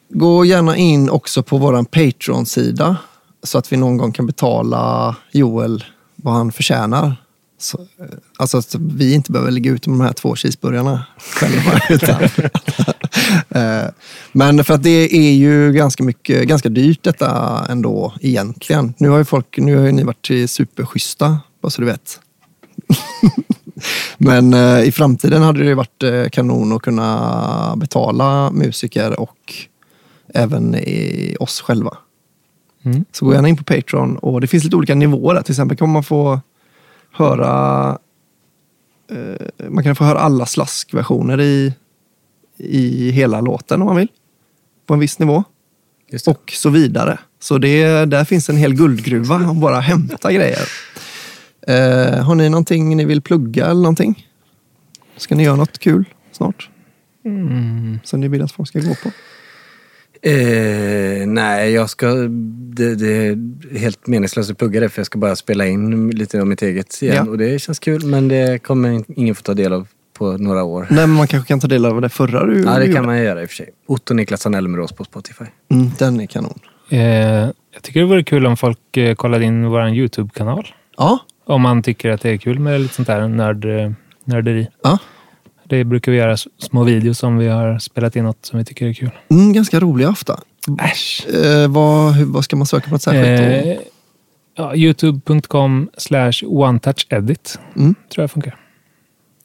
[0.09, 2.97] gå gärna in också på vår Patreon-sida
[3.43, 5.85] så att vi någon gång kan betala Joel
[6.17, 7.17] vad han förtjänar.
[7.59, 8.07] Så, eh,
[8.37, 11.81] alltså att vi inte behöver lägga ut de här två cheeseburgarna själva.
[11.91, 12.29] utan,
[13.51, 13.89] Eh,
[14.33, 18.95] Men för att det är ju ganska mycket, ganska dyrt detta ändå egentligen.
[18.99, 22.21] Nu har ju folk, nu har ju ni varit superschyssta, bara så du vet.
[24.19, 29.55] Men eh, i framtiden hade det ju varit eh, kanon att kunna betala musiker och
[30.35, 31.97] även i oss själva.
[32.85, 33.05] Mm.
[33.13, 35.43] Så gå gärna in på Patreon och det finns lite olika nivåer där.
[35.43, 36.41] Till exempel kan man få
[37.19, 37.99] höra
[39.11, 41.75] eh, man kan få höra alla slaskversioner i,
[42.57, 44.09] i hela låten om man vill.
[44.87, 45.45] På en viss nivå.
[46.27, 47.19] Och så vidare.
[47.41, 50.69] Så det, där finns en hel guldgruva att bara hämta grejer.
[51.67, 54.29] Eh, har ni någonting ni vill plugga eller någonting?
[55.17, 56.71] Ska ni göra något kul snart?
[57.25, 57.99] Mm.
[58.05, 59.11] Som ni vill att folk ska gå på?
[60.23, 62.07] Eh, nej, jag ska...
[62.77, 63.39] Det, det är
[63.79, 67.03] helt meningslöst att plugga det för jag ska bara spela in lite av mitt eget
[67.03, 67.17] igen.
[67.17, 67.31] Ja.
[67.31, 69.89] Och det känns kul men det kommer ingen få ta del av
[70.19, 70.87] på några år.
[70.91, 72.93] Nej, men man kanske kan ta del av det förra du Ja, det gjorde.
[72.93, 73.71] kan man göra i och för sig.
[73.87, 75.45] Otto Niklasson Elmerås på Spotify.
[75.71, 76.59] Mm, den är kanon.
[76.91, 80.67] Eh, jag tycker det vore kul om folk eh, kollade in vår YouTube-kanal.
[80.97, 81.19] Ja.
[81.47, 83.91] Om man tycker att det är kul med lite sånt här nörd, eh,
[84.25, 84.69] nörderi.
[84.83, 84.99] Ja.
[85.69, 88.87] Det brukar vi göra små videos om vi har spelat in något som vi tycker
[88.87, 89.11] är kul.
[89.31, 90.41] Mm, ganska roliga ofta.
[90.83, 91.27] Äsch!
[91.35, 93.67] Eh, vad, vad ska man söka på ett särskilt?
[93.67, 93.85] Eh,
[94.57, 97.59] ja, Youtube.com slash onetouchedit.
[97.77, 97.95] Mm.
[98.15, 98.57] Tror jag funkar.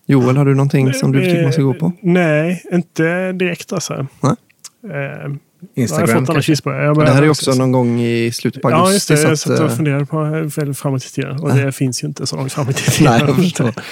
[0.06, 1.86] Joel, har du någonting som du tycker man ska gå på?
[1.86, 4.08] Eh, Nej, inte direkt alltså.
[4.22, 4.36] Nej.
[4.84, 5.32] Eh,
[5.76, 6.52] Instagram jag har fått alla kanske?
[6.52, 6.86] cheeseburgare.
[6.86, 8.94] Jag Det här är också någon gång i slutet på Ja, augusti.
[8.94, 9.18] just det.
[9.18, 11.40] så Jag att, satt och eh, funderade på eh, väldigt framåt i tiden.
[11.40, 13.12] Och det finns ju inte så långt framåt i tiden.
[13.14, 13.74] Nej, jag förstår.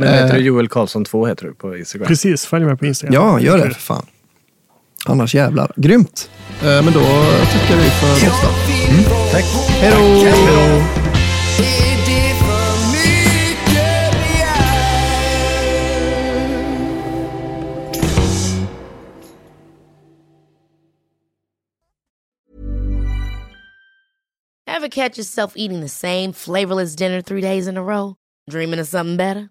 [0.00, 0.34] Men heter Eh.
[0.34, 2.06] du Joel Karlsson 2 heter du på Instagram?
[2.08, 3.14] Precis, följ med på Instagram.
[3.14, 4.06] Ja, gör det för fan.
[5.06, 5.72] Annars jävlar.
[5.76, 6.30] Grymt.
[6.62, 8.48] Eh, men då tackar vi för oss då.
[8.92, 9.04] Mm.
[9.32, 9.44] Tack.
[9.68, 11.00] Hej då!
[24.66, 28.14] Ever catch yourself eating the same flavorless dinner three days in a row?
[28.50, 29.50] Dreaming of something better?